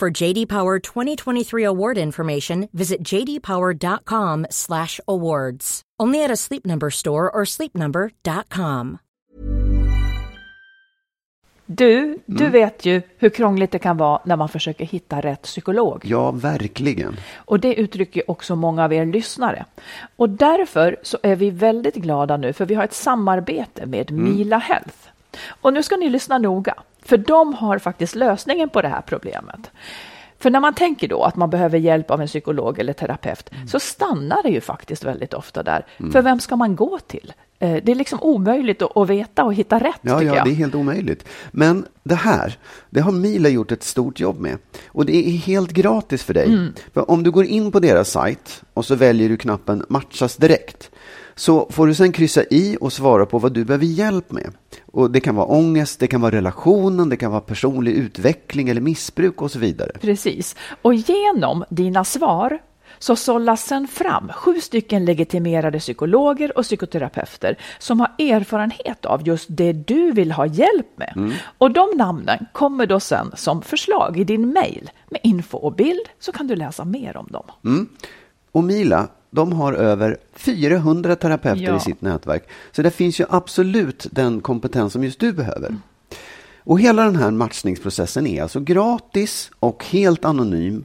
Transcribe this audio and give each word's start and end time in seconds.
For 0.00 0.22
JD 0.22 0.46
Power 0.46 0.78
2023 0.78 1.64
award 1.64 1.98
information, 1.98 2.68
visit 2.72 3.02
jdpower.com/awards. 3.02 5.82
Only 6.02 6.24
at 6.24 6.30
a 6.30 6.36
Sleep 6.36 6.66
Number 6.66 6.90
store 6.90 7.30
or 7.30 7.44
sleepnumber.com. 7.44 8.98
Du, 11.66 12.18
du 12.26 12.48
vet 12.48 12.86
ju 12.86 13.02
hur 13.16 13.28
krångligt 13.28 13.70
det 13.70 13.78
kan 13.78 13.96
vara 13.96 14.20
när 14.24 14.36
man 14.36 14.48
försöker 14.48 14.84
hitta 14.84 15.20
rätt 15.20 15.42
psykolog. 15.42 16.02
Ja, 16.04 16.30
verkligen. 16.30 17.16
Och 17.36 17.60
det 17.60 17.74
uttrycker 17.74 18.30
också 18.30 18.56
många 18.56 18.84
av 18.84 18.92
er 18.92 19.06
lyssnare. 19.06 19.64
Och 20.16 20.28
därför 20.28 20.96
så 21.02 21.18
är 21.22 21.36
vi 21.36 21.50
väldigt 21.50 21.94
glada 21.94 22.36
nu 22.36 22.52
för 22.52 22.66
vi 22.66 22.74
har 22.74 22.84
ett 22.84 22.94
samarbete 22.94 23.86
med 23.86 24.10
Mila 24.10 24.58
Health. 24.58 25.08
Och 25.48 25.72
nu 25.72 25.82
ska 25.82 25.96
ni 25.96 26.10
lyssna 26.10 26.38
noga, 26.38 26.74
för 27.08 27.16
de 27.16 27.54
har 27.54 27.78
faktiskt 27.78 28.14
lösningen 28.14 28.68
på 28.68 28.82
det 28.82 28.88
här 28.88 29.00
problemet. 29.00 29.70
För 30.38 30.50
när 30.50 30.60
man 30.60 30.74
tänker 30.74 31.08
då 31.08 31.22
att 31.22 31.36
man 31.36 31.50
behöver 31.50 31.78
hjälp 31.78 32.10
av 32.10 32.20
en 32.20 32.26
psykolog 32.26 32.78
eller 32.78 32.92
terapeut 32.92 33.50
så 33.68 33.80
stannar 33.80 34.42
det 34.42 34.48
ju 34.48 34.60
faktiskt 34.60 35.04
väldigt 35.04 35.34
ofta 35.34 35.62
där. 35.62 35.86
För 36.12 36.22
vem 36.22 36.40
ska 36.40 36.56
man 36.56 36.76
gå 36.76 36.98
till? 36.98 37.32
Eh, 37.60 37.76
Det 37.84 37.92
är 37.92 37.94
liksom 37.96 38.18
omöjligt 38.22 38.82
att 38.82 39.08
veta 39.10 39.44
och 39.44 39.54
hitta 39.54 39.78
rätt 39.78 39.98
Ja, 40.02 40.22
ja, 40.22 40.34
jag. 40.36 40.44
det 40.46 40.50
är 40.50 40.54
helt 40.54 40.74
omöjligt. 40.74 41.24
Men 41.50 41.86
det 42.02 42.14
här, 42.14 42.58
det 42.90 43.00
har 43.00 43.12
Mila 43.12 43.48
gjort 43.48 43.72
ett 43.72 43.82
stort 43.82 44.20
jobb 44.20 44.40
med. 44.40 44.58
Och 44.88 45.06
det 45.06 45.16
är 45.16 45.30
helt 45.30 45.70
gratis 45.72 46.22
för 46.22 46.34
dig. 46.34 46.46
Mm. 46.46 46.72
För 46.94 47.10
om 47.10 47.22
du 47.22 47.30
går 47.30 47.44
in 47.44 47.72
på 47.72 47.80
deras 47.80 48.10
sajt 48.10 48.62
och 48.74 48.84
så 48.84 48.94
väljer 48.94 49.28
du 49.28 49.36
knappen 49.36 49.84
matchas 49.88 50.36
direkt. 50.36 50.90
Så 51.34 51.66
får 51.70 51.86
du 51.86 51.94
sen 51.94 52.12
kryssa 52.12 52.42
i 52.50 52.76
och 52.80 52.92
svara 52.92 53.26
på 53.26 53.38
vad 53.38 53.52
du 53.52 53.64
behöver 53.64 53.86
hjälp 53.86 54.32
med. 54.32 54.52
Och 54.86 55.10
det 55.10 55.20
kan 55.20 55.34
vara 55.34 55.46
ångest, 55.46 56.00
det 56.00 56.06
kan 56.06 56.20
vara 56.20 56.32
relationen, 56.32 57.08
det 57.08 57.16
kan 57.16 57.30
vara 57.30 57.40
personlig 57.40 57.92
utveckling 57.92 58.68
eller 58.68 58.80
missbruk 58.80 59.42
och 59.42 59.50
så 59.50 59.58
vidare. 59.58 59.90
Precis. 60.00 60.56
Och 60.82 60.94
genom 60.94 61.64
dina 61.70 62.04
svar 62.04 62.58
så 62.98 63.16
sållas 63.16 63.64
sen 63.64 63.88
fram 63.88 64.28
sju 64.34 64.60
stycken 64.60 65.04
legitimerade 65.04 65.78
psykologer 65.78 66.58
och 66.58 66.64
psykoterapeuter 66.64 67.58
som 67.78 68.00
har 68.00 68.08
erfarenhet 68.18 69.04
av 69.04 69.26
just 69.28 69.46
det 69.50 69.72
du 69.72 70.12
vill 70.12 70.32
ha 70.32 70.46
hjälp 70.46 70.86
med. 70.96 71.32
Och 71.58 71.70
de 71.70 71.88
namnen 71.96 72.46
kommer 72.52 72.86
då 72.86 73.00
sen 73.00 73.32
som 73.36 73.62
förslag 73.62 74.18
i 74.18 74.24
din 74.24 74.52
mejl 74.52 74.90
med 75.08 75.20
info 75.22 75.58
och 75.58 75.72
bild 75.72 76.08
så 76.18 76.32
kan 76.32 76.46
du 76.46 76.56
läsa 76.56 76.84
mer 76.84 77.16
om 77.16 77.26
dem. 77.30 77.86
Och 78.52 78.64
Mila, 78.64 79.08
de 79.30 79.52
har 79.52 79.72
över 79.72 80.16
400 80.34 81.16
terapeuter 81.16 81.62
Ja. 81.62 81.76
i 81.76 81.80
sitt 81.80 82.00
nätverk. 82.00 82.48
Så 82.72 82.82
det 82.82 82.90
finns 82.90 83.20
ju 83.20 83.24
absolut 83.30 84.06
den 84.10 84.40
kompetens 84.40 84.92
som 84.92 85.04
just 85.04 85.20
du 85.20 85.32
behöver. 85.32 85.76
Och 86.64 86.80
hela 86.80 87.04
den 87.04 87.16
här 87.16 87.30
matchningsprocessen 87.30 88.26
är 88.26 88.42
alltså 88.42 88.60
gratis 88.60 89.50
och 89.60 89.84
helt 89.84 90.24
anonym 90.24 90.84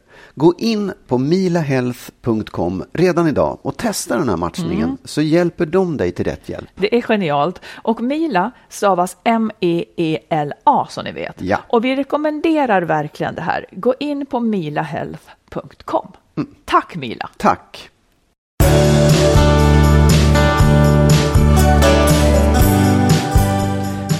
Gå 0.35 0.53
in 0.57 0.93
på 1.07 1.17
milahealth.com 1.17 2.83
redan 2.93 3.27
idag 3.27 3.57
och 3.61 3.77
testa 3.77 4.17
den 4.17 4.29
här 4.29 4.37
matchningen 4.37 4.97
så 5.03 5.21
hjälper 5.21 5.65
de 5.65 5.97
dig 5.97 6.11
till 6.11 6.25
rätt 6.25 6.49
hjälp. 6.49 6.69
Det 6.75 6.95
är 6.97 7.01
genialt. 7.01 7.61
Och 7.75 8.01
Mila 8.01 8.51
stavas 8.69 9.17
M-E-E-L-A 9.23 10.87
som 10.89 11.03
ni 11.03 11.11
vet. 11.11 11.41
Ja. 11.41 11.57
Och 11.67 11.85
vi 11.85 11.95
rekommenderar 11.95 12.81
verkligen 12.81 13.35
det 13.35 13.41
här. 13.41 13.65
Gå 13.71 13.93
in 13.99 14.25
på 14.25 14.39
milahealth.com. 14.39 16.07
Tack 16.65 16.95
Mila! 16.95 17.29
Tack! 17.37 17.89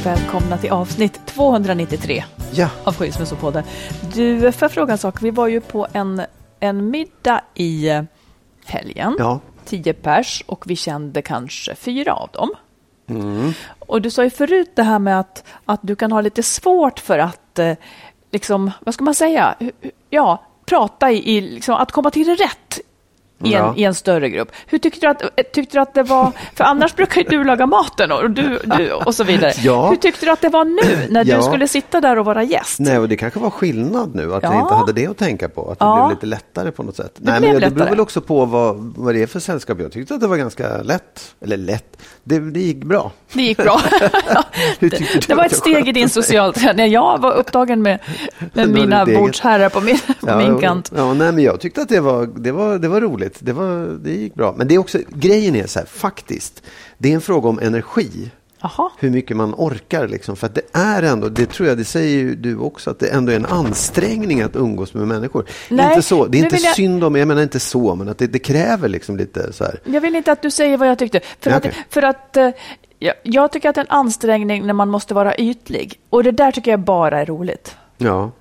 Välkomna 0.04 0.58
till 0.58 0.72
avsnitt 0.72 1.26
293 1.26 2.24
Ja, 2.52 2.70
av 2.84 2.96
Skilsmässopodden. 2.96 3.64
Du, 4.14 4.52
får 4.52 4.66
jag 4.66 4.72
fråga 4.72 4.92
en 4.92 4.98
sak? 4.98 5.22
Vi 5.22 5.32
var 5.32 5.48
ju 5.48 5.62
på 5.62 5.88
en, 5.94 6.22
en 6.60 6.90
middag 6.92 7.42
i 7.54 7.90
eh, 7.90 8.04
helgen. 8.66 9.16
ja. 9.20 9.40
Tio 9.66 9.94
pers 9.94 10.44
och 10.48 10.64
vi 10.68 10.76
kände 10.76 11.22
kanske 11.22 11.76
fyra 11.76 12.14
av 12.14 12.30
dem. 12.32 12.50
Och 13.80 14.02
du 14.02 14.10
sa 14.10 14.24
ju 14.24 14.30
förut 14.30 14.72
det 14.76 14.84
här 14.84 15.00
med 15.00 15.20
att, 15.20 15.44
att 15.66 15.80
du 15.84 15.96
kan 15.96 16.12
ha 16.12 16.22
lite 16.22 16.44
svårt 16.44 17.00
för 17.00 17.20
att, 17.20 17.60
eh, 17.60 17.74
liksom, 18.32 18.72
vad 18.80 18.94
ska 18.94 19.04
man 19.04 19.16
säga, 19.16 19.56
ja, 20.10 20.44
prata 20.66 21.12
i, 21.12 21.38
i 21.38 21.42
liksom, 21.42 21.76
att 21.76 21.92
komma 21.92 22.12
till 22.12 22.36
rätt 22.38 22.80
i 23.44 23.54
en, 23.54 23.62
Ja. 23.64 23.74
i 23.78 23.84
en 23.84 23.96
större 23.96 24.30
grupp. 24.30 24.52
Hur 24.68 24.78
tyckte 24.78 25.00
du, 25.00 25.08
att, 25.08 25.22
eh, 25.22 25.28
tyckte 25.54 25.78
du 25.78 25.82
att 25.82 25.94
det 25.94 26.04
var, 26.04 26.32
för 26.56 26.64
annars 26.64 26.96
brukar 26.96 27.22
ju 27.22 27.28
du 27.28 27.44
laga 27.44 27.66
maten 27.66 28.12
och, 28.12 28.30
du, 28.32 28.60
du, 28.78 28.92
och 28.94 29.16
så 29.16 29.24
vidare. 29.24 29.52
Ja. 29.58 29.90
Hur 29.90 29.96
tyckte 29.96 30.26
du 30.26 30.32
att 30.32 30.42
det 30.42 30.50
var 30.50 30.66
nu 30.66 31.08
när 31.10 31.26
Ja. 31.26 31.38
du 31.38 31.44
skulle 31.44 31.68
sitta 31.68 32.02
där 32.02 32.20
och 32.20 32.26
vara 32.26 32.44
gäst? 32.44 32.80
Nej, 32.80 32.98
och 33.00 33.10
det 33.10 33.18
kanske 33.18 33.40
var 33.40 33.50
skillnad 33.50 34.16
nu, 34.16 34.34
att 34.34 34.44
Ja. 34.44 34.54
jag 34.54 34.62
inte 34.62 34.74
hade 34.74 34.94
det 34.94 35.08
att 35.08 35.18
tänka 35.18 35.50
på. 35.50 35.72
Att 35.72 35.80
det 35.80 35.86
blev 35.96 36.10
lite 36.10 36.26
lättare 36.26 36.72
på 36.72 36.84
något 36.84 36.96
sätt. 36.96 37.12
Nej, 37.18 37.40
blev 37.40 37.52
men 37.54 37.62
det 37.62 37.70
beror 37.72 37.90
väl 37.90 38.00
också 38.00 38.22
på 38.22 38.46
vad, 38.46 38.94
vad 38.98 39.16
det 39.16 39.22
är 39.22 39.28
för 39.28 39.40
sällskap. 39.40 39.80
Jag 39.80 39.92
tyckte 39.92 40.14
att 40.14 40.22
det 40.22 40.28
var 40.28 40.38
ganska 40.38 40.78
lätt. 40.82 41.34
Eller 41.42 41.58
lätt, 41.58 41.98
det, 42.24 42.40
det 42.40 42.60
gick 42.60 42.84
bra. 42.84 43.12
Det 43.34 43.42
gick 43.42 43.58
bra. 43.58 43.82
Du 44.80 44.90
det 45.28 45.36
var 45.36 45.46
ett 45.46 45.56
steg 45.56 45.88
i 45.88 45.92
din 45.92 46.10
social 46.10 46.54
träning. 46.54 46.92
Jag 46.92 47.22
var 47.22 47.32
upptagen 47.34 47.82
med, 47.82 48.00
med 48.40 48.50
Det 48.54 48.74
mina 48.74 49.06
bordsherrar 49.06 49.70
på 49.70 49.82
min, 49.82 49.98
på 50.20 50.38
min 50.38 50.60
kant. 50.60 50.92
Ja, 50.96 51.14
nej, 51.14 51.32
men 51.32 51.44
jag 51.44 51.60
tyckte 51.60 51.82
att 51.82 51.90
det 51.90 52.00
var, 52.00 52.26
det 52.36 52.52
var, 52.52 52.78
det 52.78 52.88
var 52.88 53.02
roligt. 53.02 53.31
Det, 53.40 53.54
var, 53.54 54.00
det 54.04 54.12
gick 54.12 54.36
bra. 54.36 54.54
Men 54.58 54.68
det 54.68 54.76
är 54.76 54.80
också, 54.80 55.00
grejen 55.10 55.56
är 55.56 55.68
så 55.68 55.80
här, 55.80 55.86
faktiskt, 55.86 56.64
det 56.98 57.12
är 57.12 57.16
en 57.16 57.22
fråga 57.22 57.50
om 57.50 57.60
energi. 57.60 58.32
Jaha. 58.64 58.90
Hur 59.00 59.10
mycket 59.10 59.38
man 59.38 59.54
orkar 59.58 60.08
liksom. 60.08 60.36
För 60.36 60.48
att 60.48 60.56
det 60.56 60.62
är 60.72 61.04
ändå, 61.04 61.30
det 61.30 61.46
tror 61.50 61.70
jag, 61.70 61.78
det 61.78 61.86
säger 61.86 62.18
ju 62.18 62.36
du 62.36 62.58
också, 62.58 62.90
att 62.90 63.00
det 63.00 63.08
ändå 63.08 63.32
är 63.32 63.36
en 63.36 63.46
ansträngning 63.46 64.42
att 64.42 64.56
umgås 64.56 64.94
med 64.94 65.08
människor. 65.08 65.46
Nej, 65.70 65.90
inte 65.90 66.02
så, 66.02 66.26
det 66.26 66.40
är 66.40 66.44
inte 66.44 66.56
jag- 66.56 66.76
synd 66.76 67.04
om, 67.04 67.16
jag 67.16 67.28
menar 67.28 67.42
inte 67.42 67.60
så, 67.60 67.96
men 67.96 68.10
att 68.10 68.18
det, 68.18 68.28
det 68.28 68.40
kräver 68.40 68.88
liksom 68.90 69.18
lite 69.18 69.54
så 69.54 69.64
här. 69.64 69.80
Jag 69.86 70.02
vill 70.02 70.16
inte 70.16 70.32
att 70.32 70.42
du 70.42 70.52
säger 70.52 70.78
vad 70.78 70.88
jag 70.88 71.00
tyckte. 71.00 71.20
För 71.40 71.50
Ja, 71.52 71.58
att, 71.58 71.66
för 71.90 72.02
att 72.02 72.38
eh, 72.38 72.50
jag, 73.00 73.14
jag 73.24 73.52
tycker 73.52 73.70
att 73.70 73.76
det 73.76 73.82
är 73.82 73.86
en 73.86 73.92
ansträngning 73.92 74.66
när 74.66 74.74
man 74.74 74.90
måste 74.90 75.14
vara 75.14 75.36
ytlig. 75.36 76.00
Och 76.10 76.24
det 76.24 76.32
där 76.32 76.52
tycker 76.52 76.72
jag 76.72 76.80
bara 76.80 77.22
är 77.22 77.26
roligt. 77.26 77.76
Ja, 77.98 78.32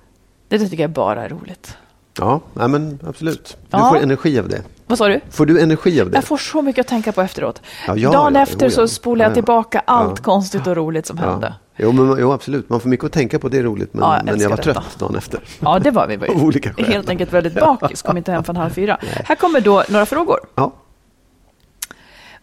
Det 0.47 0.57
där 0.57 0.65
tycker 0.67 0.83
jag 0.83 0.91
bara 0.91 1.23
är 1.25 1.29
roligt. 1.29 1.77
ja, 2.19 2.41
nej, 2.53 2.67
men 2.67 2.99
absolut. 3.07 3.57
Du 3.61 3.77
Ja. 3.77 3.89
får 3.89 3.97
energi 3.97 4.39
av 4.39 4.47
det. 4.49 4.61
Vad 4.91 4.97
sa 4.97 5.07
du? 5.07 5.19
Får 5.29 5.45
du 5.45 5.61
energi 5.61 6.01
av 6.01 6.09
det? 6.09 6.17
Jag 6.17 6.23
får 6.23 6.37
så 6.37 6.61
mycket 6.61 6.81
att 6.83 6.87
tänka 6.87 7.11
på 7.11 7.21
efteråt. 7.21 7.61
Ja, 7.87 7.95
ja, 7.95 8.11
Dagen 8.11 8.35
ja, 8.35 8.41
efter 8.41 8.65
jo, 8.65 8.71
så 8.71 8.87
spolar 8.87 9.25
jag 9.25 9.29
Ja, 9.29 9.31
ja. 9.31 9.35
tillbaka 9.35 9.81
allt 9.85 10.19
konstigt 10.19 10.67
och 10.67 10.75
roligt 10.75 11.05
som 11.05 11.17
hände. 11.17 11.53
Jo, 11.77 11.91
men, 11.91 12.15
jo, 12.19 12.31
absolut. 12.31 12.69
Man 12.69 12.79
får 12.79 12.89
mycket 12.89 13.05
att 13.05 13.11
tänka 13.11 13.39
på, 13.39 13.49
det 13.49 13.57
är 13.57 13.63
roligt. 13.63 13.93
Men, 13.93 14.03
Ja, 14.03 14.15
jag 14.17 14.25
men 14.25 14.39
jag 14.39 14.49
var 14.49 14.57
detta. 14.57 14.73
trött 14.73 14.99
dagen 14.99 15.15
efter. 15.15 15.39
Ja, 15.59 15.79
det 15.79 15.91
var 15.91 16.07
vi. 16.07 16.15
var 16.17 16.27
ju 16.27 16.33
olika 16.33 16.73
skäl. 16.73 16.85
Helt 16.85 17.09
enkelt 17.09 17.33
väldigt 17.33 17.53
bakis, 17.53 18.01
kom 18.01 18.17
inte 18.17 18.31
hem 18.31 18.43
från 18.43 18.55
halv 18.55 18.69
fyra. 18.69 18.97
Här 19.25 19.35
kommer 19.35 19.61
då 19.61 19.83
några 19.89 20.05
frågor. 20.05 20.39
Ja. 20.55 20.73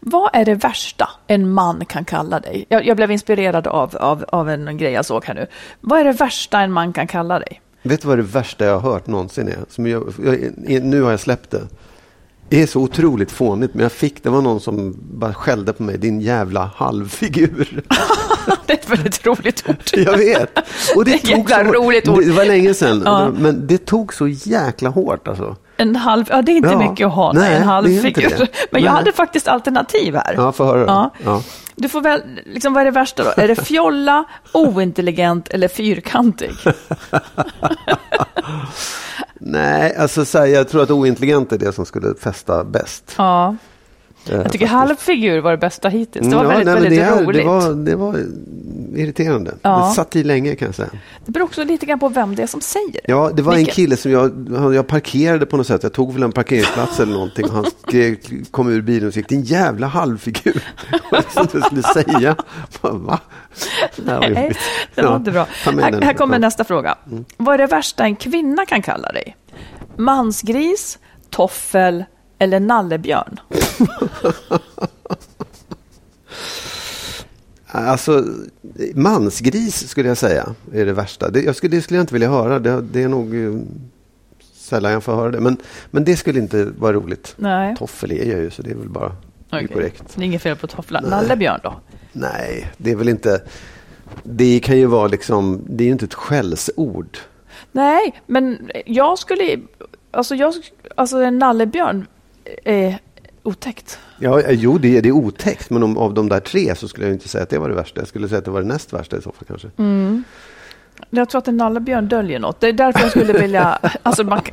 Vad 0.00 0.30
är 0.32 0.44
det 0.44 0.54
värsta 0.54 1.08
en 1.26 1.50
man 1.52 1.84
kan 1.84 2.04
kalla 2.04 2.40
dig? 2.40 2.66
Jag, 2.68 2.86
jag 2.86 2.96
blev 2.96 3.10
inspirerad 3.10 3.66
av, 3.66 3.96
av, 3.96 4.24
av 4.28 4.50
en 4.50 4.78
grej 4.78 4.92
jag 4.92 5.04
såg 5.04 5.24
här 5.24 5.34
nu. 5.34 5.46
Vad 5.80 6.00
är 6.00 6.04
det 6.04 6.12
värsta 6.12 6.60
en 6.60 6.72
man 6.72 6.92
kan 6.92 7.06
kalla 7.06 7.38
dig? 7.38 7.60
Vet 7.82 8.02
du 8.02 8.08
vad 8.08 8.18
det 8.18 8.22
värsta 8.22 8.64
jag 8.64 8.78
har 8.80 8.92
hört 8.92 9.06
någonsin 9.06 9.48
är? 9.48 9.56
Som 9.68 9.86
jag, 9.86 10.12
jag, 10.66 10.82
nu 10.82 11.02
har 11.02 11.10
jag 11.10 11.20
släppt 11.20 11.50
det. 11.50 11.62
Det 12.48 12.62
är 12.62 12.66
så 12.66 12.80
otroligt 12.80 13.30
fånigt, 13.30 13.74
men 13.74 13.82
jag 13.82 13.92
fick, 13.92 14.22
det 14.22 14.30
var 14.30 14.42
någon 14.42 14.60
som 14.60 14.96
bara 15.00 15.34
skällde 15.34 15.72
på 15.72 15.82
mig, 15.82 15.98
din 15.98 16.20
jävla 16.20 16.70
halvfigur. 16.74 17.82
det 18.66 18.72
är 18.72 18.76
ett 18.76 18.90
väldigt 18.90 19.26
roligt 19.26 19.64
ord. 19.68 19.76
Jag 19.92 20.16
vet. 20.18 20.58
Och 20.96 21.04
det, 21.04 21.10
det 21.10 21.32
är 21.32 21.40
ett 21.40 21.50
jävla 21.50 21.72
roligt 21.72 22.08
ord. 22.08 22.24
Det 22.24 22.32
var 22.32 22.44
länge 22.44 22.74
sedan, 22.74 23.02
ja. 23.04 23.30
men 23.38 23.66
det 23.66 23.78
tog 23.78 24.14
så 24.14 24.28
jäkla 24.28 24.90
hårt 24.90 25.28
alltså. 25.28 25.56
En 25.80 25.96
halv, 25.96 26.26
ja 26.30 26.42
det 26.42 26.52
är 26.52 26.56
inte 26.56 26.68
ja. 26.68 26.90
mycket 26.90 27.06
att 27.06 27.12
ha, 27.12 27.32
nej, 27.32 27.56
en 27.56 27.62
halv 27.62 28.02
figur. 28.02 28.38
Men 28.70 28.82
jag 28.82 28.90
nej. 28.90 28.92
hade 28.98 29.12
faktiskt 29.12 29.48
alternativ 29.48 30.14
här. 30.14 30.34
Ja, 30.36 30.52
få 30.52 30.64
höra. 30.64 30.84
Ja. 30.86 31.10
ja. 31.24 31.42
Du 31.74 31.88
får 31.88 32.00
väl, 32.00 32.22
liksom, 32.46 32.72
vad 32.72 32.80
är 32.80 32.84
det 32.84 32.90
värsta 32.90 33.24
då? 33.24 33.42
Är 33.42 33.48
det 33.48 33.56
fjolla, 33.56 34.24
ointelligent 34.52 35.48
eller 35.48 35.68
fyrkantig? 35.68 36.50
nej, 39.34 39.96
alltså 39.96 40.24
så 40.24 40.38
här, 40.38 40.46
jag 40.46 40.68
tror 40.68 40.82
att 40.82 40.90
ointelligent 40.90 41.52
är 41.52 41.58
det 41.58 41.72
som 41.72 41.86
skulle 41.86 42.14
fästa 42.14 42.64
bäst. 42.64 43.14
Ja. 43.18 43.56
Jag 44.24 44.52
tycker 44.52 44.66
halvfigur 44.66 45.40
var 45.40 45.50
det 45.50 45.56
bästa 45.56 45.88
hittills. 45.88 46.28
Det 46.28 46.36
var 46.36 46.42
ja, 46.42 46.48
väldigt, 46.48 46.66
nej, 46.66 46.74
väldigt 46.74 47.00
det, 47.00 47.10
roligt. 47.10 47.42
Det 47.42 47.48
var, 47.48 47.72
det 47.72 47.96
var 47.96 48.24
irriterande. 48.96 49.54
Ja. 49.62 49.88
Det 49.88 49.94
satt 49.94 50.16
i 50.16 50.24
länge 50.24 50.54
kan 50.54 50.66
jag 50.66 50.74
säga. 50.74 50.88
Det 51.26 51.32
beror 51.32 51.44
också 51.44 51.64
lite 51.64 51.86
grann 51.86 51.98
på 51.98 52.08
vem 52.08 52.34
det 52.34 52.42
är 52.42 52.46
som 52.46 52.60
säger 52.60 52.92
det. 52.92 53.00
Ja, 53.04 53.30
det 53.34 53.42
var 53.42 53.54
Vilken? 53.54 53.70
en 53.70 53.74
kille 53.74 53.96
som 53.96 54.12
jag, 54.12 54.48
jag 54.74 54.86
parkerade 54.86 55.46
på 55.46 55.56
något 55.56 55.66
sätt. 55.66 55.82
Jag 55.82 55.92
tog 55.92 56.12
väl 56.12 56.22
en 56.22 56.32
parkeringsplats 56.32 57.00
eller 57.00 57.12
någonting. 57.12 57.44
Och 57.44 57.52
han 57.52 57.66
skrek, 57.88 58.50
kom 58.50 58.68
ur 58.68 58.82
bilen 58.82 59.08
och 59.08 59.16
gick 59.16 59.28
din 59.28 59.42
jävla 59.42 59.86
halvfigur. 59.86 60.64
Vad 61.10 61.24
jag 61.34 61.64
skulle 61.66 61.82
säga. 61.82 62.36
Va? 62.80 63.20
Nej, 63.96 64.56
det 64.94 65.02
var 65.02 65.16
inte 65.16 65.30
bra. 65.30 65.46
Här, 65.64 66.02
här, 66.02 66.14
kommer 66.14 66.38
nästa 66.38 66.64
fråga. 66.64 66.98
Mm. 67.10 67.24
Vad 67.36 67.54
är 67.54 67.58
det 67.58 67.66
värsta 67.66 68.04
en 68.04 68.16
kvinna 68.16 68.66
kan 68.66 68.82
kalla 68.82 69.12
dig? 69.12 69.36
Mansgris, 69.96 70.98
toffel 71.30 72.04
eller 72.38 72.60
nallebjörn? 72.60 73.40
Alltså, 77.70 78.24
mansgris 78.94 79.88
skulle 79.88 80.08
jag 80.08 80.16
säga 80.16 80.54
är 80.72 80.86
det 80.86 80.92
värsta. 80.92 81.30
Det, 81.30 81.42
jag 81.42 81.56
skulle, 81.56 81.76
det 81.76 81.82
skulle 81.82 81.98
jag 81.98 82.02
inte 82.02 82.14
vilja 82.14 82.30
höra. 82.30 82.58
Det, 82.58 82.80
det 82.80 83.02
är 83.02 83.08
nog 83.08 83.34
uh, 83.34 83.60
sällan 84.54 84.92
jag 84.92 85.04
får 85.04 85.16
höra 85.16 85.30
det. 85.30 85.40
Men, 85.40 85.56
men 85.90 86.04
det 86.04 86.16
skulle 86.16 86.38
inte 86.38 86.64
vara 86.64 86.92
roligt. 86.92 87.34
Nej. 87.36 87.76
Toffel 87.76 88.12
är 88.12 88.24
jag 88.24 88.40
ju, 88.40 88.50
så 88.50 88.62
det 88.62 88.70
är 88.70 88.74
väl 88.74 88.88
bara 88.88 89.12
okay. 89.46 89.66
korrekt. 89.66 90.04
Det 90.14 90.22
är 90.22 90.24
inget 90.24 90.42
fel 90.42 90.56
på 90.56 90.66
tofflar. 90.66 91.02
Nallebjörn 91.02 91.60
då? 91.62 91.80
Nej, 92.12 92.70
det 92.76 92.90
är 92.90 92.96
väl 92.96 93.08
inte... 93.08 93.42
Det 94.22 94.60
kan 94.60 94.78
ju 94.78 94.86
vara 94.86 95.08
liksom... 95.08 95.60
Det 95.68 95.84
är 95.84 95.86
ju 95.86 95.92
inte 95.92 96.04
ett 96.04 96.14
skällsord. 96.14 97.18
Nej, 97.72 98.22
men 98.26 98.70
jag 98.86 99.18
skulle... 99.18 99.60
Alltså, 100.10 100.34
jag, 100.34 100.54
alltså 100.94 101.18
en 101.18 101.38
nallebjörn 101.38 102.06
är 102.64 102.98
otäckt. 103.48 103.98
Ja, 104.18 104.42
jo, 104.50 104.78
det 104.78 104.96
är, 104.96 105.02
det 105.02 105.08
är 105.08 105.12
otäckt, 105.12 105.70
men 105.70 105.82
om, 105.82 105.98
av 105.98 106.14
de 106.14 106.28
där 106.28 106.40
tre 106.40 106.74
så 106.74 106.88
skulle 106.88 107.06
jag 107.06 107.14
inte 107.14 107.28
säga 107.28 107.42
att 107.42 107.50
det 107.50 107.58
var 107.58 107.68
det 107.68 107.74
värsta. 107.74 108.00
Jag 108.00 108.08
skulle 108.08 108.28
säga 108.28 108.38
att 108.38 108.44
det 108.44 108.50
var 108.50 108.60
det 108.60 108.66
näst 108.66 108.92
värsta 108.92 109.16
i 109.16 109.22
så 109.22 109.32
fall 109.32 109.44
kanske. 109.48 109.70
Mm. 109.76 110.24
Jag 111.10 111.28
tror 111.28 111.38
att 111.38 111.48
en 111.48 111.56
nallebjörn 111.56 112.08
döljer 112.08 112.38
något. 112.38 112.60
Det 112.60 112.68
är 112.68 112.72
därför 112.72 113.00
jag 113.00 113.10
skulle 113.10 113.32
vilja... 113.32 113.78
Alltså 114.02 114.24
man, 114.24 114.38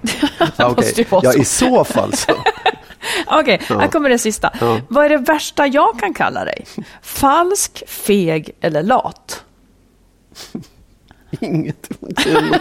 okay. 0.71 1.05
Ja, 1.09 1.33
i 1.33 1.45
så 1.45 1.83
fall 1.83 2.13
så. 2.13 2.31
Okej, 3.27 3.55
okay, 3.55 3.59
ja. 3.69 3.79
här 3.79 3.87
kommer 3.87 4.09
det 4.09 4.17
sista. 4.17 4.53
Ja. 4.61 4.79
Vad 4.87 5.05
är 5.05 5.09
det 5.09 5.17
värsta 5.17 5.67
jag 5.67 5.99
kan 5.99 6.13
kalla 6.13 6.45
dig? 6.45 6.65
Falsk, 7.01 7.83
feg 7.87 8.51
eller 8.61 8.83
lat? 8.83 9.43
Inget. 11.39 11.89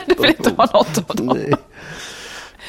du 0.06 0.14
vill 0.18 0.30
inte 0.38 0.50
ha 0.56 0.66
något 0.72 0.98
av 0.98 1.16
dem? 1.16 1.36
Nej. 1.36 1.54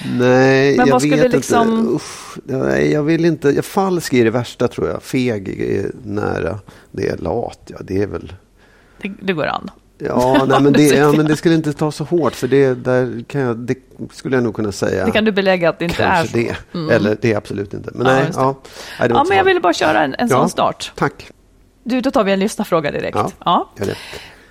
Nej, 0.04 0.78
Men 0.78 0.88
jag 0.88 1.02
vet 1.02 1.32
liksom... 1.32 1.80
inte. 1.80 1.92
Usch, 1.92 2.38
nej, 2.44 2.92
jag 2.92 3.04
vill 3.04 3.26
inte. 3.26 3.50
Jag, 3.50 3.66
falsk 3.66 4.14
är 4.14 4.24
det 4.24 4.32
värsta 4.32 4.68
tror 4.68 4.88
jag. 4.88 5.04
Feg 5.04 5.62
är 5.62 5.92
nära. 6.04 6.60
Det 6.92 7.08
är 7.08 7.18
lat, 7.18 7.60
ja 7.68 7.78
det 7.82 8.02
är 8.02 8.08
väl... 8.08 8.34
Det, 9.02 9.12
det 9.22 9.34
går 9.34 9.46
an. 9.46 9.72
Ja, 9.98 10.46
nej, 10.50 10.62
men 10.62 10.74
det, 10.74 10.84
ja, 10.84 11.12
men 11.12 11.26
det 11.26 11.36
skulle 11.36 11.56
inte 11.56 11.74
ta 11.74 11.92
så 11.92 12.04
hårt 12.04 12.36
för 12.36 12.48
det, 12.48 12.74
där 12.74 13.24
kan 13.28 13.42
jag, 13.42 13.58
det 13.58 13.76
skulle 14.12 14.36
jag 14.36 14.44
nog 14.44 14.56
kunna 14.56 14.72
säga. 14.72 15.06
Det 15.06 15.12
kan 15.12 15.26
du 15.26 15.32
belägga 15.32 15.70
att 15.70 15.80
det 15.80 15.86
inte 15.86 15.98
Kanske 15.98 16.40
är 16.40 16.46
så. 16.48 16.54
det. 16.72 16.78
Mm. 16.80 16.90
Eller 16.90 17.18
det 17.22 17.34
är 17.34 17.38
absolut 17.38 17.74
inte. 17.74 17.92
Men 17.94 18.08
ja, 18.08 18.14
nej, 18.14 18.32
ja, 18.36 18.56
nej, 19.00 19.10
ja, 19.10 19.26
men 19.30 19.38
jag 19.38 19.44
ville 19.44 19.60
bara 19.60 19.74
köra 19.74 20.04
en, 20.04 20.16
en 20.18 20.28
ja, 20.28 20.38
sån 20.38 20.50
start. 20.50 20.92
Tack. 20.96 21.32
Du, 21.84 22.02
då 22.02 22.12
tar 22.12 22.24
vi 22.24 22.32
en 22.32 22.40
lyssnarfråga 22.40 22.92
direkt. 22.92 23.18
Ja, 23.46 23.70
ja. 23.78 23.86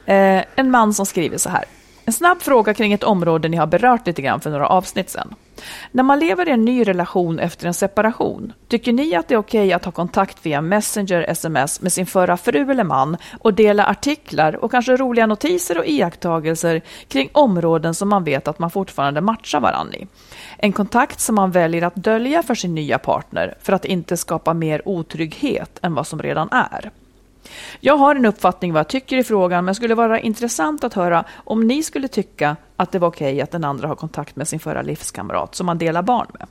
Eh, 0.07 0.45
en 0.57 0.71
man 0.71 0.95
som 0.95 1.07
skriver 1.07 1.39
så 1.39 1.49
här. 1.49 1.65
En 2.07 2.13
snabb 2.13 2.43
fråga 2.43 2.75
kring 2.75 2.93
ett 2.93 3.05
område 3.05 3.49
ni 3.49 3.57
har 3.57 3.67
berört 3.67 4.07
lite 4.07 4.23
grann 4.23 4.41
för 4.41 4.51
några 4.51 4.67
avsnitt 4.67 5.11
sedan. 5.11 5.35
När 5.93 6.03
man 6.03 6.19
lever 6.19 6.49
i 6.49 6.53
en 6.53 6.65
ny 6.65 6.85
relation 6.85 7.39
efter 7.39 7.67
en 7.67 7.75
separation, 7.75 8.53
tycker 8.69 8.93
ni 8.93 9.15
att 9.15 9.29
det 9.29 9.35
är 9.35 9.39
okej 9.39 9.73
att 9.73 9.85
ha 9.85 9.93
kontakt 9.93 10.47
via 10.47 10.61
Messenger, 10.61 11.23
sms 11.23 11.81
med 11.81 11.93
sin 11.93 12.07
förra 12.07 12.37
fru 12.37 12.71
eller 12.71 12.85
man 12.85 13.17
och 13.41 13.55
dela 13.55 13.87
artiklar 13.87 14.65
och 14.65 14.71
kanske 14.71 14.97
roliga 14.97 15.27
notiser 15.27 15.79
och 15.79 15.87
iakttagelser 15.87 16.81
kring 17.09 17.29
områden 17.33 17.95
som 17.95 18.09
man 18.09 18.25
vet 18.25 18.49
att 18.49 18.59
man 18.59 18.71
fortfarande 18.71 19.21
matchar 19.21 19.61
varandra 19.61 19.97
i? 19.97 20.07
En 20.59 20.73
kontakt 20.73 21.21
som 21.21 21.35
man 21.35 21.51
väljer 21.51 21.83
att 21.83 21.95
dölja 21.95 22.43
för 22.43 22.55
sin 22.55 22.75
nya 22.75 22.99
partner 22.99 23.55
för 23.63 23.73
att 23.73 23.85
inte 23.85 24.17
skapa 24.17 24.55
mer 24.55 24.89
otrygghet 24.89 25.79
än 25.83 25.95
vad 25.95 26.07
som 26.07 26.23
redan 26.23 26.49
är. 26.51 26.91
Jag 27.81 27.97
har 27.97 28.15
en 28.15 28.25
uppfattning 28.25 28.73
vad 28.73 28.81
jag 28.81 28.89
tycker 28.89 29.17
i 29.17 29.25
frågan, 29.25 29.65
men 29.65 29.75
skulle 29.75 29.95
vara 29.95 30.21
intressant 30.21 30.85
att 30.85 30.95
höra 30.95 31.25
om 31.37 31.67
ni 31.67 31.83
skulle 31.83 32.09
tycka 32.09 32.57
att 32.77 32.93
det 32.93 32.99
var 32.99 33.09
okej 33.09 33.33
okay 33.33 33.41
att 33.41 33.51
den 33.51 33.65
andra 33.65 33.89
har 33.89 33.95
kontakt 33.95 34.37
med 34.37 34.49
sin 34.49 34.61
förra 34.61 34.83
livskamrat 34.83 35.55
som 35.55 35.67
man 35.67 35.79
delar 35.79 36.03
barn 36.03 36.27
med. 36.39 36.47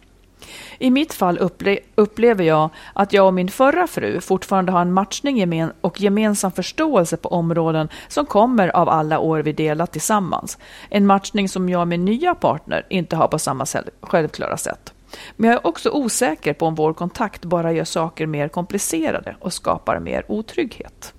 I 0.79 0.89
mitt 0.89 1.13
fall 1.13 1.37
upple 1.37 1.79
upplever 1.95 2.43
jag 2.43 2.69
att 2.93 3.13
jag 3.13 3.27
och 3.27 3.33
min 3.33 3.49
förra 3.49 3.87
fru 3.87 4.21
fortfarande 4.21 4.71
har 4.71 4.81
en 4.81 4.93
matchning 4.93 5.37
gemen 5.37 5.71
och 5.81 6.01
gemensam 6.01 6.51
förståelse 6.51 7.17
på 7.17 7.29
områden 7.29 7.89
som 8.07 8.25
kommer 8.25 8.67
av 8.67 8.89
alla 8.89 9.19
år 9.19 9.39
vi 9.39 9.53
delat 9.53 9.91
tillsammans. 9.91 10.57
En 10.89 11.05
matchning 11.05 11.49
som 11.49 11.69
jag 11.69 11.81
och 11.81 11.87
min 11.87 12.05
nya 12.05 12.35
partner 12.35 12.85
inte 12.89 13.15
har 13.15 13.27
på 13.27 13.39
samma 13.39 13.65
självklara 14.01 14.57
sätt. 14.57 14.93
Men 15.35 15.49
jag 15.49 15.59
är 15.59 15.67
också 15.67 15.89
osäker 15.89 16.53
på 16.53 16.65
om 16.65 16.75
vår 16.75 16.93
kontakt 16.93 17.45
bara 17.45 17.73
gör 17.73 17.83
saker 17.83 18.25
mer 18.27 18.47
komplicerade 18.47 19.35
och 19.39 19.53
skapar 19.53 19.99
mer 19.99 20.25
otrygghet. 20.27 21.13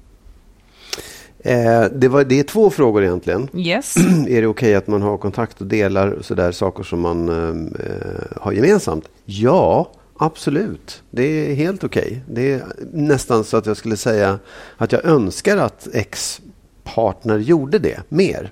Eh, 1.44 1.84
det, 1.92 2.08
var, 2.08 2.24
det 2.24 2.38
är 2.40 2.42
två 2.42 2.70
frågor 2.70 3.04
egentligen. 3.04 3.48
Yes. 3.54 3.96
är 4.28 4.40
det 4.40 4.46
okej 4.46 4.46
okay 4.46 4.74
att 4.74 4.86
man 4.86 5.02
har 5.02 5.18
kontakt 5.18 5.60
och 5.60 5.66
delar 5.66 6.18
sådär 6.20 6.52
saker 6.52 6.82
som 6.82 7.00
man 7.00 7.28
eh, 7.28 8.40
har 8.40 8.52
gemensamt? 8.52 9.08
Ja, 9.24 9.90
absolut. 10.16 11.02
Det 11.10 11.22
är 11.22 11.54
helt 11.54 11.84
okej. 11.84 12.02
Okay. 12.02 12.20
Det 12.26 12.52
är 12.52 12.62
nästan 12.92 13.44
så 13.44 13.56
att 13.56 13.66
jag 13.66 13.76
skulle 13.76 13.96
säga 13.96 14.38
att 14.76 14.92
jag 14.92 15.04
önskar 15.04 15.56
att 15.56 15.88
ex-partner 15.92 17.38
gjorde 17.38 17.78
det 17.78 18.00
mer. 18.08 18.50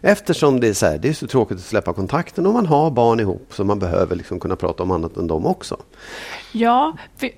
Eftersom 0.00 0.60
det 0.60 0.68
är, 0.68 0.72
så 0.72 0.86
här, 0.86 0.98
det 0.98 1.08
är 1.08 1.12
så 1.12 1.26
tråkigt 1.26 1.58
att 1.58 1.64
släppa 1.64 1.92
kontakten 1.92 2.46
och 2.46 2.52
man 2.52 2.66
har 2.66 2.90
barn 2.90 3.20
ihop 3.20 3.46
så 3.50 3.64
man 3.64 3.78
behöver 3.78 4.16
liksom 4.16 4.40
kunna 4.40 4.56
prata 4.56 4.82
om 4.82 4.90
annat 4.90 5.16
än 5.16 5.26
dem 5.26 5.46
också. 5.46 5.76
Ja, 6.52 6.96
för... 7.16 7.30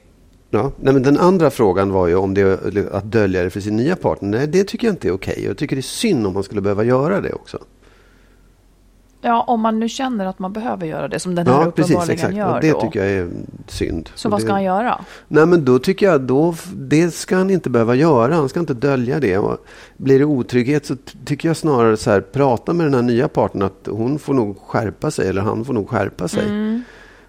ja 0.50 0.72
nej, 0.80 0.92
men 0.92 1.02
den 1.02 1.18
andra 1.18 1.50
frågan 1.50 1.92
var 1.92 2.06
ju 2.06 2.14
om 2.14 2.34
det 2.34 2.40
är 2.40 2.94
att 2.94 3.12
dölja 3.12 3.42
det 3.42 3.50
för 3.50 3.60
sin 3.60 3.76
nya 3.76 3.96
partner. 3.96 4.38
Nej, 4.38 4.46
det 4.46 4.64
tycker 4.64 4.86
jag 4.86 4.94
inte 4.94 5.08
är 5.08 5.12
okej. 5.12 5.44
Jag 5.44 5.58
tycker 5.58 5.76
det 5.76 5.80
är 5.80 5.82
synd 5.82 6.26
om 6.26 6.34
man 6.34 6.42
skulle 6.42 6.60
behöva 6.60 6.84
göra 6.84 7.20
det 7.20 7.32
också. 7.32 7.58
Ja, 9.24 9.42
om 9.42 9.60
man 9.60 9.80
nu 9.80 9.88
känner 9.88 10.26
att 10.26 10.38
man 10.38 10.52
behöver 10.52 10.86
göra 10.86 11.08
det, 11.08 11.18
som 11.18 11.34
den 11.34 11.46
här 11.46 11.54
ja, 11.54 11.66
uppenbarligen 11.66 12.00
precis, 12.00 12.14
exakt. 12.14 12.36
gör. 12.36 12.54
Och 12.54 12.60
det 12.60 12.72
då. 12.72 12.80
tycker 12.80 13.04
jag 13.04 13.10
är 13.10 13.28
synd. 13.68 14.10
Så 14.14 14.28
vad 14.28 14.40
ska 14.40 14.46
det... 14.46 14.52
han 14.52 14.62
göra? 14.62 15.00
Nej, 15.28 15.46
men 15.46 15.64
då 15.64 15.78
tycker 15.78 16.06
jag, 16.06 16.20
då, 16.20 16.54
det 16.74 17.14
ska 17.14 17.36
han 17.36 17.50
inte 17.50 17.70
behöva 17.70 17.94
göra. 17.94 18.34
Han 18.34 18.48
ska 18.48 18.60
inte 18.60 18.74
dölja 18.74 19.20
det. 19.20 19.38
Och 19.38 19.66
blir 19.96 20.18
det 20.18 20.24
otrygghet 20.24 20.86
så 20.86 20.96
tycker 21.24 21.48
jag 21.48 21.56
snarare 21.56 21.96
så 21.96 22.10
här, 22.10 22.20
prata 22.20 22.72
med 22.72 22.86
den 22.86 22.94
här 22.94 23.02
nya 23.02 23.28
parten 23.28 23.62
att 23.62 23.88
hon 23.90 24.18
får 24.18 24.34
nog 24.34 24.58
skärpa 24.58 25.10
sig, 25.10 25.28
eller 25.28 25.42
han 25.42 25.64
får 25.64 25.74
nog 25.74 25.88
skärpa 25.88 26.28
sig. 26.28 26.44
Mm. 26.44 26.82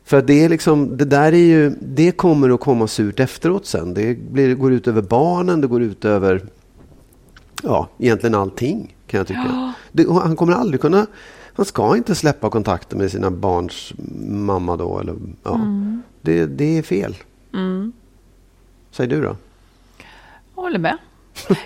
För 0.03 0.17
att 0.17 0.27
det 0.27 0.43
är 0.43 0.49
liksom, 0.49 0.97
det 0.97 1.05
där 1.05 1.33
är 1.33 1.37
ju, 1.37 1.69
det 1.81 2.11
kommer 2.11 2.49
att 2.49 2.59
komma 2.59 2.87
surt 2.87 3.19
efteråt 3.19 3.65
sen. 3.65 3.93
Det 3.93 4.31
blir, 4.31 4.55
går 4.55 4.73
ut 4.73 4.87
över 4.87 5.01
barnen, 5.01 5.61
det 5.61 5.67
går 5.67 5.81
ut 5.81 6.05
över, 6.05 6.43
ja, 7.63 7.89
egentligen 7.97 8.35
allting 8.35 8.95
kan 9.07 9.17
jag 9.17 9.27
tycka. 9.27 9.45
Ja. 9.49 9.73
Det, 9.91 10.11
han 10.11 10.35
kommer 10.35 10.53
aldrig 10.53 10.81
kunna 10.81 11.05
han 11.53 11.65
ska 11.65 11.97
inte 11.97 12.15
släppa 12.15 12.49
kontakten 12.49 12.97
med 12.97 13.11
sina 13.11 13.31
barns 13.31 13.93
mamma 14.27 14.77
då. 14.77 14.99
Eller, 14.99 15.15
ja. 15.43 15.55
Mm. 15.55 16.01
det, 16.21 16.45
det 16.45 16.77
är 16.77 16.81
fel. 16.81 17.15
Mm. 17.53 17.93
Säger 18.91 19.09
du 19.09 19.21
då? 19.21 19.35
Jag 20.55 20.63
håller 20.63 20.79
med. 20.79 20.97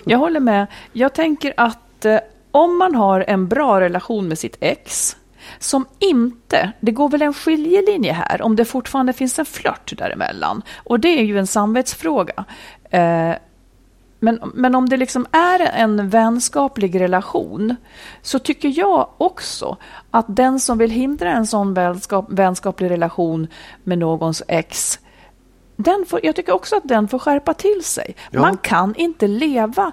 Jag 0.04 0.18
håller 0.18 0.40
med. 0.40 0.66
Jag 0.92 1.14
tänker 1.14 1.54
att 1.56 2.04
eh, 2.04 2.18
om 2.50 2.78
man 2.78 2.94
har 2.94 3.24
en 3.28 3.48
bra 3.48 3.80
relation 3.80 4.28
med 4.28 4.38
sitt 4.38 4.56
ex 4.60 5.16
som 5.58 5.86
inte, 5.98 6.72
det 6.80 6.92
går 6.92 7.08
väl 7.08 7.22
en 7.22 7.34
skiljelinje 7.34 8.12
här 8.12 8.42
om 8.42 8.56
det 8.56 8.64
fortfarande 8.64 9.12
finns 9.12 9.38
en 9.38 9.44
flört 9.44 9.98
däremellan. 9.98 10.62
Och 10.76 11.00
det 11.00 11.08
är 11.08 11.22
ju 11.22 11.38
en 11.38 11.46
samvetsfråga. 11.46 12.44
Eh, 12.90 13.32
men, 14.20 14.40
men 14.54 14.74
om 14.74 14.88
det 14.88 14.96
liksom 14.96 15.26
är 15.32 15.60
en 15.60 16.08
vänskaplig 16.08 17.00
relation 17.00 17.76
så 18.22 18.38
tycker 18.38 18.78
jag 18.78 19.08
också 19.18 19.76
att 20.10 20.26
den 20.28 20.60
som 20.60 20.78
vill 20.78 20.90
hindra 20.90 21.32
en 21.32 21.46
sån 21.46 21.74
vänskap, 21.74 22.26
vänskaplig 22.28 22.90
relation 22.90 23.46
med 23.84 23.98
någons 23.98 24.42
ex 24.48 24.98
den 25.76 26.04
får, 26.08 26.20
jag 26.22 26.36
tycker 26.36 26.52
också 26.52 26.76
att 26.76 26.88
den 26.88 27.08
får 27.08 27.18
skärpa 27.18 27.54
till 27.54 27.84
sig. 27.84 28.14
Ja. 28.30 28.40
Man 28.40 28.56
kan 28.56 28.94
inte 28.94 29.26
leva 29.26 29.92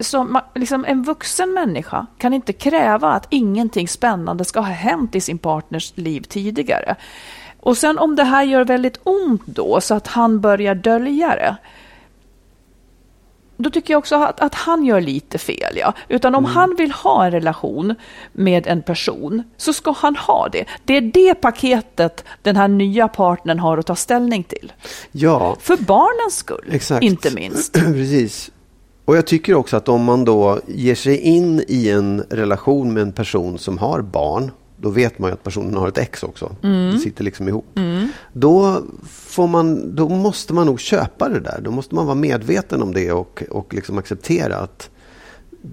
som 0.00 0.32
man- 0.32 0.42
liksom 0.54 0.84
en 0.84 1.02
vuxen 1.02 1.52
människa 1.52 2.06
kan 2.18 2.34
inte 2.34 2.52
kräva 2.52 3.12
att 3.12 3.26
ingenting 3.30 3.88
spännande 3.88 4.44
ska 4.44 4.60
ha 4.60 4.72
hänt 4.72 5.14
i 5.14 5.20
sin 5.20 5.38
partners 5.38 5.92
liv 5.94 6.20
tidigare. 6.20 6.96
Och 7.60 7.76
sen 7.76 7.98
om 7.98 8.16
det 8.16 8.24
här 8.24 8.42
gör 8.42 8.64
väldigt 8.64 9.00
ont 9.02 9.46
då 9.46 9.80
så 9.80 9.94
att 9.94 10.06
han 10.06 10.40
börjar 10.40 10.74
dölja 10.74 11.28
det. 11.28 11.56
Då 13.56 13.70
tycker 13.70 13.94
jag 13.94 13.98
också 13.98 14.14
att, 14.16 14.40
att 14.40 14.54
han 14.54 14.84
gör 14.84 15.00
lite 15.00 15.38
fel. 15.38 15.76
Ja. 15.76 15.92
Utan 16.08 16.34
om 16.34 16.44
han 16.44 16.74
vill 16.78 16.92
ha 16.92 17.24
en 17.24 17.30
relation 17.30 17.94
med 18.32 18.66
en 18.66 18.82
person 18.82 19.42
så 19.56 19.72
ska 19.72 19.92
han 19.92 20.16
ha 20.16 20.48
det. 20.48 20.64
Det 20.84 20.96
är 20.96 21.00
det 21.00 21.34
paketet 21.34 22.24
den 22.42 22.56
här 22.56 22.68
nya 22.68 23.08
partnern 23.08 23.58
har 23.58 23.78
att 23.78 23.86
ta 23.86 23.96
ställning 23.96 24.44
till. 24.44 24.72
Ja, 25.12 25.56
För 25.60 25.76
barnens 25.76 26.36
skull, 26.36 26.68
Exakt. 26.70 27.04
inte 27.04 27.34
minst. 27.34 27.72
Precis. 27.72 28.50
Och 29.04 29.16
jag 29.16 29.26
tycker 29.26 29.54
också 29.54 29.76
att 29.76 29.88
om 29.88 30.04
man 30.04 30.24
då 30.24 30.60
ger 30.66 30.94
sig 30.94 31.18
in 31.18 31.64
i 31.68 31.90
en 31.90 32.20
relation 32.30 32.92
med 32.94 33.02
en 33.02 33.12
person 33.12 33.58
som 33.58 33.78
har 33.78 34.02
barn, 34.02 34.50
då 34.76 34.90
vet 34.90 35.18
man 35.18 35.30
ju 35.30 35.34
att 35.34 35.42
personen 35.42 35.74
har 35.76 35.88
ett 35.88 35.98
ex 35.98 36.22
också. 36.22 36.56
Det 36.92 36.98
sitter 36.98 37.24
liksom 37.24 37.48
ihop. 37.48 37.78
Då, 38.32 38.82
får 39.08 39.46
man, 39.46 39.94
då 39.96 40.08
måste 40.08 40.54
man 40.54 40.66
nog 40.66 40.80
köpa 40.80 41.28
det 41.28 41.40
där. 41.40 41.60
Då 41.62 41.70
måste 41.70 41.94
man 41.94 42.06
vara 42.06 42.14
medveten 42.14 42.82
om 42.82 42.94
det 42.94 43.12
och, 43.12 43.42
och 43.50 43.74
liksom 43.74 43.98
acceptera 43.98 44.56
att 44.56 44.90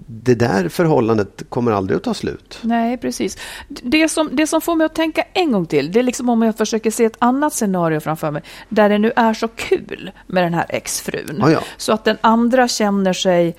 det 0.06 0.34
där 0.34 0.68
förhållandet 0.68 1.42
kommer 1.48 1.72
aldrig 1.72 1.96
att 1.96 2.02
ta 2.02 2.14
slut. 2.14 2.58
Nej, 2.62 2.98
precis. 2.98 3.38
Det 3.68 4.08
som, 4.08 4.28
det 4.32 4.46
som 4.46 4.60
får 4.60 4.74
mig 4.74 4.84
att 4.84 4.94
tänka 4.94 5.24
en 5.32 5.52
gång 5.52 5.66
till, 5.66 5.92
det 5.92 5.98
är 5.98 6.02
liksom 6.02 6.28
om 6.28 6.42
jag 6.42 6.56
försöker 6.56 6.90
se 6.90 7.04
ett 7.04 7.16
annat 7.18 7.52
scenario 7.52 8.00
framför 8.00 8.30
mig, 8.30 8.42
där 8.68 8.88
det 8.88 8.98
nu 8.98 9.12
är 9.16 9.34
så 9.34 9.48
kul 9.48 10.10
med 10.26 10.42
den 10.42 10.54
här 10.54 10.66
exfrun. 10.68 11.38
Ja, 11.40 11.50
ja. 11.50 11.60
Så 11.76 11.92
att 11.92 12.04
den 12.04 12.16
andra 12.20 12.68
känner 12.68 13.12
sig 13.12 13.56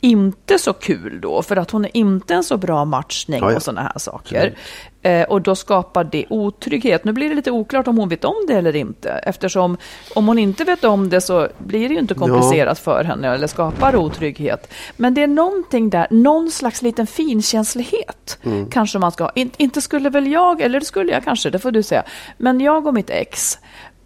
inte 0.00 0.58
så 0.58 0.72
kul 0.72 1.20
då, 1.20 1.42
för 1.42 1.56
att 1.56 1.70
hon 1.70 1.84
är 1.84 1.96
inte 1.96 2.34
en 2.34 2.44
så 2.44 2.56
bra 2.56 2.84
matchning 2.84 3.40
Ja, 3.40 3.50
ja. 3.50 3.56
och 3.56 3.62
sådana 3.62 3.82
här 3.82 3.98
saker. 3.98 4.54
Eh, 5.02 5.22
och 5.22 5.42
då 5.42 5.54
skapar 5.54 6.04
det 6.04 6.24
otrygghet. 6.28 7.04
Nu 7.04 7.12
blir 7.12 7.28
det 7.28 7.34
lite 7.34 7.50
oklart 7.50 7.88
om 7.88 7.98
hon 7.98 8.08
vet 8.08 8.24
om 8.24 8.34
det 8.46 8.54
eller 8.54 8.76
inte, 8.76 9.10
eftersom 9.10 9.76
om 10.14 10.28
hon 10.28 10.38
inte 10.38 10.64
vet 10.64 10.84
om 10.84 11.08
det 11.08 11.20
så 11.20 11.48
blir 11.58 11.88
det 11.88 11.94
ju 11.94 12.00
inte 12.00 12.14
komplicerat 12.14 12.78
för 12.78 13.04
henne 13.04 13.34
eller 13.34 13.46
skapar 13.46 13.96
otrygghet. 13.96 14.72
Men 14.96 15.14
det 15.14 15.22
är 15.22 15.26
någonting 15.26 15.90
där, 15.90 16.06
någon 16.10 16.50
slags 16.50 16.82
liten 16.82 17.06
finkänslighet 17.06 18.38
Mm. 18.42 18.70
kanske 18.70 18.98
man 18.98 19.12
ska. 19.12 19.30
In, 19.34 19.50
inte 19.56 19.80
skulle 19.80 20.10
väl 20.10 20.26
jag, 20.26 20.60
eller 20.60 20.80
det 20.80 20.86
skulle 20.86 21.12
jag 21.12 21.24
kanske, 21.24 21.50
det 21.50 21.58
får 21.58 21.70
du 21.70 21.82
säga, 21.82 22.02
men 22.38 22.60
jag 22.60 22.86
och 22.86 22.94
mitt 22.94 23.10
ex, 23.10 23.58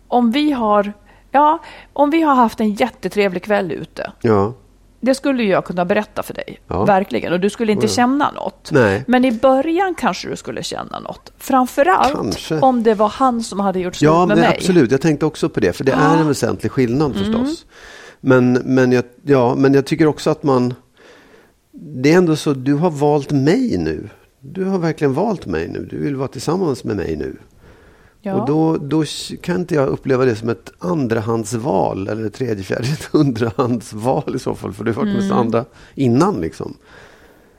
om 0.08 0.30
vi 0.30 0.52
har 0.52 0.92
Ja, 1.34 1.58
om 1.92 2.10
vi 2.10 2.22
har 2.22 2.34
haft 2.34 2.60
en 2.60 2.74
jättetrevlig 2.74 3.42
kväll 3.42 3.72
ute, 3.72 4.12
Ja, 4.22 4.52
det 5.02 5.14
skulle 5.14 5.42
jag 5.42 5.64
kunna 5.64 5.84
berätta 5.84 6.22
för 6.22 6.34
dig. 6.34 6.60
Ja. 6.68 6.84
Verkligen. 6.84 7.32
Och 7.32 7.40
du 7.40 7.50
skulle 7.50 7.72
inte 7.72 7.88
känna 7.88 8.30
något. 8.30 8.70
Nej. 8.72 9.04
Men 9.06 9.24
i 9.24 9.32
början 9.32 9.94
kanske 9.94 10.28
du 10.28 10.36
skulle 10.36 10.62
känna 10.62 11.00
något. 11.00 11.32
Framförallt 11.38 12.12
Kanske. 12.12 12.60
om 12.60 12.82
det 12.82 12.94
var 12.94 13.08
han 13.08 13.42
som 13.42 13.60
hade 13.60 13.80
gjort 13.80 13.94
slut 13.94 14.06
ja 14.06 14.26
med 14.26 14.36
mig. 14.36 14.56
absolut. 14.56 14.90
Jag 14.90 15.00
tänkte 15.00 15.26
också 15.26 15.48
på 15.48 15.60
det. 15.60 15.72
För 15.72 15.84
det 15.84 15.92
är 15.92 16.16
en 16.16 16.28
väsentlig 16.28 16.72
skillnad 16.72 17.14
förstås. 17.16 17.66
Men, 18.20 18.52
men, 18.52 18.92
jag, 18.92 19.04
ja, 19.22 19.54
men 19.54 19.74
jag 19.74 19.86
tycker 19.86 20.06
också 20.06 20.30
att 20.30 20.42
man... 20.42 20.74
Det 21.72 22.12
är 22.12 22.18
ändå 22.18 22.36
så, 22.36 22.52
du 22.52 22.74
har 22.74 22.90
valt 22.90 23.30
mig 23.30 23.78
nu. 23.78 24.08
Du 24.40 24.64
har 24.64 24.78
verkligen 24.78 25.14
valt 25.14 25.46
mig 25.46 25.68
nu. 25.68 25.88
Du 25.90 25.98
vill 25.98 26.16
vara 26.16 26.28
tillsammans 26.28 26.84
med 26.84 26.96
mig 26.96 27.16
nu. 27.16 27.36
Ja. 28.24 28.34
Och 28.34 28.46
då, 28.46 28.76
då 28.76 29.04
kan 29.40 29.56
inte 29.60 29.74
jag 29.74 29.88
uppleva 29.88 30.24
det 30.24 30.36
som 30.36 30.48
ett 30.48 30.72
andrahandsval 30.78 32.08
eller 32.08 32.24
ett 32.26 32.34
tredje, 32.34 32.64
fjärde, 32.64 32.84
ett 32.84 33.04
hundrahandsval 33.04 34.36
i 34.36 34.38
så 34.38 34.54
fall. 34.54 34.72
För 34.72 34.84
det 34.84 34.92
har 34.92 35.04
varit 35.04 35.14
med 35.28 35.32
andra 35.32 35.64
innan 35.94 36.40
liksom. 36.40 36.76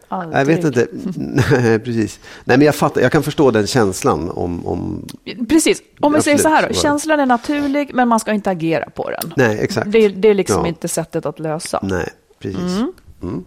Aldrig. 0.08 0.40
Jag 0.42 0.46
vet 0.46 0.64
inte. 0.66 0.88
Nej, 1.16 1.80
precis. 1.80 2.20
Nej, 2.44 2.58
men 2.58 2.66
jag, 2.66 2.76
fattar, 2.76 3.02
jag 3.02 3.12
kan 3.12 3.24
förstå 3.24 3.52
den 3.52 3.68
känslan 3.68 4.30
om... 4.30 4.66
om 4.68 5.06
Precis. 5.50 5.82
Om 6.00 6.14
vi 6.14 6.22
säger 6.22 6.38
så 6.38 6.50
här 6.50 6.68
då. 6.68 6.74
Känslan 6.74 7.20
är 7.20 7.26
naturlig, 7.26 7.92
men 7.94 8.08
man 8.08 8.20
ska 8.20 8.32
inte 8.32 8.50
agera 8.50 8.90
på 8.90 9.10
den. 9.10 9.34
nej, 9.36 9.58
exakt. 9.62 9.92
Det, 9.92 10.08
det 10.08 10.28
är 10.28 10.34
liksom 10.34 10.62
Ja. 10.62 10.68
inte 10.68 10.88
sättet 10.88 11.26
att 11.26 11.40
lösa. 11.40 11.80
Nej, 11.84 12.10
precis. 12.40 12.78
Mm. 13.22 13.44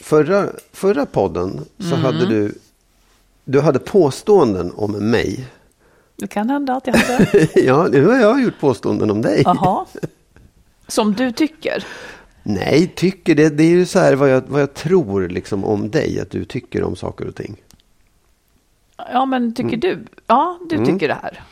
Förra, 0.00 0.46
förra 0.72 1.06
podden 1.06 1.60
så 1.78 1.84
Mm. 1.94 2.00
hade 2.00 2.26
du, 2.26 2.54
du 3.44 3.60
hade 3.60 3.78
påståenden 3.78 4.72
om 4.76 4.92
mig. 5.10 5.46
Det 6.20 6.26
kan 6.26 6.50
hända 6.50 6.72
att 6.74 6.86
jag 6.86 6.94
hade... 6.94 7.48
ja, 7.60 7.88
nu 7.90 8.06
har 8.06 8.16
jag 8.18 8.42
gjort 8.42 8.60
påståenden 8.60 9.10
om 9.10 9.22
dig. 9.22 9.42
Jaha. 9.44 9.86
Som 10.88 11.14
du 11.14 11.32
tycker. 11.32 11.84
Nej, 12.42 12.92
tycker 12.96 13.34
det. 13.34 13.48
Det 13.48 13.62
är 13.64 13.68
ju 13.68 13.86
så 13.86 13.98
här 13.98 14.14
vad 14.14 14.28
jag, 14.30 14.42
vad 14.48 14.62
jag 14.62 14.74
tror 14.74 15.28
liksom 15.28 15.64
om 15.64 15.90
dig, 15.90 16.20
att 16.20 16.30
du 16.30 16.44
tycker 16.44 16.82
om 16.82 16.96
saker 16.96 17.26
och 17.28 17.34
ting. 17.34 17.56
Ja, 19.12 19.26
men 19.26 19.54
tycker 19.54 19.68
Mm. 19.68 19.80
du? 19.80 20.04
Ja, 20.26 20.58
du 20.70 20.84
tycker 20.86 21.08
det 21.08 21.16
här. 21.22 21.42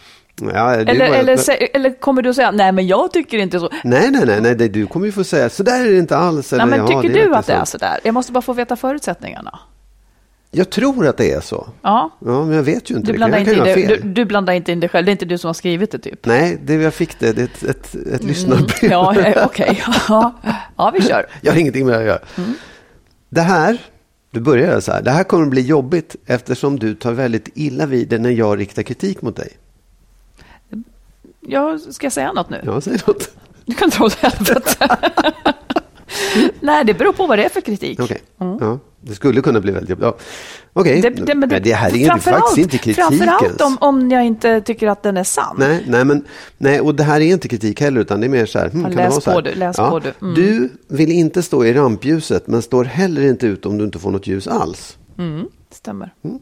Ja, 0.40 0.76
det 0.76 0.90
Eller, 0.90 1.06
eller, 1.06 1.36
sä- 1.36 1.68
eller 1.74 2.00
kommer 2.00 2.22
du 2.22 2.30
att 2.30 2.36
säga, 2.36 2.50
nej 2.50 2.72
men 2.72 2.86
jag 2.86 3.12
tycker 3.12 3.38
inte 3.38 3.60
så. 3.60 3.70
Nej, 3.84 4.10
nej, 4.10 4.26
nej, 4.26 4.40
nej, 4.40 4.54
det- 4.54 4.68
du 4.68 4.86
kommer 4.86 5.06
ju 5.06 5.12
få 5.12 5.24
säga, 5.24 5.48
så 5.50 5.62
där 5.62 5.86
är 5.86 5.90
det 5.90 5.98
inte 5.98 6.16
alls. 6.16 6.52
Eller, 6.52 6.66
Nej, 6.66 6.78
men 6.78 6.88
tycker 6.88 7.14
du 7.14 7.34
att 7.34 7.46
det 7.46 7.52
är 7.52 7.64
så 7.64 7.78
där? 7.78 8.00
Jag 8.04 8.14
måste 8.14 8.32
bara 8.32 8.42
få 8.42 8.52
veta 8.52 8.76
förutsättningarna. 8.76 9.58
Jag 10.50 10.70
tror 10.70 11.06
att 11.06 11.16
det 11.16 11.32
är 11.32 11.40
så. 11.40 11.68
Ja, 11.82 12.10
Ja, 12.18 12.44
men 12.44 12.56
jag 12.56 12.62
vet 12.62 12.90
ju 12.90 12.96
inte 12.96 13.12
du 13.12 13.16
blandar, 13.16 13.38
inte 13.38 13.52
in 13.54 13.64
det, 13.64 13.74
du, 13.86 14.08
du 14.08 14.24
blandar 14.24 14.52
inte 14.52 14.72
in 14.72 14.80
det 14.80 14.88
själv. 14.88 15.04
Det 15.06 15.10
är 15.10 15.12
inte 15.12 15.24
du 15.24 15.38
som 15.38 15.48
har 15.48 15.54
skrivit 15.54 15.90
det 15.90 15.98
typ. 15.98 16.26
Nej, 16.26 16.58
det 16.64 16.74
jag 16.74 16.94
fick 16.94 17.18
det. 17.18 17.32
Det 17.32 17.42
är 17.42 17.44
ett, 17.44 17.62
ett, 17.62 17.94
ett 17.94 18.24
lyssnarbrev. 18.24 18.90
Ja, 18.90 19.14
ja, 19.20 19.44
okej. 19.44 19.82
Ja. 20.08 20.34
ja, 20.76 20.90
vi 20.90 21.02
kör. 21.02 21.26
Jag 21.40 21.52
har 21.52 21.58
ingenting 21.58 21.86
med 21.86 21.94
det 21.94 21.98
att 21.98 22.06
göra. 22.06 22.20
Mm. 22.36 22.54
Det 23.28 23.40
här, 23.40 23.78
du 24.30 24.40
börjar 24.40 24.80
så 24.80 24.92
här. 24.92 25.02
Det 25.02 25.10
här 25.10 25.24
kommer 25.24 25.44
att 25.44 25.50
bli 25.50 25.62
jobbigt 25.62 26.16
eftersom 26.26 26.78
du 26.78 26.94
tar 26.94 27.12
väldigt 27.12 27.48
illa 27.54 27.86
vid 27.86 28.08
det 28.08 28.18
när 28.18 28.30
jag 28.30 28.58
riktar 28.58 28.82
kritik 28.82 29.22
mot 29.22 29.36
dig. 29.36 29.56
Jag 31.40 31.80
ska 31.80 32.06
jag 32.06 32.12
säga 32.12 32.32
något 32.32 32.50
nu? 32.50 32.60
Ja, 32.64 32.80
säg 32.80 32.98
något. 33.06 33.30
Du 33.64 33.74
kan 33.74 33.90
dra 33.90 34.04
åt 34.04 34.14
helvete. 34.14 34.96
Nej, 36.60 36.84
det 36.84 36.94
beror 36.94 37.12
på 37.12 37.26
vad 37.26 37.38
det 37.38 37.44
är 37.44 37.48
för 37.48 37.60
kritik. 37.60 38.00
Okej, 38.00 38.22
ja, 38.38 38.78
det 39.00 39.14
skulle 39.14 39.40
kunna 39.40 39.60
bli 39.60 39.72
väldigt 39.72 39.90
jobbigt. 39.90 40.04
Ja. 40.04 40.16
Okej, 40.72 40.98
Mm. 41.06 41.24
Det, 41.40 41.46
det, 41.46 41.58
det 41.58 41.72
här 41.74 41.90
är 41.90 41.96
ju 41.96 42.20
faktiskt 42.20 42.58
inte 42.58 42.78
kritik 42.78 43.04
Framförallt 43.04 43.60
om, 43.60 43.78
om 43.80 44.10
jag 44.10 44.24
inte 44.24 44.60
tycker 44.60 44.88
att 44.88 45.02
den 45.02 45.16
är 45.16 45.24
sann. 45.24 45.56
Nej, 45.58 45.84
nej, 45.88 46.04
men, 46.04 46.24
nej, 46.58 46.80
och 46.80 46.94
det 46.94 47.02
här 47.02 47.20
är 47.20 47.24
inte 47.32 47.48
kritik 47.48 47.80
heller, 47.80 48.00
utan 48.00 48.20
det 48.20 48.26
är 48.26 48.28
mer 48.28 48.46
så 48.46 48.58
här. 48.58 48.68
Hmm, 48.68 48.80
Ja, 48.80 48.86
kan 48.88 48.96
läs 48.96 49.04
det 49.04 49.10
vara 49.10 49.20
så 49.20 49.30
här? 49.30 49.36
på 49.36 49.40
du, 49.40 49.54
läs 49.54 49.76
på 49.76 49.98
du. 49.98 50.12
Mm. 50.22 50.34
Du 50.34 50.70
vill 50.88 51.12
inte 51.12 51.42
stå 51.42 51.64
i 51.64 51.72
rampljuset, 51.72 52.46
men 52.46 52.62
står 52.62 52.84
heller 52.84 53.22
inte 53.22 53.46
ut 53.46 53.66
om 53.66 53.78
du 53.78 53.84
inte 53.84 53.98
får 53.98 54.10
något 54.10 54.26
ljus 54.26 54.46
alls. 54.48 54.98
Stämmer. 55.70 56.14
Mm. 56.24 56.38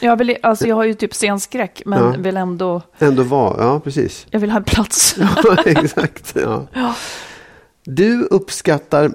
Jag, 0.00 0.16
vill, 0.16 0.36
alltså 0.42 0.68
jag 0.68 0.76
har 0.76 0.84
ju 0.84 0.94
typ 0.94 1.14
scenskräck, 1.14 1.82
men 1.86 1.98
Ja. 1.98 2.14
vill 2.18 2.36
ändå... 2.36 2.82
Ändå 2.98 3.22
vara, 3.22 3.62
ja 3.64 3.80
precis. 3.80 4.26
Jag 4.30 4.40
vill 4.40 4.50
ha 4.50 4.58
en 4.58 4.64
plats. 4.64 5.16
Ja, 5.44 5.56
exakt. 5.64 6.34
Ja. 6.42 6.66
Du 7.84 8.22
uppskattar 8.22 9.10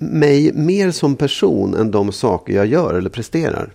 mig 0.00 0.52
mer 0.52 0.90
som 0.90 1.16
person 1.16 1.74
än 1.74 1.90
de 1.90 2.12
saker 2.12 2.52
jag 2.52 2.66
gör 2.66 2.94
eller 2.94 3.10
presterar. 3.10 3.70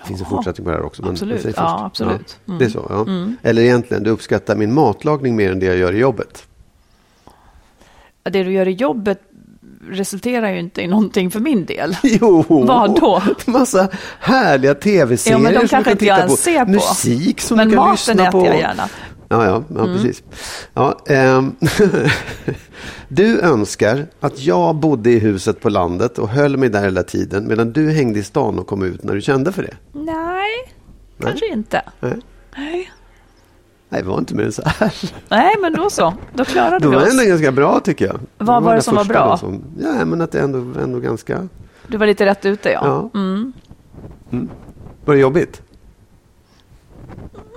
Det 0.00 0.06
finns 0.06 0.20
en 0.20 0.26
fortsättning 0.26 0.64
på 0.64 0.70
det 0.70 0.76
här 0.76 0.84
också. 0.84 1.02
Men 1.02 1.10
absolut. 1.10 1.46
Ja, 1.56 1.84
absolut. 1.84 2.38
Ja, 2.44 2.52
det 2.54 2.64
är 2.64 2.68
så, 2.68 2.86
ja. 2.88 3.06
Eller 3.42 3.62
egentligen, 3.62 4.02
du 4.02 4.10
uppskattar 4.10 4.56
min 4.56 4.74
matlagning 4.74 5.36
mer 5.36 5.52
än 5.52 5.60
det 5.60 5.66
jag 5.66 5.76
gör 5.76 5.92
i 5.92 5.98
jobbet. 5.98 6.46
Det 8.22 8.42
du 8.42 8.52
gör 8.52 8.68
i 8.68 8.72
jobbet 8.72 9.20
resulterar 9.90 10.50
ju 10.52 10.58
inte 10.58 10.82
i 10.82 10.86
någonting 10.86 11.30
för 11.30 11.40
min 11.40 11.64
del. 11.64 11.96
Jo! 12.02 12.44
Vad 12.48 13.00
då? 13.00 13.22
Massa 13.46 13.88
härliga 14.20 14.74
tv-serier 14.74 15.38
Ja, 15.38 15.42
men 15.42 15.52
de 15.54 15.68
som 15.68 15.78
du 15.78 15.84
kan 15.84 15.96
titta 15.96 16.26
på. 16.26 16.36
ser 16.36 16.64
på. 16.64 16.70
Musik 16.70 17.40
som 17.40 17.56
Men 17.56 17.68
du 17.68 17.74
kan 17.76 17.84
maten 17.84 17.92
lyssna 18.16 18.22
äter 18.28 18.30
på. 18.40 18.46
jag 18.46 18.58
gärna. 18.58 18.88
Ja, 19.28 19.44
ja, 19.44 19.62
ja 19.74 19.80
Mm. 19.84 19.96
precis. 19.96 20.22
Ja, 20.74 20.98
ehm, 21.08 21.56
du 23.12 23.40
önskar 23.40 24.06
att 24.20 24.40
jag 24.40 24.74
bodde 24.76 25.10
i 25.10 25.18
huset 25.18 25.60
på 25.60 25.68
landet 25.68 26.18
och 26.18 26.28
höll 26.28 26.56
mig 26.56 26.68
där 26.68 26.82
hela 26.82 27.02
tiden 27.02 27.48
medan 27.48 27.72
du 27.72 27.90
hängde 27.90 28.18
i 28.18 28.22
stan 28.22 28.58
och 28.58 28.66
kom 28.66 28.82
ut 28.82 29.02
när 29.02 29.14
du 29.14 29.20
kände 29.20 29.52
för 29.52 29.62
det. 29.62 29.74
Nej, 29.92 30.74
kanske 31.20 31.46
inte. 31.52 31.82
Nej, 32.00 32.16
Nej. 32.56 32.90
Nej 33.88 34.02
det 34.02 34.08
var 34.08 34.18
inte 34.18 34.34
mer 34.34 34.44
än 34.44 34.52
så 34.52 34.62
här. 34.64 34.94
Nej, 35.28 35.54
men 35.60 35.72
då 35.72 35.90
så. 35.90 36.14
Då 36.34 36.44
klarade 36.44 36.78
Det 36.78 36.88
vi 36.88 36.94
var 36.96 37.02
oss. 37.02 37.10
ändå 37.12 37.24
ganska 37.24 37.52
bra 37.52 37.80
tycker 37.80 38.06
jag. 38.06 38.20
Vad 38.38 38.62
var 38.62 38.70
det 38.70 38.76
den 38.76 38.82
som 38.82 38.94
var 38.96 39.04
bra? 39.04 39.36
Som, 39.38 39.62
ja, 39.80 40.04
men 40.04 40.20
att 40.20 40.32
det 40.32 40.40
ändå, 40.40 40.80
ändå 40.80 40.98
ganska... 40.98 41.48
Du 41.86 41.96
var 41.98 42.06
lite 42.06 42.26
rätt 42.26 42.46
ute, 42.46 42.70
ja. 42.70 42.80
Ja. 42.84 43.20
Mm. 43.20 43.52
Var 45.04 45.14
det 45.14 45.20
jobbigt? 45.20 45.62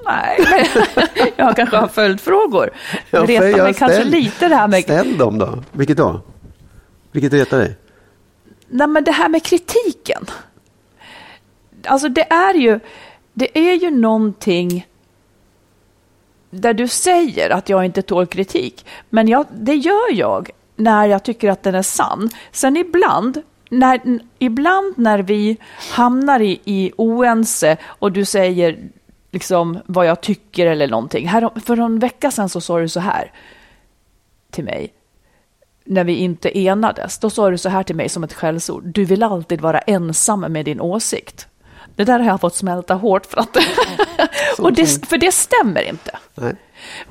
Nej, 0.06 0.68
jag 1.36 1.56
kanske 1.56 1.78
har 1.78 1.88
följdfrågor. 1.88 2.70
Ja, 3.10 3.22
Det 3.22 3.38
för 3.38 3.46
retar 3.46 3.58
jag 3.58 3.64
mig 3.64 3.74
kanske 3.74 4.04
lite 4.04 4.48
det 4.48 4.56
här 4.56 4.68
med... 4.68 4.84
Ställ 4.84 5.18
dem 5.18 5.38
då. 5.38 5.64
Vilket 5.72 5.98
då? 5.98 6.22
Vilket 7.12 7.34
retar 7.34 7.58
dig? 7.58 7.78
Nej, 8.68 8.88
men 8.88 9.04
det 9.04 9.12
här 9.12 9.30
med 9.30 9.44
kritiken. 9.44 10.26
Alltså 11.86 12.10
det 12.10 12.32
är 12.34 12.54
ju, 12.54 12.80
det 13.34 13.58
är 13.58 13.74
ju 13.74 13.92
någonting 13.92 14.88
där 16.50 16.74
du 16.74 16.88
säger 16.88 17.50
att 17.50 17.70
jag 17.70 17.86
inte 17.86 18.02
tål 18.02 18.28
kritik. 18.28 18.86
Men 19.10 19.28
jag, 19.28 19.46
det 19.52 19.76
gör 19.76 20.14
jag 20.14 20.50
när 20.76 21.06
jag 21.06 21.24
tycker 21.24 21.50
att 21.50 21.64
den 21.64 21.76
är 21.76 21.82
sann. 21.82 22.30
Sen 22.52 22.78
ibland, 22.78 23.42
när, 23.70 24.20
ibland 24.40 24.94
när 24.98 25.20
vi 25.20 25.58
hamnar 25.92 26.40
i, 26.40 26.60
i 26.66 26.92
oense 26.98 27.78
och 27.84 28.12
du 28.12 28.26
säger 28.26 28.78
liksom 29.34 29.80
vad 29.86 30.06
jag 30.06 30.22
tycker 30.22 30.66
eller 30.66 30.88
någonting. 30.88 31.28
Här, 31.28 31.50
för 31.66 31.78
en 31.78 32.00
vecka 32.00 32.32
sedan 32.32 32.50
så 32.50 32.62
sa 32.62 32.80
du 32.80 32.90
så 32.90 33.00
här 33.00 33.32
till 34.52 34.64
mig 34.64 34.94
när 35.86 36.04
vi 36.04 36.16
inte 36.16 36.60
enades, 36.60 37.20
då 37.20 37.30
sa 37.30 37.50
du 37.50 37.58
så 37.58 37.70
här 37.70 37.84
till 37.84 37.96
mig 37.96 38.10
som 38.10 38.24
ett 38.24 38.34
skällsord. 38.34 38.84
Du 38.84 39.06
vill 39.06 39.24
alltid 39.24 39.62
vara 39.62 39.80
ensam 39.80 40.40
med 40.40 40.66
din 40.66 40.82
åsikt. 40.82 41.48
Det 41.96 42.04
där 42.04 42.20
har 42.20 42.28
jag 42.28 42.42
fått 42.42 42.56
smälta 42.56 42.94
hårt 42.94 43.26
för 43.26 43.40
att... 43.40 43.58
och 44.60 44.74
det, 44.74 45.08
för 45.08 45.18
det 45.18 45.32
stämmer 45.32 45.82
inte. 45.82 46.18
Nej. 46.36 46.56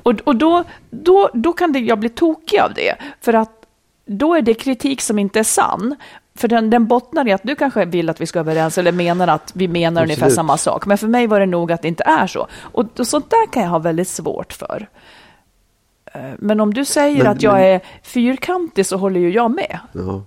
Och, 0.03 0.13
och 0.23 0.35
då, 0.35 0.63
då, 0.89 1.29
då 1.33 1.53
kan 1.53 1.71
det, 1.71 1.79
jag 1.79 1.99
bli 1.99 2.09
tokig 2.09 2.59
av 2.59 2.73
det. 2.73 2.95
För 3.21 3.33
att 3.33 3.65
då 4.05 4.35
är 4.35 4.41
det 4.41 4.53
kritik 4.53 5.01
som 5.01 5.19
inte 5.19 5.39
är 5.39 5.43
sann. 5.43 5.95
För 6.35 6.47
den, 6.47 6.69
den 6.69 6.87
bottnar 6.87 7.27
i 7.27 7.31
att 7.31 7.43
du 7.43 7.55
kanske 7.55 7.85
vill 7.85 8.09
att 8.09 8.21
vi 8.21 8.25
ska 8.25 8.39
överens 8.39 8.77
eller 8.77 8.91
menar 8.91 9.27
att 9.27 9.51
vi 9.55 9.67
menar 9.67 10.01
ungefär 10.03 10.21
Absolut. 10.25 10.35
samma 10.35 10.57
sak. 10.57 10.85
Men 10.85 10.97
för 10.97 11.07
mig 11.07 11.27
var 11.27 11.39
det 11.39 11.45
nog 11.45 11.71
att 11.71 11.81
det 11.81 11.87
inte 11.87 12.03
är 12.03 12.27
så. 12.27 12.47
Och, 12.61 12.99
och 12.99 13.07
sånt 13.07 13.29
där 13.29 13.51
kan 13.51 13.63
jag 13.63 13.69
ha 13.69 13.79
väldigt 13.79 14.07
svårt 14.07 14.53
för. 14.53 14.87
Eh, 16.13 16.21
Men 16.39 16.59
om 16.59 16.73
du 16.73 16.85
säger 16.85 17.17
Men- 17.23 17.27
att 17.31 17.41
jag 17.41 17.53
men- 17.53 17.63
är 17.63 17.81
fyrkantig 18.03 18.85
så 18.85 18.97
håller 18.97 19.19
ju 19.19 19.29
jag 19.31 19.51
med. 19.51 19.79
Ja. 19.91 20.23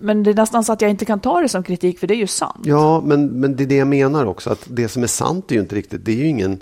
Men 0.00 0.22
det 0.22 0.30
är 0.30 0.34
nästan 0.34 0.64
så 0.64 0.72
att 0.72 0.80
jag 0.80 0.90
inte 0.90 1.04
kan 1.04 1.20
ta 1.20 1.40
det 1.40 1.48
som 1.48 1.62
kritik 1.62 1.98
för 1.98 2.06
det 2.06 2.14
är 2.14 2.18
ju 2.18 2.26
sant. 2.26 2.60
Ja, 2.64 3.00
men, 3.04 3.26
men 3.26 3.56
det 3.56 3.64
är 3.64 3.66
det 3.66 3.76
jag 3.76 3.88
menar 3.88 4.26
också. 4.26 4.50
Att 4.50 4.64
det 4.70 4.88
som 4.88 5.02
är 5.02 5.06
sant 5.06 5.50
är 5.50 5.54
ju 5.54 5.60
inte 5.60 5.74
riktigt, 5.76 6.04
det 6.04 6.12
är 6.12 6.16
ju 6.16 6.26
ingen... 6.26 6.60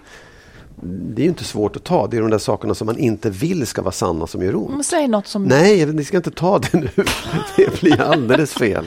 Det 0.82 1.22
är 1.22 1.24
ju 1.24 1.28
inte 1.28 1.44
svårt 1.44 1.76
att 1.76 1.84
ta. 1.84 2.06
Det 2.06 2.16
är 2.16 2.20
de 2.20 2.30
där 2.30 2.38
sakerna 2.38 2.74
som 2.74 2.86
man 2.86 2.98
inte 2.98 3.30
vill 3.30 3.66
ska 3.66 3.82
vara 3.82 3.92
sanna 3.92 4.26
som 4.26 4.42
gör 4.42 4.56
ont. 4.56 4.70
Men 4.70 4.84
Säg 4.84 5.08
något 5.08 5.26
som... 5.26 5.44
Nej, 5.44 5.86
ni 5.86 6.04
ska 6.04 6.16
inte 6.16 6.30
ta 6.30 6.58
det 6.58 6.72
nu. 6.74 6.88
Det 7.56 7.80
blir 7.80 8.00
alldeles 8.00 8.52
fel. 8.52 8.84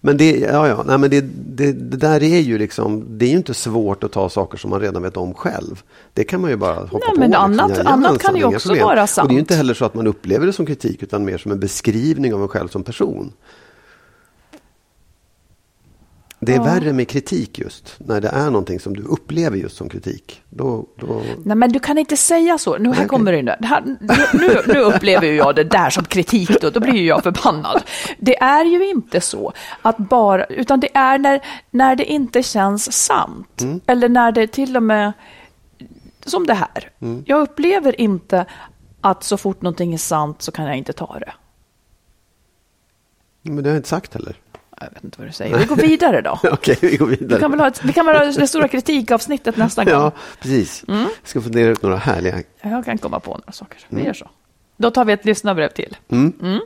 Men 0.00 0.16
det, 0.16 0.38
ja, 0.38 0.68
ja, 0.68 0.82
nej, 0.86 0.98
men 0.98 1.10
det, 1.10 1.20
det, 1.36 1.72
det 1.72 1.96
där 1.96 2.22
är 2.22 2.40
ju 2.40 2.58
liksom, 2.58 3.18
det 3.18 3.24
är 3.26 3.30
ju 3.30 3.36
inte 3.36 3.54
svårt 3.54 4.04
att 4.04 4.12
ta 4.12 4.28
saker 4.28 4.58
som 4.58 4.70
man 4.70 4.80
redan 4.80 5.02
vet 5.02 5.16
om 5.16 5.34
själv. 5.34 5.82
Det 6.12 6.24
kan 6.24 6.40
man 6.40 6.50
ju 6.50 6.56
bara 6.56 6.74
hoppa 6.74 6.98
Nej, 6.98 7.08
på. 7.14 7.20
men 7.20 7.30
liksom. 7.30 7.44
annat- 7.44 7.70
Jajamensan, 7.70 7.86
annat 8.06 8.22
kan 8.22 8.36
ju 8.36 8.44
också 8.44 8.68
problem. 8.68 8.84
vara 8.84 8.92
Och 8.92 8.96
det 8.96 9.00
är 9.00 9.02
ju 9.02 9.06
sant. 9.28 9.32
inte 9.32 9.54
heller 9.54 9.74
så 9.74 9.84
att 9.84 9.94
man 9.94 10.06
upplever 10.06 10.46
det 10.46 10.52
som 10.52 10.66
kritik 10.66 11.02
utan 11.02 11.24
mer 11.24 11.38
som 11.38 11.52
en 11.52 11.60
beskrivning 11.60 12.34
av 12.34 12.42
en 12.42 12.48
själv 12.48 12.68
som 12.68 12.82
person. 12.82 13.32
Det 16.44 16.54
är 16.54 16.60
värre 16.60 16.92
med 16.92 17.08
kritik 17.08 17.58
just, 17.58 17.94
när 17.98 18.20
det 18.20 18.28
är 18.28 18.44
någonting 18.44 18.80
som 18.80 18.96
du 18.96 19.02
upplever 19.02 19.56
just 19.56 19.76
som 19.76 19.88
kritik. 19.88 20.42
Då, 20.48 20.86
då, 20.96 21.22
Nej, 21.44 21.56
men 21.56 21.72
du 21.72 21.78
kan 21.78 21.98
inte 21.98 22.16
säga 22.16 22.58
så. 22.58 22.78
Nu, 22.78 22.88
här 22.88 22.96
okej. 22.96 23.08
kommer 23.08 23.32
det 23.32 23.42
nu. 23.42 23.66
Här, 23.66 23.82
nu. 24.32 24.74
Nu 24.74 24.80
upplever 24.80 25.26
jag 25.26 25.56
det 25.56 25.64
där 25.64 25.90
som 25.90 26.04
kritik 26.04 26.60
då. 26.60 26.70
Då 26.70 26.80
blir 26.80 26.94
ju 26.94 27.06
jag 27.06 27.22
förbannad. 27.22 27.82
Det 28.18 28.38
är 28.38 28.64
ju 28.64 28.90
inte 28.90 29.20
så 29.20 29.52
att 29.82 29.98
bara, 29.98 30.44
utan 30.44 30.80
det 30.80 30.96
är 30.96 31.18
när, 31.18 31.40
när 31.70 31.96
det 31.96 32.04
inte 32.04 32.42
känns 32.42 32.92
sant. 32.92 33.60
Mm. 33.62 33.80
Eller 33.86 34.08
när 34.08 34.32
det 34.32 34.46
till 34.46 34.76
och 34.76 34.82
med, 34.82 35.12
som 36.24 36.46
det 36.46 36.54
här. 36.54 36.90
Mm. 37.00 37.24
Jag 37.26 37.40
upplever 37.40 38.00
inte 38.00 38.46
att 39.00 39.24
så 39.24 39.36
fort 39.36 39.62
någonting 39.62 39.94
är 39.94 39.98
sant 39.98 40.42
så 40.42 40.52
kan 40.52 40.64
jag 40.64 40.76
inte 40.76 40.92
ta 40.92 41.18
det. 41.18 41.32
men 43.42 43.56
det 43.56 43.62
har 43.62 43.74
jag 43.74 43.78
inte 43.78 43.88
sagt 43.88 44.14
heller. 44.14 44.36
Jag 44.80 44.90
vet 44.94 45.04
inte 45.04 45.18
vad 45.18 45.28
du 45.28 45.32
säger. 45.32 45.58
Vi 45.58 45.64
går 45.64 45.76
vidare 45.76 46.20
då. 46.20 46.38
Okej, 46.52 46.78
vi 46.80 46.96
går 46.96 47.06
Vi 47.06 47.16
vidare. 47.16 47.40
kan 47.40 47.50
väl 47.50 47.60
ha, 47.60 47.68
ett, 47.68 47.84
vi 47.84 47.92
kan 47.92 48.06
väl 48.06 48.16
ha 48.16 48.24
det 48.24 48.46
stora 48.46 48.68
kritikavsnittet 48.68 49.56
nästa 49.56 49.84
gång. 49.84 49.94
Ja, 49.94 50.12
precis. 50.40 50.84
Mm. 50.88 51.00
Jag 51.00 51.10
ska 51.28 51.40
fundera 51.40 51.70
ut 51.70 51.82
några 51.82 51.96
härliga. 51.96 52.42
Jag 52.62 52.84
kan 52.84 52.98
komma 52.98 53.20
på 53.20 53.30
några 53.30 53.52
saker. 53.52 53.78
Vi 53.88 54.02
gör 54.04 54.12
så. 54.12 54.28
Då 54.76 54.90
tar 54.90 55.04
vi 55.04 55.12
ett 55.12 55.24
lyssnarbrev 55.24 55.68
till. 55.68 55.96
Mm. 56.08 56.60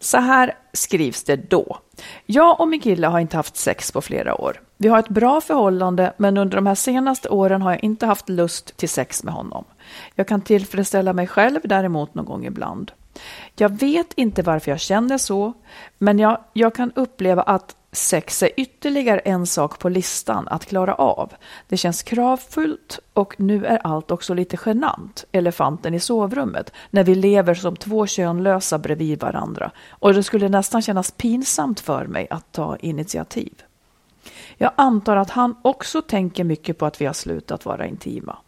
Så 0.00 0.18
här 0.18 0.54
skrivs 0.72 1.24
det 1.24 1.36
då. 1.50 1.78
Jag 2.26 2.60
och 2.60 2.68
min 2.68 2.80
kille 2.80 3.06
har 3.06 3.20
inte 3.20 3.36
haft 3.36 3.56
sex 3.56 3.92
på 3.92 4.00
flera 4.00 4.34
år. 4.40 4.60
Vi 4.76 4.88
har 4.88 4.98
ett 4.98 5.08
bra 5.08 5.40
förhållande, 5.40 6.12
men 6.16 6.36
under 6.36 6.56
de 6.56 6.66
här 6.66 6.74
senaste 6.74 7.28
åren 7.28 7.62
har 7.62 7.70
jag 7.70 7.84
inte 7.84 8.06
haft 8.06 8.28
lust 8.28 8.76
till 8.76 8.88
sex 8.88 9.24
med 9.24 9.34
honom. 9.34 9.64
Jag 10.14 10.28
kan 10.28 10.40
tillfredsställa 10.40 11.12
mig 11.12 11.26
själv 11.26 11.60
däremot 11.64 12.14
någon 12.14 12.24
gång 12.24 12.46
ibland. 12.46 12.92
Jag 13.56 13.78
vet 13.78 14.12
inte 14.14 14.42
varför 14.42 14.70
jag 14.70 14.80
känner 14.80 15.18
så, 15.18 15.52
men 15.98 16.18
jag, 16.18 16.38
jag 16.52 16.74
kan 16.74 16.92
uppleva 16.94 17.42
att 17.42 17.76
sex 17.92 18.42
är 18.42 18.50
ytterligare 18.56 19.18
en 19.18 19.46
sak 19.46 19.78
på 19.78 19.88
listan 19.88 20.48
att 20.48 20.66
klara 20.66 20.94
av. 20.94 21.32
Det 21.68 21.76
känns 21.76 22.02
kravfullt 22.02 22.98
och 23.12 23.40
nu 23.40 23.66
är 23.66 23.78
allt 23.78 24.10
också 24.10 24.34
lite 24.34 24.58
genant, 24.66 25.24
elefanten 25.32 25.94
i 25.94 26.00
sovrummet, 26.00 26.72
när 26.90 27.04
vi 27.04 27.14
lever 27.14 27.54
som 27.54 27.76
två 27.76 28.06
könlösa 28.06 28.78
bredvid 28.78 29.20
varandra. 29.20 29.70
Och 29.88 30.14
det 30.14 30.22
skulle 30.22 30.48
nästan 30.48 30.82
kännas 30.82 31.10
pinsamt 31.10 31.80
för 31.80 32.06
mig 32.06 32.26
att 32.30 32.52
ta 32.52 32.76
initiativ. 32.76 33.62
Jag 34.56 34.72
antar 34.76 35.16
att 35.16 35.30
han 35.30 35.56
också 35.62 36.02
tänker 36.02 36.44
mycket 36.44 36.78
på 36.78 36.86
att 36.86 37.00
vi 37.00 37.06
har 37.06 37.12
slutat 37.12 37.64
vara 37.64 37.86
intima. 37.86 38.38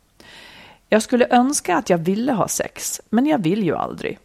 Jag 0.88 1.03
skulle 1.03 1.27
önska 1.31 1.77
att 1.77 1.90
jag 1.90 1.98
ville 1.98 2.33
ha 2.33 2.48
sex, 2.48 3.01
men 3.11 3.27
jag 3.27 3.38
vill 3.38 3.64
ju 3.64 3.77
aldrig. 3.77 4.18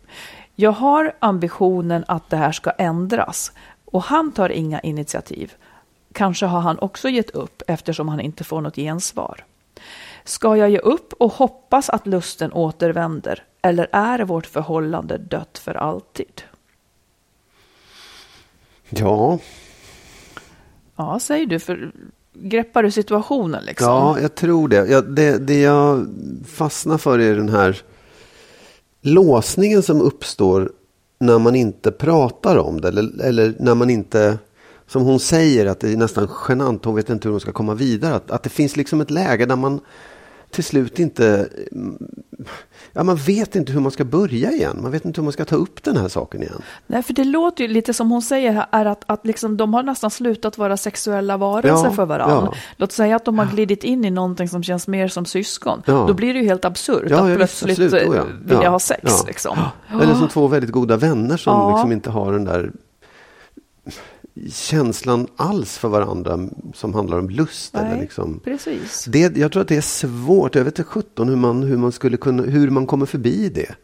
Jag 0.55 0.71
har 0.71 1.13
ambitionen 1.19 2.05
att 2.07 2.29
det 2.29 2.37
här 2.37 2.51
ska 2.51 2.71
ändras 2.71 3.51
och 3.85 4.03
han 4.03 4.31
tar 4.31 4.49
inga 4.49 4.79
initiativ. 4.79 5.53
Kanske 6.13 6.45
har 6.45 6.61
han 6.61 6.79
också 6.79 7.09
gett 7.09 7.29
upp 7.29 7.61
eftersom 7.67 8.09
han 8.09 8.19
inte 8.19 8.43
får 8.43 8.61
något 8.61 8.75
gensvar. 8.75 9.45
Ska 10.23 10.57
jag 10.57 10.69
ge 10.69 10.77
upp 10.77 11.13
och 11.13 11.33
hoppas 11.33 11.89
att 11.89 12.07
lusten 12.07 12.53
återvänder 12.53 13.43
eller 13.61 13.87
är 13.91 14.19
vårt 14.19 14.45
förhållande 14.45 15.17
dött 15.17 15.57
för 15.57 15.73
alltid? 15.73 16.41
Ja, 18.89 19.39
Ja, 20.95 21.19
säger 21.19 21.45
du, 21.45 21.59
för 21.59 21.91
greppar 22.33 22.83
du 22.83 22.91
situationen 22.91 23.65
liksom? 23.65 23.87
ja 23.87 24.19
jag 24.19 24.35
tror 24.35 24.67
det. 24.67 24.87
Jag, 24.87 25.15
det. 25.15 25.37
Det 25.37 25.61
jag 25.61 26.07
fastnar 26.47 26.97
för 26.97 27.19
är 27.19 27.35
den 27.35 27.49
här 27.49 27.81
låsningen 29.01 29.83
som 29.83 30.01
uppstår 30.01 30.71
när 31.19 31.39
man 31.39 31.55
inte 31.55 31.91
pratar 31.91 32.57
om 32.57 32.81
det. 32.81 32.87
Eller, 32.87 33.21
eller 33.21 33.53
när 33.59 33.75
man 33.75 33.89
inte, 33.89 34.37
som 34.87 35.03
hon 35.03 35.19
säger, 35.19 35.65
att 35.65 35.79
det 35.79 35.93
är 35.93 35.97
nästan 35.97 36.29
genant. 36.49 36.85
Hon 36.85 36.95
vet 36.95 37.09
inte 37.09 37.27
hur 37.27 37.31
hon 37.31 37.39
ska 37.39 37.51
komma 37.51 37.73
vidare. 37.73 38.15
Att, 38.15 38.31
att 38.31 38.43
det 38.43 38.49
finns 38.49 38.75
liksom 38.75 39.01
ett 39.01 39.11
läge 39.11 39.45
där 39.45 39.55
man 39.55 39.79
till 40.53 40.63
slut 40.63 40.99
inte... 40.99 41.49
Ja, 42.93 43.03
man 43.03 43.15
vet 43.15 43.55
inte 43.55 43.71
hur 43.71 43.79
man 43.79 43.91
ska 43.91 44.03
börja 44.03 44.51
igen. 44.51 44.79
Man 44.81 44.91
vet 44.91 45.05
inte 45.05 45.21
hur 45.21 45.23
man 45.23 45.33
ska 45.33 45.45
ta 45.45 45.55
upp 45.55 45.83
den 45.83 45.97
här 45.97 46.07
saken 46.07 46.41
igen. 46.43 46.61
Nej, 46.87 47.03
för 47.03 47.13
det 47.13 47.23
låter 47.23 47.63
ju 47.63 47.67
lite 47.73 47.93
som 47.93 48.11
hon 48.11 48.21
säger 48.21 48.51
här, 48.51 48.65
är 48.71 48.85
att, 48.85 49.03
att 49.05 49.25
liksom, 49.25 49.57
de 49.57 49.73
har 49.73 49.83
nästan 49.83 50.11
slutat 50.11 50.57
vara 50.57 50.77
sexuella 50.77 51.37
varelser 51.37 51.85
Ja, 51.85 51.91
för 51.91 52.05
varandra. 52.05 52.49
ja. 52.51 52.53
Låt 52.77 52.91
säga 52.91 53.15
att 53.15 53.25
de 53.25 53.39
har 53.39 53.45
glidit 53.45 53.83
in 53.83 54.05
i 54.05 54.09
någonting 54.09 54.49
som 54.49 54.63
känns 54.63 54.87
mer 54.87 55.07
som 55.07 55.25
syskon. 55.25 55.81
Ja. 55.85 56.05
Då 56.07 56.13
blir 56.13 56.33
det 56.33 56.39
ju 56.39 56.45
helt 56.45 56.65
absurt 56.65 57.03
Ja, 57.09 57.15
att 57.23 57.29
ja, 57.29 57.35
visst, 57.35 57.37
plötsligt 57.65 57.79
absolut. 57.93 58.03
eh, 58.03 58.09
Oh, 58.09 58.15
ja. 58.15 58.23
vilja 58.45 58.63
Ja, 58.63 58.69
ha 58.69 58.79
sex. 58.79 59.23
Liksom. 59.27 59.57
Eller 59.91 60.15
som 60.15 60.27
två 60.27 60.47
väldigt 60.47 60.71
goda 60.71 60.97
vänner 60.97 61.37
som 61.37 61.71
liksom 61.73 61.91
inte 61.91 62.09
har 62.09 62.31
den 62.31 62.43
där 62.43 62.71
känslan 64.51 65.27
alls 65.35 65.77
för 65.77 65.87
varandra 65.87 66.49
som 66.73 66.93
handlar 66.93 67.19
om 67.19 67.29
lust. 67.29 67.75
Eller 67.75 67.89
Nej, 67.89 68.01
liksom. 68.01 68.39
precis. 68.43 69.05
det, 69.05 69.37
jag 69.37 69.51
tror 69.51 69.61
att 69.61 69.67
det 69.67 69.77
är 69.77 69.81
svårt. 69.81 70.55
Jag 70.55 70.63
vet 70.63 70.79
inte 70.79 70.89
sjutton 70.89 71.29
hur 71.29 71.35
man, 71.35 71.63
hur 71.63 71.77
man 71.77 71.91
skulle 71.91 72.17
kunna, 72.17 72.43
hur 72.43 72.69
man 72.69 72.87
kommer 72.87 73.05
förbi 73.05 73.49
det. 73.49 73.75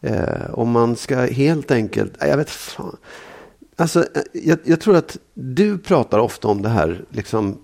Eh, 0.00 0.50
om 0.54 0.70
man 0.70 0.96
ska 0.96 1.16
helt 1.16 1.70
enkelt, 1.70 2.12
jag 2.20 2.36
vet 2.36 2.50
fan. 2.50 2.96
Alltså, 3.76 4.00
eh, 4.00 4.22
jag, 4.32 4.58
jag 4.64 4.80
tror 4.80 4.96
att 4.96 5.16
du 5.34 5.78
pratar 5.78 6.18
ofta 6.18 6.48
om 6.48 6.62
det 6.62 6.68
här 6.68 7.04
liksom 7.10 7.58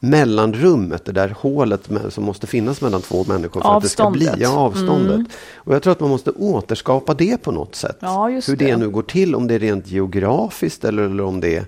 mellanrummet, 0.00 1.04
det 1.04 1.12
där 1.12 1.34
hålet 1.38 1.90
med, 1.90 2.12
som 2.12 2.24
måste 2.24 2.46
finnas 2.46 2.80
mellan 2.80 3.02
två 3.02 3.24
människor 3.24 3.60
för 3.60 3.76
att 3.76 3.82
det 3.82 3.88
ska 3.88 4.10
bli 4.10 4.28
Avståndet. 4.28 4.50
ja, 4.50 4.58
avståndet. 4.58 5.26
Och 5.54 5.74
jag 5.74 5.82
tror 5.82 5.92
att 5.92 6.00
man 6.00 6.10
måste 6.10 6.30
återskapa 6.30 7.14
det 7.14 7.42
på 7.42 7.52
något 7.52 7.74
sätt. 7.74 7.96
Ja, 8.00 8.28
hur 8.28 8.56
det. 8.56 8.66
det. 8.66 8.76
nu 8.76 8.88
går 8.88 9.02
till, 9.02 9.34
om 9.34 9.46
det 9.46 9.54
är 9.54 9.58
rent 9.58 9.90
geografiskt 9.90 10.84
eller, 10.84 11.02
eller 11.02 11.24
om 11.24 11.40
det 11.40 11.56
är 11.56 11.66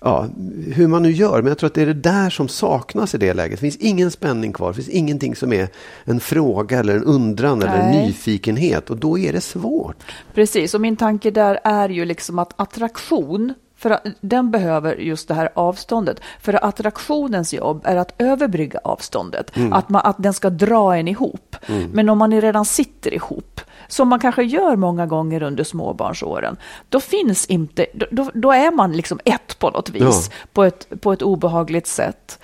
ja, 0.00 0.26
hur 0.74 0.86
man 0.86 1.02
nu 1.02 1.10
gör. 1.10 1.42
Men 1.42 1.48
jag 1.48 1.58
tror 1.58 1.66
att 1.66 1.74
det 1.74 1.82
är 1.82 1.86
det 1.86 1.92
där 1.92 2.30
som 2.30 2.48
saknas 2.48 3.14
i 3.14 3.18
det 3.18 3.34
läget. 3.34 3.58
Det 3.58 3.60
finns 3.60 3.76
ingen 3.76 4.10
spänning 4.10 4.52
kvar. 4.52 4.68
Det 4.68 4.74
finns 4.74 4.88
ingenting 4.88 5.36
som 5.36 5.52
är 5.52 5.68
en 6.04 6.20
fråga 6.20 6.78
eller 6.78 6.96
en 6.96 7.04
undran 7.04 7.62
eller 7.62 7.78
en 7.78 7.90
Nej. 7.90 8.06
nyfikenhet. 8.06 8.90
Och 8.90 8.96
då 8.96 9.18
är 9.18 9.32
det 9.32 9.40
svårt. 9.40 9.96
Precis, 10.34 10.74
och 10.74 10.80
min 10.80 10.96
tanke 10.96 11.30
där 11.30 11.58
är 11.64 11.88
ju 11.88 12.04
liksom 12.04 12.38
att 12.38 12.60
attraktion 12.60 13.54
För 13.76 13.98
den 14.20 14.50
behöver 14.50 14.96
just 14.96 15.28
det 15.28 15.34
här 15.34 15.48
avståndet. 15.54 16.20
För 16.40 16.64
attraktionens 16.64 17.54
jobb 17.54 17.80
är 17.84 17.96
att 17.96 18.14
överbrygga 18.18 18.80
avståndet. 18.84 19.56
Mm. 19.56 19.72
Att, 19.72 19.88
man, 19.88 20.02
att 20.04 20.16
den 20.18 20.32
ska 20.32 20.50
dra 20.50 20.96
en 20.96 21.08
ihop. 21.08 21.56
Men 21.92 22.08
om 22.08 22.18
man 22.18 22.40
redan 22.40 22.64
sitter 22.64 23.14
ihop, 23.14 23.60
som 23.88 24.08
man 24.08 24.20
kanske 24.20 24.42
gör 24.42 24.76
många 24.76 25.06
gånger 25.06 25.42
under 25.42 25.64
småbarnsåren, 25.64 26.56
då 26.88 27.00
finns 27.00 27.46
inte, 27.46 27.86
då, 28.10 28.30
då 28.34 28.52
är 28.52 28.70
man 28.70 28.92
liksom 28.92 29.20
ett 29.24 29.58
på 29.58 29.70
något 29.70 29.90
vis, 29.90 30.30
Ja. 30.30 30.34
på, 30.52 30.64
ett, 30.64 31.00
på 31.00 31.12
ett 31.12 31.22
obehagligt 31.22 31.86
sätt. 31.86 32.38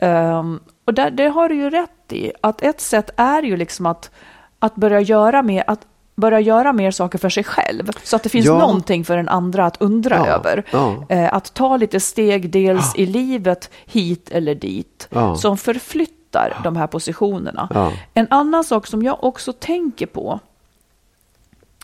Ehm, 0.00 0.60
och 0.84 0.94
där, 0.94 1.10
det 1.10 1.28
har 1.28 1.48
du 1.48 1.54
ju 1.54 1.70
rätt 1.70 2.12
i, 2.12 2.32
att 2.40 2.62
ett 2.62 2.80
sätt 2.80 3.10
är 3.16 3.42
ju 3.42 3.56
liksom 3.56 3.86
att, 3.86 4.10
att 4.58 4.74
börja 4.74 5.00
göra 5.00 5.42
mer, 5.42 5.64
att 5.66 5.80
börja 6.14 6.40
göra 6.40 6.72
mer 6.72 6.90
saker 6.90 7.18
för 7.18 7.28
sig 7.28 7.44
själv, 7.44 7.90
så 8.02 8.16
att 8.16 8.22
det 8.22 8.28
finns 8.28 8.46
Ja. 8.46 8.58
någonting 8.58 9.04
för 9.04 9.16
den 9.16 9.28
andra 9.28 9.66
att 9.66 9.82
undra 9.82 10.16
Ja, 10.16 10.26
över. 10.26 10.64
ja. 10.70 11.06
Eh, 11.08 11.34
att 11.34 11.54
ta 11.54 11.76
lite 11.76 12.00
steg, 12.00 12.50
dels 12.50 12.96
i 12.96 13.06
livet, 13.06 13.70
hit 13.86 14.28
eller 14.30 14.54
dit, 14.54 15.08
som 15.36 15.56
förflyttar 15.58 16.60
de 16.64 16.76
här 16.76 16.86
positionerna. 16.86 17.92
En 18.14 18.26
annan 18.30 18.64
sak 18.64 18.86
som 18.86 19.02
jag 19.02 19.24
också 19.24 19.52
tänker 19.52 20.06
på, 20.06 20.40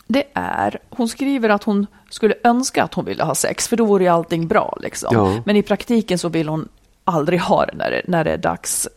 det 0.07 0.23
är, 0.33 0.79
hon 0.89 1.07
skriver 1.07 1.49
att 1.49 1.63
hon 1.63 1.87
skulle 2.09 2.35
önska 2.43 2.83
att 2.83 2.93
hon 2.93 3.05
ville 3.05 3.23
ha 3.23 3.35
sex, 3.35 3.67
för 3.67 3.77
då 3.77 3.85
vore 3.85 4.03
ju 4.03 4.09
allting 4.09 4.47
bra. 4.47 4.77
Liksom. 4.81 5.41
Men 5.45 5.55
i 5.55 5.63
praktiken 5.63 6.17
så 6.19 6.29
vill 6.29 6.49
hon 6.49 6.67
aldrig 7.03 7.39
ha 7.41 7.65
det 7.65 7.73
när, 7.75 7.91
det 7.91 8.01
när 8.07 8.23
det 8.23 8.31
är 8.31 8.37
dags. 8.37 8.87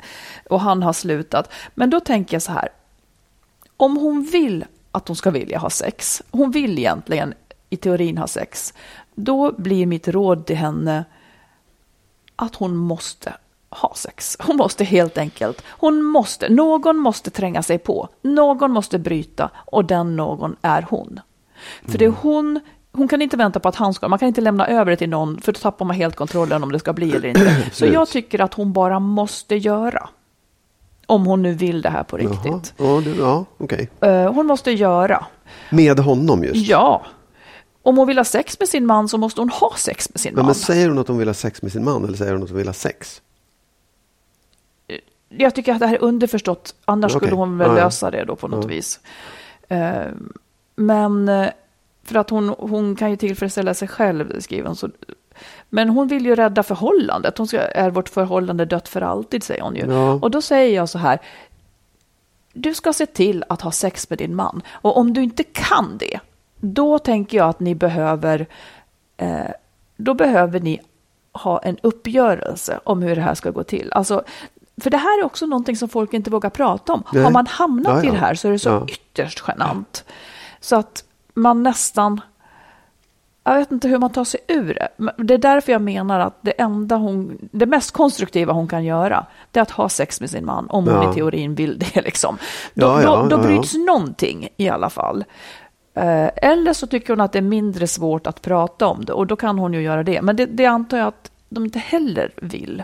Och 0.50 0.60
han 0.60 0.82
har 0.82 0.92
slutat. 0.92 1.52
Men 1.74 1.90
då 1.90 2.00
tänker 2.00 2.34
jag 2.34 2.42
så 2.42 2.52
här, 2.52 2.68
om 3.76 3.96
hon 3.96 4.22
vill 4.32 4.64
att 4.92 5.08
hon 5.08 5.16
ska 5.16 5.30
vilja 5.30 5.58
ha 5.58 5.70
sex, 5.70 6.22
hon 6.30 6.50
vill 6.50 6.78
egentligen 6.78 7.34
i 7.70 7.76
teorin 7.76 8.18
ha 8.18 8.26
sex, 8.26 8.74
då 9.14 9.52
blir 9.52 9.86
mitt 9.86 10.08
råd 10.08 10.46
till 10.46 10.56
henne 10.56 11.04
att 12.36 12.54
hon 12.54 12.76
måste 12.76 13.32
ha 13.70 13.94
sex. 13.94 14.36
Hon 14.40 14.56
måste 14.56 14.84
helt 14.84 15.18
enkelt, 15.18 15.64
hon 15.68 16.02
måste, 16.02 16.48
någon 16.48 16.96
måste 16.96 17.30
tränga 17.30 17.62
sig 17.62 17.78
på, 17.78 18.08
någon 18.22 18.70
måste 18.70 18.98
bryta 18.98 19.50
och 19.54 19.84
den 19.84 20.16
någon 20.16 20.56
är 20.62 20.86
hon. 20.90 21.20
För 21.88 21.98
det 21.98 22.04
är 22.04 22.14
hon, 22.22 22.60
hon 22.92 23.08
kan 23.08 23.22
inte 23.22 23.36
vänta 23.36 23.60
på 23.60 23.68
att 23.68 23.76
han 23.76 23.94
ska, 23.94 24.08
man 24.08 24.18
kan 24.18 24.28
inte 24.28 24.40
lämna 24.40 24.66
över 24.66 24.90
det 24.90 24.96
till 24.96 25.08
någon 25.08 25.40
för 25.40 25.52
då 25.52 25.58
tappar 25.58 25.84
man 25.84 25.96
helt 25.96 26.16
kontrollen 26.16 26.62
om 26.62 26.72
det 26.72 26.78
ska 26.78 26.92
bli 26.92 27.10
eller 27.16 27.28
inte. 27.28 27.64
Så 27.72 27.86
jag 27.86 28.08
tycker 28.08 28.40
att 28.40 28.54
hon 28.54 28.72
bara 28.72 28.98
måste 28.98 29.56
göra. 29.56 30.08
Om 31.12 31.26
hon 31.26 31.42
nu 31.42 31.54
vill 31.54 31.82
det 31.82 31.88
här 31.90 32.02
på 32.04 32.20
Jaha. 32.20 32.30
riktigt. 32.32 32.74
Ja, 32.76 33.00
du, 33.04 33.14
ja 33.16 33.44
okej. 33.58 33.90
Eh, 34.00 34.32
hon 34.32 34.46
måste 34.46 34.70
göra. 34.72 35.26
Med 35.70 35.98
honom 35.98 36.44
just. 36.44 36.68
Ja. 36.68 37.02
Om 37.82 37.96
hon 37.96 38.06
vill 38.06 38.18
ha 38.18 38.24
sex 38.24 38.58
med 38.60 38.68
sin 38.68 38.86
man 38.86 39.08
så 39.08 39.18
måste 39.18 39.40
hon 39.40 39.48
ha 39.48 39.72
sex 39.76 40.08
med 40.14 40.20
sin 40.20 40.34
man. 40.34 40.46
men 40.46 40.54
säger 40.54 40.88
hon 40.88 40.98
att 40.98 41.08
hon 41.08 41.18
vill 41.18 41.28
ha 41.28 41.34
sex 41.34 41.62
med 41.62 41.72
sin 41.72 41.84
man 41.84 42.04
eller 42.04 42.16
säger 42.16 42.32
hon 42.32 42.42
att 42.42 42.48
hon 42.48 42.58
vill 42.58 42.66
ha 42.68 42.72
sex? 42.74 43.22
Jag 45.28 45.54
tycker 45.54 45.72
att 45.72 45.80
det 45.80 45.86
här 45.86 45.94
är 45.94 46.02
underförstått, 46.02 46.74
annars 46.84 47.12
Okej. 47.16 47.26
skulle 47.26 47.36
hon 47.40 47.58
väl 47.58 47.74
lösa 47.74 48.10
det 48.10 48.24
då 48.24 48.36
på 48.36 48.48
något 48.48 48.64
Ja. 48.64 48.68
vis. 48.68 49.00
Eh, 49.68 50.02
men 50.76 51.28
eh, 51.28 51.48
för 52.04 52.14
att 52.18 52.30
hon, 52.30 52.48
hon 52.58 52.96
kan 52.96 53.10
ju 53.10 53.16
tillfredsställa 53.16 53.74
sig 53.74 53.88
själv, 53.88 54.40
skriver 54.40 54.66
hon. 54.66 54.76
Så, 54.76 54.88
men 55.74 55.88
hon 55.88 56.08
vill 56.08 56.26
ju 56.26 56.34
rädda 56.34 56.62
förhållandet. 56.62 57.38
Hon 57.38 57.46
ska, 57.48 57.58
är 57.58 57.90
vårt 57.90 58.08
förhållande 58.08 58.64
dött 58.64 58.88
för 58.88 59.00
alltid, 59.00 59.42
säger 59.42 59.62
hon 59.62 59.76
ju. 59.76 59.86
Ja. 59.86 60.12
Och 60.12 60.30
då 60.30 60.42
säger 60.42 60.76
jag 60.76 60.88
så 60.88 60.98
här, 60.98 61.18
du 62.52 62.74
ska 62.74 62.92
se 62.92 63.06
till 63.06 63.44
att 63.48 63.60
ha 63.60 63.70
sex 63.70 64.10
med 64.10 64.18
din 64.18 64.34
man. 64.34 64.62
Och 64.70 64.96
om 64.96 65.12
du 65.12 65.22
inte 65.22 65.42
kan 65.42 65.98
det, 65.98 66.20
då 66.60 66.98
tänker 66.98 67.38
jag 67.38 67.48
att 67.48 67.60
ni 67.60 67.74
behöver, 67.74 68.46
eh, 69.16 69.50
då 69.96 70.14
behöver 70.14 70.60
ni 70.60 70.80
ha 71.32 71.58
en 71.58 71.76
uppgörelse 71.82 72.80
om 72.84 73.02
hur 73.02 73.16
det 73.16 73.22
här 73.22 73.34
ska 73.34 73.50
gå 73.50 73.62
till. 73.62 73.92
Alltså, 73.92 74.24
för 74.80 74.90
det 74.90 74.96
här 74.96 75.20
är 75.20 75.24
också 75.24 75.46
någonting 75.46 75.76
som 75.76 75.88
folk 75.88 76.14
inte 76.14 76.30
vågar 76.30 76.50
prata 76.50 76.92
om. 76.92 77.02
Nej. 77.12 77.22
Har 77.22 77.30
man 77.30 77.46
hamnat 77.46 77.96
Ja, 77.96 78.02
i 78.02 78.06
ja. 78.06 78.12
det 78.12 78.18
här 78.18 78.34
så 78.34 78.48
är 78.48 78.52
det 78.52 78.58
så 78.58 78.86
ytterst 78.88 79.44
genant. 79.48 80.04
Så 80.60 80.76
att 80.76 81.04
man 81.34 81.62
nästan, 81.62 82.20
jag 83.44 83.56
vet 83.56 83.72
inte 83.72 83.88
hur 83.88 83.98
man 83.98 84.10
tar 84.10 84.24
sig 84.24 84.40
ur 84.48 84.74
det. 84.74 84.88
Det 85.22 85.34
är 85.34 85.38
därför 85.38 85.72
jag 85.72 85.82
menar 85.82 86.20
att 86.20 86.38
det 86.40 86.50
enda 86.50 86.96
hon, 86.96 87.38
det 87.52 87.66
mest 87.66 87.90
konstruktiva 87.90 88.52
hon 88.52 88.68
kan 88.68 88.84
göra, 88.84 89.26
det 89.50 89.58
är 89.60 89.62
att 89.62 89.70
ha 89.70 89.88
sex 89.88 90.20
med 90.20 90.30
sin 90.30 90.44
man, 90.44 90.66
om 90.70 90.84
hon 90.88 91.02
Ja. 91.02 91.10
i 91.10 91.14
teorin 91.14 91.54
vill 91.54 91.78
det 91.78 92.00
liksom. 92.02 92.38
Då, 92.74 92.86
Ja, 92.86 93.02
ja, 93.02 93.26
då, 93.30 93.36
då 93.36 93.42
bryts 93.42 93.74
någonting 93.74 94.48
i 94.56 94.68
alla 94.68 94.90
fall. 94.90 95.24
Eh, 95.94 96.28
Eller 96.36 96.72
så 96.72 96.86
tycker 96.86 97.08
hon 97.12 97.20
att 97.20 97.32
det 97.32 97.38
är 97.38 97.42
mindre 97.42 97.86
svårt 97.86 98.26
att 98.26 98.42
prata 98.42 98.86
om 98.86 99.04
det 99.04 99.12
och 99.12 99.26
då 99.26 99.36
kan 99.36 99.58
hon 99.58 99.72
ju 99.74 99.82
göra 99.82 100.02
det. 100.02 100.22
Men 100.22 100.36
det, 100.36 100.46
det 100.46 100.66
antar 100.66 100.98
jag 100.98 101.06
att 101.08 101.30
de 101.48 101.64
inte 101.64 101.78
heller 101.78 102.32
vill. 102.36 102.82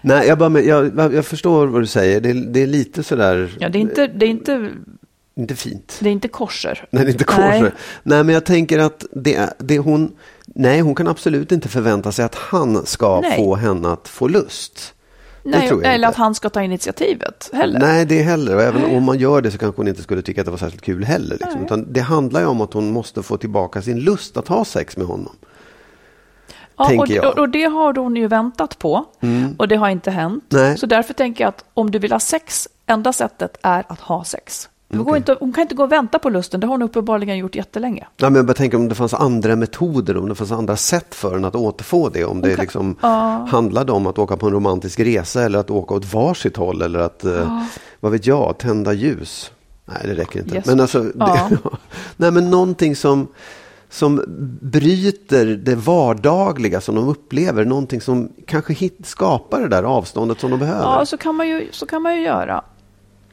Nej, 0.00 0.28
jag, 0.28 0.38
bara, 0.38 0.60
jag, 0.60 1.14
jag 1.14 1.26
förstår 1.26 1.66
vad 1.66 1.82
du 1.82 1.86
säger. 1.86 2.20
Det, 2.20 2.32
det 2.32 2.62
är 2.62 2.66
lite 2.66 3.02
sådär, 3.02 3.56
Ja, 3.60 3.68
det, 3.68 3.78
är 3.78 3.80
inte, 3.80 4.06
det, 4.06 4.26
är 4.26 4.30
inte, 4.30 4.70
inte 5.36 5.54
fint. 5.54 5.98
det 6.00 6.08
är 6.08 6.12
inte 6.12 6.28
korser. 6.28 6.88
Nej, 6.90 7.04
det 7.04 7.10
är 7.10 7.12
inte 7.12 7.38
Nej. 7.38 7.60
korset. 7.60 7.74
Nej, 8.02 8.24
men 8.24 8.34
jag 8.34 8.44
tänker 8.44 8.78
att 8.78 9.04
det, 9.12 9.54
det 9.58 9.78
hon, 9.78 10.16
nej, 10.46 10.80
hon 10.80 10.94
kan 10.94 11.08
absolut 11.08 11.52
inte 11.52 11.68
förvänta 11.68 12.12
sig 12.12 12.24
att 12.24 12.34
han 12.34 12.86
ska 12.86 13.20
Nej. 13.20 13.36
få 13.36 13.54
henne 13.54 13.88
att 13.88 14.08
få 14.08 14.28
lust. 14.28 14.92
Nej, 15.42 15.68
eller 15.68 15.94
inte. 15.94 16.08
att 16.08 16.16
han 16.16 16.34
ska 16.34 16.50
ta 16.50 16.62
initiativet 16.62 17.50
heller. 17.52 17.80
Nej, 17.80 18.06
det 18.06 18.22
heller. 18.22 18.56
Och 18.56 18.62
även 18.62 18.84
om 18.84 19.02
man 19.02 19.18
gör 19.18 19.42
det 19.42 19.50
så 19.50 19.58
kanske 19.58 19.80
hon 19.80 19.88
inte 19.88 20.02
skulle 20.02 20.22
tycka 20.22 20.40
att 20.40 20.44
det 20.44 20.50
var 20.50 20.58
särskilt 20.58 20.82
kul 20.82 21.04
heller. 21.04 21.36
Liksom. 21.40 21.64
Utan 21.64 21.92
det 21.92 22.00
handlar 22.00 22.40
ju 22.40 22.46
om 22.46 22.60
att 22.60 22.72
hon 22.72 22.92
måste 22.92 23.22
få 23.22 23.36
tillbaka 23.36 23.82
sin 23.82 24.00
lust 24.00 24.36
att 24.36 24.48
ha 24.48 24.64
sex 24.64 24.96
med 24.96 25.06
honom. 25.06 25.36
Ja, 26.76 26.84
och, 26.84 27.08
jag. 27.08 27.10
Mm. 27.10 27.28
och, 27.28 27.38
och 27.38 27.48
det 27.48 27.64
har 27.64 27.94
hon 27.94 28.16
ju 28.16 28.28
väntat 28.28 28.78
på 28.78 29.04
och 29.58 29.68
det 29.68 29.76
har 29.76 29.88
inte 29.88 30.10
hänt. 30.10 30.44
Nej. 30.48 30.78
Så 30.78 30.86
därför 30.86 31.14
tänker 31.14 31.44
jag 31.44 31.48
att 31.48 31.64
om 31.74 31.90
du 31.90 31.98
vill 31.98 32.12
ha 32.12 32.20
sex, 32.20 32.68
enda 32.86 33.12
sättet 33.12 33.56
är 33.62 33.84
att 33.88 34.00
ha 34.00 34.24
sex. 34.24 34.68
Går 34.88 35.00
Okej. 35.02 35.16
inte, 35.16 35.36
hon 35.40 35.52
kan 35.52 35.62
inte 35.62 35.74
gå 35.74 35.82
och 35.84 35.92
vänta 35.92 36.18
på 36.18 36.30
lusten, 36.30 36.60
det 36.60 36.66
har 36.66 36.74
hon 36.74 36.82
uppenbarligen 36.82 37.38
gjort 37.38 37.54
jättelänge. 37.54 38.06
Nej, 38.20 38.30
men 38.30 38.34
jag 38.36 38.46
bara 38.46 38.54
tänker 38.54 38.78
om 38.78 38.88
det 38.88 38.94
fanns 38.94 39.14
andra 39.14 39.56
metoder, 39.56 40.16
om 40.16 40.28
det 40.28 40.34
fanns 40.34 40.52
andra 40.52 40.76
sätt 40.76 41.14
för 41.14 41.34
henne 41.34 41.48
att 41.48 41.54
återfå 41.54 42.08
det. 42.08 42.24
Om 42.24 42.40
det 42.40 42.54
kan- 42.54 42.60
liksom 42.62 42.96
handlade 43.50 43.92
om 43.92 44.06
att 44.06 44.18
åka 44.18 44.36
på 44.36 44.46
en 44.46 44.52
romantisk 44.52 45.00
resa 45.00 45.42
eller 45.42 45.58
att 45.58 45.70
åka 45.70 45.94
åt 45.94 46.12
varsitt 46.14 46.56
håll 46.56 46.82
eller 46.82 46.98
att, 46.98 47.24
eh, 47.24 47.60
vad 48.00 48.12
vet 48.12 48.26
jag, 48.26 48.58
tända 48.58 48.92
ljus. 48.92 49.50
Nej, 49.84 49.96
det 50.04 50.14
räcker 50.14 50.40
inte. 50.40 50.54
Yes. 50.54 50.66
Men 50.66 50.80
alltså, 50.80 51.02
det, 51.02 51.58
nej, 52.16 52.30
men 52.30 52.50
någonting 52.50 52.96
som, 52.96 53.28
som 53.90 54.24
bryter 54.60 55.46
det 55.46 55.74
vardagliga 55.74 56.80
som 56.80 56.94
de 56.94 57.08
upplever. 57.08 57.64
Någonting 57.64 58.00
som 58.00 58.32
kanske 58.46 58.72
hit, 58.72 58.98
skapar 59.04 59.60
det 59.60 59.68
där 59.68 59.82
avståndet 59.82 60.40
som 60.40 60.50
de 60.50 60.60
behöver. 60.60 60.82
Ja, 60.98 61.06
så 61.06 61.16
kan 61.16 61.34
man 61.34 61.48
ju, 61.48 61.68
så 61.72 61.86
kan 61.86 62.02
man 62.02 62.16
ju 62.16 62.22
göra. 62.22 62.64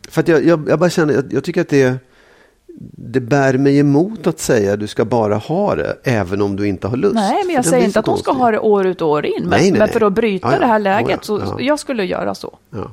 För 0.09 0.21
att 0.21 0.27
jag, 0.27 0.45
jag, 0.45 0.69
jag 0.69 0.79
bara 0.79 0.89
känner, 0.89 1.13
jag, 1.13 1.33
jag 1.33 1.43
tycker 1.43 1.61
att 1.61 1.69
det, 1.69 1.95
det 2.97 3.19
bär 3.19 3.57
mig 3.57 3.79
emot 3.79 4.27
att 4.27 4.39
säga 4.39 4.75
du 4.75 4.87
ska 4.87 5.05
bara 5.05 5.35
ha 5.35 5.75
det 5.75 5.97
även 6.03 6.41
om 6.41 6.55
du 6.55 6.67
inte 6.67 6.87
har 6.87 6.97
lust. 6.97 7.15
Nej, 7.15 7.43
men 7.45 7.55
jag 7.55 7.65
säger 7.65 7.85
inte 7.85 7.99
att 7.99 8.07
hon 8.07 8.17
ska 8.17 8.25
konstig. 8.31 8.43
ha 8.43 8.51
det 8.51 8.59
år 8.59 8.85
ut 8.87 9.01
och 9.01 9.09
år 9.09 9.25
in. 9.25 9.33
Men, 9.39 9.49
Nej, 9.49 9.71
nej, 9.71 9.79
men 9.79 9.87
för 9.89 10.01
att 10.01 10.13
bryta 10.13 10.47
Ja, 10.47 10.53
ja. 10.53 10.59
det 10.59 10.65
här 10.65 10.79
Oh, 10.79 10.83
läget 10.83 11.09
ja. 11.09 11.17
så 11.21 11.39
Ja. 11.45 11.55
jag 11.61 11.79
skulle 11.79 12.05
göra 12.05 12.35
så. 12.35 12.57
Ja. 12.69 12.91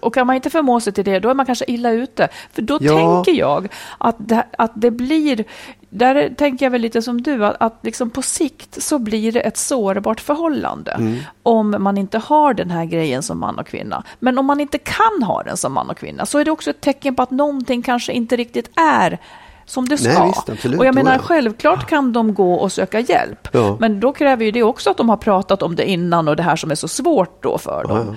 Och 0.00 0.14
kan 0.14 0.26
man 0.26 0.36
inte 0.36 0.50
förmå 0.50 0.80
sig 0.80 0.92
till 0.92 1.04
det, 1.04 1.18
då 1.18 1.30
är 1.30 1.34
man 1.34 1.46
kanske 1.46 1.64
illa 1.68 1.90
ute. 1.90 2.28
För 2.52 2.62
då 2.62 2.78
Ja. 2.80 2.92
tänker 3.24 3.40
jag 3.40 3.68
att 3.98 4.16
det, 4.18 4.46
att 4.58 4.72
det 4.74 4.90
blir, 4.90 5.44
där 5.90 6.34
tänker 6.34 6.66
jag 6.66 6.70
väl 6.70 6.80
lite 6.80 7.02
som 7.02 7.22
du, 7.22 7.44
att, 7.44 7.56
att 7.60 7.78
liksom 7.82 8.10
på 8.10 8.22
sikt 8.22 8.82
så 8.82 8.98
blir 8.98 9.32
det 9.32 9.40
ett 9.40 9.56
sårbart 9.56 10.20
förhållande. 10.20 10.92
Mm. 10.92 11.18
Om 11.42 11.76
man 11.78 11.98
inte 11.98 12.18
har 12.18 12.54
den 12.54 12.70
här 12.70 12.84
grejen 12.84 13.22
som 13.22 13.40
man 13.40 13.58
och 13.58 13.66
kvinna. 13.66 14.02
Men 14.18 14.38
om 14.38 14.46
man 14.46 14.60
inte 14.60 14.78
kan 14.78 15.22
ha 15.22 15.42
den 15.42 15.56
som 15.56 15.72
man 15.72 15.90
och 15.90 15.96
kvinna 15.98 16.26
så 16.26 16.38
är 16.38 16.44
det 16.44 16.50
också 16.50 16.70
ett 16.70 16.80
tecken 16.80 17.14
på 17.14 17.22
att 17.22 17.30
någonting 17.30 17.82
kanske 17.82 18.12
inte 18.12 18.36
riktigt 18.36 18.70
är 18.76 19.18
som 19.64 19.88
det 19.88 19.98
ska. 19.98 20.18
Nej, 20.18 20.26
visst, 20.26 20.48
absolut. 20.50 20.78
och 20.78 20.86
jag 20.86 20.94
menar, 20.94 21.12
ja. 21.12 21.18
självklart 21.18 21.88
kan 21.88 22.12
de 22.12 22.34
gå 22.34 22.54
och 22.54 22.72
söka 22.72 23.00
hjälp. 23.00 23.48
Ja. 23.52 23.76
Men 23.80 24.00
då 24.00 24.12
kräver 24.12 24.44
ju 24.44 24.50
det 24.50 24.62
också 24.62 24.90
att 24.90 24.96
de 24.96 25.08
har 25.08 25.16
pratat 25.16 25.62
om 25.62 25.76
det 25.76 25.90
innan 25.90 26.28
och 26.28 26.36
det 26.36 26.42
här 26.42 26.56
som 26.56 26.70
är 26.70 26.74
så 26.74 26.88
svårt 26.88 27.42
då 27.42 27.58
för 27.58 27.84
dem. 27.84 28.06
Ja, 28.08 28.14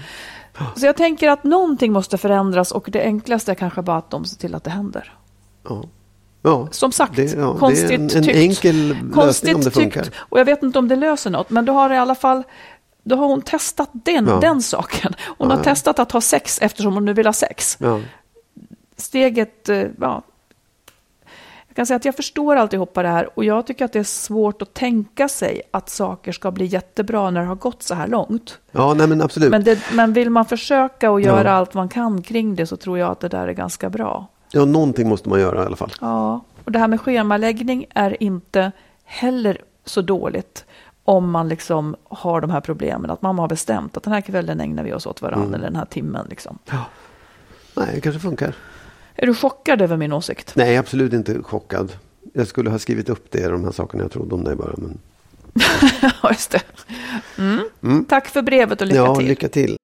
Så 0.76 0.86
jag 0.86 0.96
tänker 0.96 1.30
att 1.30 1.44
någonting 1.44 1.94
måste 1.94 2.18
förändras 2.18 2.72
och 2.72 2.90
det 2.92 3.02
enklaste 3.02 3.52
är 3.52 3.56
kanske 3.56 3.82
bara 3.82 3.98
att 3.98 4.10
de 4.10 4.26
ser 4.26 4.38
till 4.38 4.56
att 4.56 4.64
det 4.64 4.70
händer. 4.70 5.14
Ja. 5.70 5.84
Ja. 6.42 6.68
Som 6.72 6.92
sagt, 6.92 7.16
Det- 7.16 7.34
ja, 7.34 7.38
det 7.38 7.44
är 7.44 7.58
konstigt 7.60 7.92
en- 7.92 8.02
en 8.02 8.10
tyckt. 8.10 8.36
enkel 8.36 8.88
lösning 8.88 9.12
konstigt 9.12 9.56
om 9.56 9.62
det 9.62 9.72
funkar. 9.72 10.04
Tyckt. 10.04 10.16
Och 10.20 10.40
jag 10.40 10.46
vet 10.46 10.64
inte 10.64 10.80
om 10.80 10.88
det 10.88 10.96
löser 10.96 11.30
något, 11.30 11.50
men 11.50 11.66
då 11.66 11.74
har 11.74 11.90
i 11.94 11.98
alla 11.98 12.16
fall 12.16 12.44
då 13.04 13.16
har 13.16 13.28
hon 13.28 13.42
testat 13.42 13.90
den, 13.94 14.28
Ja. 14.28 14.40
den 14.40 14.62
saken. 14.62 15.14
Hon 15.38 15.52
har 15.52 15.64
testat 15.64 16.00
att 16.00 16.12
ha 16.12 16.22
sex 16.22 16.60
eftersom 16.62 16.94
hon 16.94 17.06
nu 17.06 17.14
vill 17.14 17.26
ha 17.26 17.34
sex. 17.34 17.78
Ja. 17.80 18.00
Steget, 18.98 19.70
eh, 19.70 19.84
ja. 20.02 20.22
Jag 21.76 21.78
kan 21.78 21.86
säga 21.86 21.96
att 21.96 22.06
jag 22.06 22.16
förstår 22.16 22.56
alltihopa 22.56 23.04
det 23.04 23.10
här 23.10 23.30
och 23.34 23.44
jag 23.46 23.68
tycker 23.68 23.86
att 23.86 23.94
det 23.94 24.00
är 24.00 24.04
svårt 24.04 24.62
att 24.62 24.74
tänka 24.74 25.28
sig 25.28 25.62
att 25.72 25.90
saker 25.90 26.32
ska 26.32 26.52
bli 26.52 26.66
jättebra 26.66 27.30
när 27.30 27.42
det 27.42 27.48
har 27.48 27.56
gått 27.56 27.84
så 27.84 27.94
här 27.96 28.08
långt. 28.08 28.60
ja, 28.72 28.94
nej 28.94 29.08
men 29.08 29.22
absolut. 29.22 29.52
Men, 29.52 29.64
det, 29.64 29.80
men 29.94 30.14
vill 30.14 30.30
man 30.30 30.46
försöka 30.46 31.12
och 31.12 31.22
göra 31.22 31.50
Ja. 31.50 31.56
allt 31.56 31.74
man 31.74 31.90
kan 31.90 32.22
kring 32.22 32.56
det 32.56 32.68
så 32.68 32.78
tror 32.78 32.98
jag 33.00 33.12
att 33.12 33.20
det 33.20 33.28
där 33.28 33.48
är 33.48 33.54
ganska 33.54 33.90
bra. 33.90 34.28
Ja, 34.52 34.66
någonting 34.66 35.10
måste 35.10 35.30
man 35.30 35.40
göra 35.40 35.64
i 35.64 35.66
alla 35.66 35.76
fall. 35.76 35.92
Ja, 36.02 36.42
och 36.66 36.72
det 36.72 36.80
här 36.80 36.88
med 36.88 37.02
schemaläggning 37.02 37.86
är 37.96 38.24
inte 38.24 38.72
heller 39.04 39.62
så 39.86 40.02
dåligt 40.02 40.66
om 41.04 41.32
man 41.32 41.48
liksom 41.50 41.96
har 42.04 42.42
de 42.42 42.50
här 42.50 42.62
problemen, 42.62 43.12
att 43.12 43.22
mamma 43.22 43.44
har 43.44 43.48
bestämt 43.50 43.98
att 43.98 44.04
den 44.04 44.14
här 44.14 44.22
kvällen 44.22 44.60
ägnar 44.60 44.84
vi 44.84 44.94
oss 44.94 45.06
åt 45.06 45.22
varandra, 45.22 45.56
eller 45.58 45.68
den 45.68 45.76
här 45.76 45.86
timmen. 45.86 46.28
Liksom. 46.30 46.60
Nej, 47.76 47.88
det 47.96 48.02
kanske 48.02 48.20
funkar. 48.22 48.56
Är 49.18 49.26
du 49.28 49.34
chockad 49.34 49.82
över 49.82 49.98
min 49.98 50.14
åsikt? 50.14 50.56
Nej, 50.56 50.78
absolut 50.78 51.14
inte 51.14 51.44
chockad. 51.44 51.92
Jag 52.34 52.48
skulle 52.48 52.70
ha 52.70 52.80
skrivit 52.80 53.10
upp 53.10 53.32
det, 53.32 53.48
de 53.48 53.64
här 53.64 53.72
sakerna 53.72 54.04
jag 54.04 54.12
trodde 54.12 54.36
om 54.36 54.44
dig 54.44 54.56
bara. 54.56 54.74
Men... 54.78 54.98
Ja, 56.24 56.30
just 56.32 56.52
det. 56.52 56.62
Mm. 57.38 58.06
Tack 58.06 58.28
för 58.28 58.42
brevet 58.42 58.82
och 58.82 58.88
lycka 58.88 59.00
ja, 59.00 59.16
till. 59.16 59.28
lycka 59.28 59.50
till. 59.50 59.78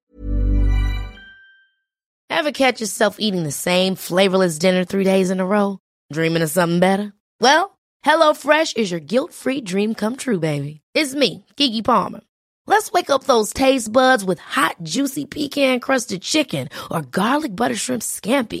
Ever 2.30 2.50
catch 2.50 2.80
yourself 2.80 3.16
eating 3.18 3.44
the 3.44 3.52
same 3.52 3.96
flavorless 3.96 4.58
dinner 4.58 4.84
three 4.84 5.04
days 5.04 5.30
in 5.30 5.40
a 5.40 5.44
row? 5.46 5.78
Dreaming 6.14 6.42
of 6.42 6.50
something 6.50 6.80
better? 6.80 7.12
Well, 7.40 7.70
HelloFresh 8.06 8.76
is 8.76 8.90
your 8.90 9.00
guilt-free 9.00 9.60
dream 9.60 9.94
come 9.94 10.16
true, 10.16 10.38
baby. 10.38 10.80
It's 10.94 11.14
me, 11.14 11.44
Kiki 11.56 11.82
Palmer. 11.82 12.20
Let's 12.66 12.92
wake 12.92 13.10
up 13.10 13.24
those 13.24 13.52
taste 13.52 13.92
buds 13.92 14.24
with 14.24 14.38
hot, 14.40 14.76
juicy 14.82 15.24
pecan-crusted 15.26 16.22
chicken 16.22 16.68
or 16.90 17.02
garlic 17.02 17.54
butter 17.56 17.76
shrimp 17.76 18.02
scampi. 18.02 18.60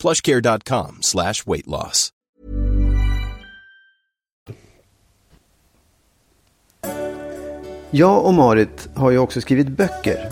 plushcare.com 0.00 0.98
slash 1.00 1.34
weight 1.46 1.66
loss. 1.66 2.10
Jag 7.90 8.24
och 8.24 8.34
Marit 8.34 8.88
har 8.94 9.10
ju 9.10 9.18
också 9.18 9.40
skrivit 9.40 9.68
böcker. 9.68 10.28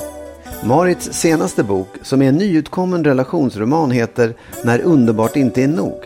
Marits 0.65 1.13
senaste 1.13 1.65
bok, 1.65 1.89
som 2.03 2.23
är 2.23 2.29
en 2.29 2.37
nyutkommen 2.37 3.05
relationsroman, 3.05 3.91
heter 3.91 4.35
När 4.65 4.81
underbart 4.81 5.37
inte 5.37 5.63
är 5.63 5.69
nog. 5.69 6.05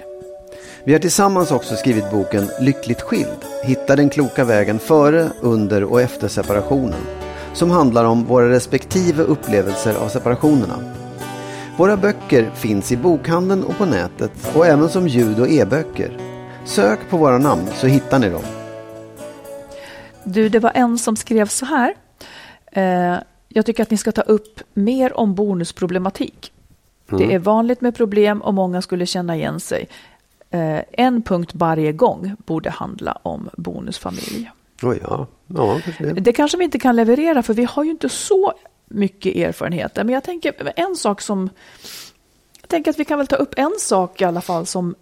Vi 0.84 0.92
har 0.92 1.00
tillsammans 1.00 1.50
också 1.50 1.76
skrivit 1.76 2.10
boken 2.10 2.48
Lyckligt 2.60 3.00
skild. 3.00 3.44
Hitta 3.64 3.96
den 3.96 4.10
kloka 4.10 4.44
vägen 4.44 4.78
före, 4.78 5.30
under 5.40 5.84
och 5.84 6.00
efter 6.00 6.28
separationen. 6.28 7.00
Som 7.54 7.70
handlar 7.70 8.04
om 8.04 8.24
våra 8.24 8.50
respektive 8.50 9.22
upplevelser 9.22 9.94
av 9.94 10.08
separationerna. 10.08 11.01
Våra 11.76 11.96
böcker 11.96 12.50
finns 12.50 12.92
i 12.92 12.96
bokhandeln 12.96 13.64
och 13.64 13.78
på 13.78 13.84
nätet 13.84 14.56
och 14.56 14.66
även 14.66 14.88
som 14.88 15.08
ljud 15.08 15.40
och 15.40 15.48
e-böcker. 15.48 16.18
Sök 16.64 17.10
på 17.10 17.16
våra 17.16 17.38
namn 17.38 17.66
så 17.74 17.86
hittar 17.86 18.18
ni 18.18 18.28
dem. 18.28 18.42
Du, 20.24 20.48
det 20.48 20.58
var 20.58 20.72
en 20.74 20.98
som 20.98 21.16
skrev 21.16 21.46
så 21.46 21.66
här. 21.66 21.94
Eh, 22.72 23.18
jag 23.48 23.66
tycker 23.66 23.82
att 23.82 23.90
ni 23.90 23.96
ska 23.96 24.12
ta 24.12 24.22
upp 24.22 24.60
mer 24.74 25.16
om 25.16 25.34
bonusproblematik. 25.34 26.52
Det 27.18 27.34
är 27.34 27.38
vanligt 27.38 27.80
med 27.80 27.94
problem 27.94 28.42
och 28.42 28.54
många 28.54 28.82
skulle 28.82 29.06
känna 29.06 29.36
igen 29.36 29.60
sig. 29.60 29.88
Eh, 30.50 30.80
en 30.92 31.22
punkt 31.22 31.50
varje 31.54 31.92
gång 31.92 32.36
borde 32.46 32.70
handla 32.70 33.18
om 33.22 33.50
bonusfamilj. 33.56 34.50
Oj, 34.82 35.00
ja. 35.02 35.26
Ja, 35.46 35.80
det. 35.98 36.12
Det 36.12 36.32
kanske 36.32 36.58
vi 36.58 36.64
inte 36.64 36.78
kan 36.78 36.96
leverera 36.96 37.42
för 37.42 37.54
vi 37.54 37.64
har 37.64 37.84
ju 37.84 37.90
inte 37.90 38.08
så 38.08 38.52
mycket 38.88 39.36
erfarenheter. 39.36 40.04
Men 40.04 40.14
jag 40.14 40.24
tänker 40.24 40.72
en 40.76 40.96
sak 40.96 41.20
som... 41.20 41.50
Jag 42.60 42.68
tänker 42.68 42.90
att 42.90 42.98
vi 42.98 43.04
kan 43.04 43.18
väl 43.18 43.26
ta 43.26 43.36
upp 43.36 43.54
en 43.56 43.72
sak 43.78 44.20
i 44.20 44.24
alla 44.24 44.40
fall 44.40 44.66
som, 44.66 44.94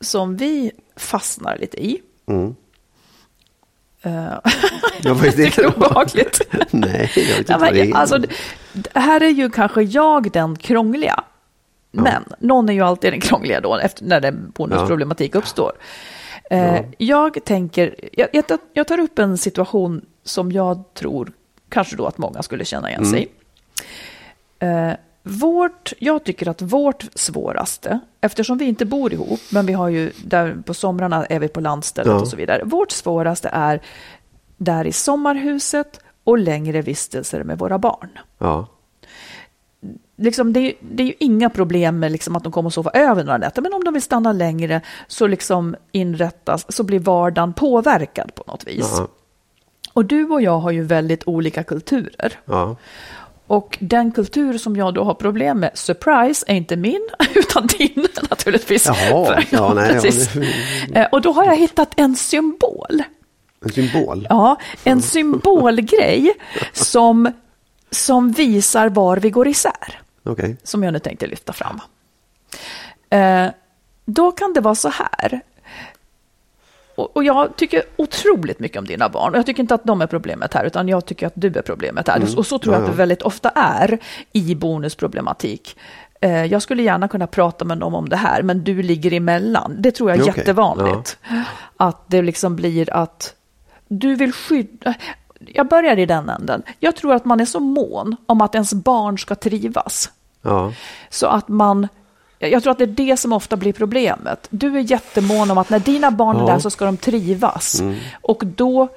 som 0.00 0.36
vi 0.36 0.72
fastnar 0.96 1.58
lite 1.58 1.84
i. 1.86 2.00
Mm. 2.26 2.54
Eh, 4.02 4.38
Ja, 5.04 5.14
vad 5.14 5.24
är 5.26 5.36
det 5.36 5.58
är 5.58 5.76
obehagligt? 5.76 6.40
Nej, 6.70 7.10
jag 7.16 7.22
vet 7.24 7.38
inte 7.38 7.52
Ja, 7.52 7.58
vad 7.58 7.74
det 7.74 7.80
är. 7.80 7.94
alltså, 7.94 8.18
här 8.94 9.20
är 9.22 9.28
ju 9.28 9.50
kanske 9.50 9.82
jag 9.82 10.32
den 10.32 10.56
krångliga. 10.56 11.24
Men 11.90 12.24
någon 12.38 12.68
är 12.68 12.72
ju 12.72 12.80
alltid 12.80 13.12
den 13.12 13.20
krångliga 13.20 13.60
då, 13.60 13.76
efter, 13.78 14.04
när 14.04 14.20
det 14.20 14.32
bonusproblematik 14.32 15.34
uppstår. 15.34 15.72
Eh, 16.50 16.80
Jag 16.98 17.44
tänker, 17.44 17.94
jag, 18.12 18.28
jag, 18.32 18.44
jag 18.72 18.86
tar 18.88 18.98
upp 19.00 19.18
en 19.18 19.38
situation 19.38 20.04
som 20.24 20.52
jag 20.52 20.84
tror 20.94 21.32
kanske 21.72 21.96
då 21.96 22.06
att 22.06 22.18
många 22.18 22.42
skulle 22.42 22.64
känna 22.64 22.90
igen 22.90 23.06
sig 23.06 23.22
i. 23.22 23.28
Eh, 24.66 24.92
Vårt, 25.24 25.92
jag 25.98 26.24
tycker 26.24 26.48
att 26.48 26.62
vårt 26.62 27.04
svåraste, 27.14 28.00
eftersom 28.20 28.58
vi 28.58 28.64
inte 28.64 28.84
bor 28.84 29.12
ihop, 29.12 29.40
men 29.52 29.66
vi 29.66 29.72
har 29.72 29.88
ju 29.88 30.12
där 30.24 30.56
på 30.66 30.74
somrarna 30.74 31.26
är 31.26 31.38
vi 31.40 31.48
på 31.48 31.60
landstället 31.60 32.12
Ja. 32.12 32.20
och 32.20 32.28
så 32.28 32.36
vidare. 32.36 32.62
Vårt 32.64 32.90
svåraste 32.90 33.48
är 33.52 33.80
där 34.56 34.86
i 34.86 34.92
sommarhuset 34.92 36.00
och 36.24 36.38
längre 36.38 36.82
vistelser 36.82 37.44
med 37.44 37.58
våra 37.58 37.78
barn. 37.78 38.08
Ja. 38.38 38.66
Liksom 40.16 40.52
det, 40.52 40.60
är- 40.60 40.74
det 40.80 41.02
är 41.02 41.06
ju 41.06 41.14
inga 41.18 41.50
problem 41.50 41.98
med 41.98 42.12
liksom 42.12 42.36
att 42.36 42.42
de 42.42 42.52
kommer 42.52 42.66
att 42.68 42.74
sova 42.74 42.90
över 42.90 43.24
några 43.24 43.38
nätter, 43.38 43.62
men 43.62 43.72
om 43.72 43.84
de 43.84 43.94
vill 43.94 44.02
stanna 44.02 44.32
längre 44.32 44.80
så 45.06 45.26
liksom 45.26 45.76
inrättas, 45.92 46.72
så 46.76 46.82
blir 46.84 46.98
vardagen 47.00 47.52
påverkad 47.52 48.34
på 48.34 48.44
något 48.46 48.66
vis. 48.66 48.94
Ja. 48.98 49.08
Och 49.92 50.04
du 50.04 50.24
och 50.24 50.42
jag 50.42 50.58
har 50.58 50.70
ju 50.70 50.82
väldigt 50.82 51.22
olika 51.26 51.62
kulturer. 51.62 52.38
Ja. 52.44 52.76
Och 53.46 53.78
den 53.80 54.12
kultur 54.12 54.58
som 54.58 54.76
jag 54.76 54.94
då 54.94 55.04
har 55.04 55.14
problem 55.14 55.60
med, 55.60 55.70
surprise, 55.74 56.44
är 56.48 56.54
inte 56.54 56.76
min, 56.76 57.08
utan 57.34 57.66
din 57.66 58.06
naturligtvis. 58.30 58.86
Jaha, 58.86 59.42
ja, 59.50 59.74
nej, 59.74 59.94
ja, 59.94 60.00
precis. 60.00 60.32
det- 60.32 61.00
Eh, 61.00 61.06
Och 61.12 61.20
då 61.22 61.32
har 61.32 61.44
jag 61.44 61.56
hittat 61.56 61.92
en 61.96 62.16
symbol. 62.16 63.02
En 63.64 63.72
symbol. 63.72 64.26
Ja, 64.30 64.56
en 64.84 65.02
symbolgrej 65.02 66.32
som, 66.72 67.32
som 67.90 68.32
visar 68.32 68.88
var 68.88 69.16
vi 69.16 69.30
går 69.30 69.48
isär. 69.48 70.00
Okej. 70.24 70.56
Som 70.62 70.82
jag 70.82 70.92
nu 70.92 70.98
tänkte 70.98 71.26
lyfta 71.26 71.52
fram. 71.52 71.80
Eh, 73.10 73.50
då 74.04 74.32
kan 74.32 74.52
det 74.52 74.60
vara 74.60 74.74
så 74.74 74.88
här. 74.88 75.40
Och, 76.94 77.24
jag 77.24 77.56
tycker 77.56 77.82
otroligt 77.96 78.58
mycket 78.60 78.78
om 78.78 78.84
dina 78.84 79.08
barn. 79.08 79.32
Och 79.32 79.38
jag 79.38 79.46
tycker 79.46 79.62
inte 79.62 79.74
att 79.74 79.84
de 79.84 80.00
är 80.00 80.06
problemet 80.06 80.54
här, 80.54 80.64
utan 80.64 80.88
jag 80.88 81.06
tycker 81.06 81.26
att 81.26 81.32
du 81.34 81.48
är 81.48 81.62
problemet 81.62 82.08
här. 82.08 82.38
Och 82.38 82.46
så 82.46 82.58
tror 82.58 82.74
jag 82.74 82.80
Ja, 82.80 82.84
att 82.84 82.88
ja. 82.88 82.92
det 82.92 82.98
väldigt 82.98 83.22
ofta 83.22 83.48
är 83.48 83.98
i 84.32 84.54
bonusproblematik. 84.54 85.76
Eh, 86.20 86.44
jag 86.44 86.62
skulle 86.62 86.82
gärna 86.82 87.08
kunna 87.08 87.26
prata 87.26 87.64
med 87.64 87.78
dem 87.78 87.94
om 87.94 88.08
det 88.08 88.16
här, 88.16 88.42
men 88.42 88.64
du 88.64 88.82
ligger 88.82 89.12
emellan. 89.12 89.76
Det 89.78 89.90
tror 89.90 90.10
jag 90.10 90.18
är 90.18 90.22
Okej, 90.22 90.34
jättevanligt. 90.36 91.18
Att 91.76 92.04
det 92.06 92.22
liksom 92.22 92.56
blir 92.56 92.92
att 92.92 93.34
du 93.88 94.14
vill 94.14 94.32
skydda... 94.32 94.94
Jag 95.46 95.68
börjar 95.68 95.98
i 95.98 96.06
den 96.06 96.28
änden. 96.28 96.62
Jag 96.78 96.96
tror 96.96 97.14
att 97.14 97.24
man 97.24 97.40
är 97.40 97.44
så 97.44 97.60
mån 97.60 98.16
om 98.26 98.40
att 98.40 98.54
ens 98.54 98.74
barn 98.74 99.18
ska 99.18 99.34
trivas. 99.34 100.10
Ja. 100.42 100.72
Så 101.10 101.26
att 101.26 101.48
man... 101.48 101.88
Jag 102.48 102.62
tror 102.62 102.70
att 102.70 102.78
det 102.78 102.84
är 102.84 102.86
det 103.06 103.16
som 103.16 103.32
ofta 103.32 103.56
blir 103.56 103.72
problemet. 103.72 104.46
Du 104.50 104.76
är 104.76 104.80
jättemån 104.90 105.50
om 105.50 105.58
att 105.58 105.70
när 105.70 105.78
dina 105.78 106.10
barn 106.10 106.36
är 106.36 106.40
Ja. 106.40 106.44
Mm. 106.44 106.54
där 106.54 106.60
så 106.60 106.70
ska 106.70 106.84
de 106.84 106.96
trivas. 106.96 107.82
Och 108.20 108.42
då 108.46 108.88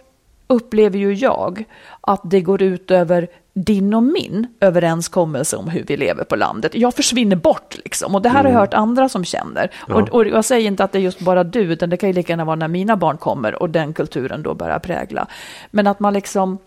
upplever 0.48 0.98
ju 1.00 1.14
jag 1.14 1.64
att 2.02 2.22
det 2.24 2.42
går 2.42 2.62
ut 2.62 2.92
över 2.92 3.28
din 3.54 3.94
och 3.94 4.04
min 4.04 4.48
överenskommelse 4.60 5.58
om 5.58 5.68
hur 5.68 5.84
vi 5.88 5.98
lever 5.98 6.24
på 6.24 6.36
landet. 6.36 6.76
Jag 6.76 6.94
försvinner 6.94 7.36
bort 7.36 7.78
liksom. 7.84 8.16
Och 8.16 8.22
det 8.22 8.30
här 8.30 8.44
har 8.44 8.52
jag 8.52 8.60
hört 8.60 8.74
andra 8.74 9.10
som 9.10 9.26
känner. 9.26 9.72
Och, 9.90 10.10
och 10.10 10.28
jag 10.28 10.46
säger 10.46 10.68
inte 10.68 10.84
att 10.84 10.92
det 10.92 10.98
är 10.98 11.02
just 11.02 11.20
bara 11.20 11.44
du, 11.44 11.60
utan 11.60 11.90
det 11.90 11.98
kan 11.98 12.10
ju 12.10 12.14
lika 12.14 12.34
gärna 12.34 12.46
vara 12.46 12.56
när 12.56 12.68
mina 12.68 12.96
barn 12.96 13.18
kommer 13.18 13.62
och 13.62 13.70
den 13.70 13.94
kulturen 13.94 14.44
då 14.44 14.54
börjar 14.54 14.80
prägla. 14.80 15.28
Men 15.72 15.88
att 15.88 16.00
man 16.00 16.14
liksom 16.14 16.58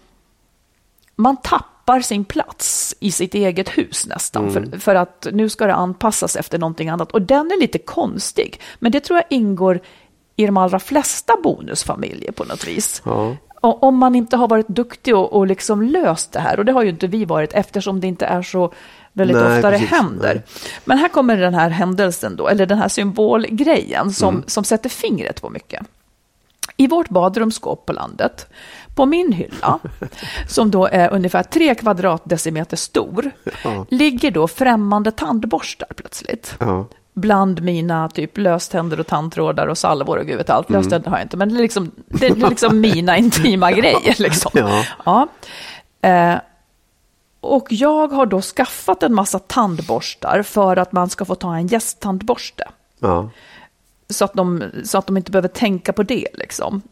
man 1.20 1.37
tappar 1.37 2.00
sin 2.00 2.24
plats 2.24 2.94
i 3.00 3.11
sitt 3.12 3.35
eget 3.35 3.68
hus 3.68 4.07
nästan. 4.07 4.52
För, 4.52 4.78
för 4.78 4.94
att 4.94 5.26
nu 5.33 5.48
ska 5.48 5.66
det 5.66 5.74
anpassas 5.74 6.37
efter 6.37 6.59
någonting 6.59 6.88
annat. 6.88 7.12
Och 7.12 7.22
den 7.22 7.46
är 7.50 7.61
lite 7.61 7.78
konstig. 7.78 8.61
Men 8.78 8.92
det 8.92 9.00
tror 9.00 9.16
jag 9.18 9.26
ingår 9.38 9.81
i 10.37 10.46
de 10.46 10.57
allra 10.57 10.78
flesta 10.78 11.37
bonusfamiljer 11.42 12.33
på 12.33 12.44
något 12.44 12.68
vis. 12.68 13.02
Ja. 13.04 13.37
om 13.61 13.96
man 13.96 14.14
inte 14.14 14.37
har 14.37 14.48
varit 14.48 14.68
duktig 14.68 15.16
och, 15.16 15.33
och 15.33 15.46
liksom 15.46 15.83
löst 15.83 16.33
det 16.33 16.40
här, 16.40 16.59
och 16.59 16.64
det 16.64 16.72
har 16.72 16.83
ju 16.83 16.88
inte 16.88 17.07
vi 17.07 17.24
varit 17.24 17.52
eftersom 17.52 18.00
det 18.00 18.07
inte 18.07 18.26
är 18.26 18.42
så 18.42 18.72
väldigt 19.12 19.37
Nej, 19.37 19.57
ofta 19.57 19.70
det 19.70 19.76
händer. 19.76 20.35
Nej. 20.35 20.42
Men 20.85 20.98
här 20.98 21.09
kommer 21.09 21.37
den 21.37 21.54
här 21.54 21.70
händelsen 21.70 22.37
då, 22.37 22.48
eller 22.48 22.66
den 22.66 22.78
här 22.78 22.88
symbolgrejen 22.88 24.12
som, 24.12 24.35
Mm. 24.35 24.44
som 24.46 24.64
sätter 24.64 24.88
fingret 24.88 25.42
på 25.42 25.50
mycket. 25.50 25.83
I 26.76 26.87
vårt 26.87 27.09
badrumsskåp 27.09 27.87
på 27.87 27.92
landet, 27.92 28.46
på 28.98 29.06
min 29.06 29.32
hylla, 29.32 29.78
som 30.48 30.70
då 30.70 30.87
är 30.87 31.12
ungefär 31.12 31.42
tre 31.42 31.74
kvadratdecimeter 31.74 32.76
stor, 32.76 33.30
Ja. 33.64 33.87
ligger 33.90 34.30
då 34.30 34.48
främmande 34.48 35.11
tandborstar 35.11 35.88
plötsligt. 35.96 36.56
Ja. 36.61 36.87
Bland 37.14 37.62
mina 37.62 38.08
typ 38.08 38.38
löständer 38.38 39.00
och 39.00 39.06
tandtrådar 39.06 39.66
och 39.66 39.78
salvor 39.78 40.18
och 40.18 40.26
gud 40.26 40.37
vet 40.37 40.50
allt. 40.50 40.68
Mm. 40.68 40.80
Löständer 40.82 41.11
har 41.11 41.16
jag 41.18 41.24
inte, 41.24 41.37
men 41.37 41.48
det 41.48 41.58
är 41.61 41.62
liksom, 41.62 41.90
det 42.06 42.26
är 42.26 42.50
liksom 42.50 42.80
mina 42.80 43.16
intima 43.24 43.72
grejer. 43.72 44.22
Liksom. 44.22 44.50
Ja. 44.54 44.84
Ja. 45.04 45.28
Eh, 46.08 46.34
och 47.40 47.66
jag 47.70 48.08
har 48.08 48.26
då 48.26 48.40
skaffat 48.40 49.02
en 49.02 49.14
massa 49.14 49.38
tandborstar 49.38 50.42
för 50.42 50.76
att 50.76 50.92
man 50.92 51.08
ska 51.11 51.24
få 51.24 51.34
ta 51.34 51.56
en 51.56 51.66
gästtandborste. 51.66 52.64
Ja. 53.00 53.30
Så 54.11 54.24
att, 54.24 54.34
de, 54.34 54.64
så 54.84 54.98
att 54.98 55.06
de 55.06 55.16
inte 55.16 55.30
behöver 55.30 55.48
tänka 55.48 55.92
på 55.92 56.02
det. 56.02 56.26
Liksom. 56.34 56.82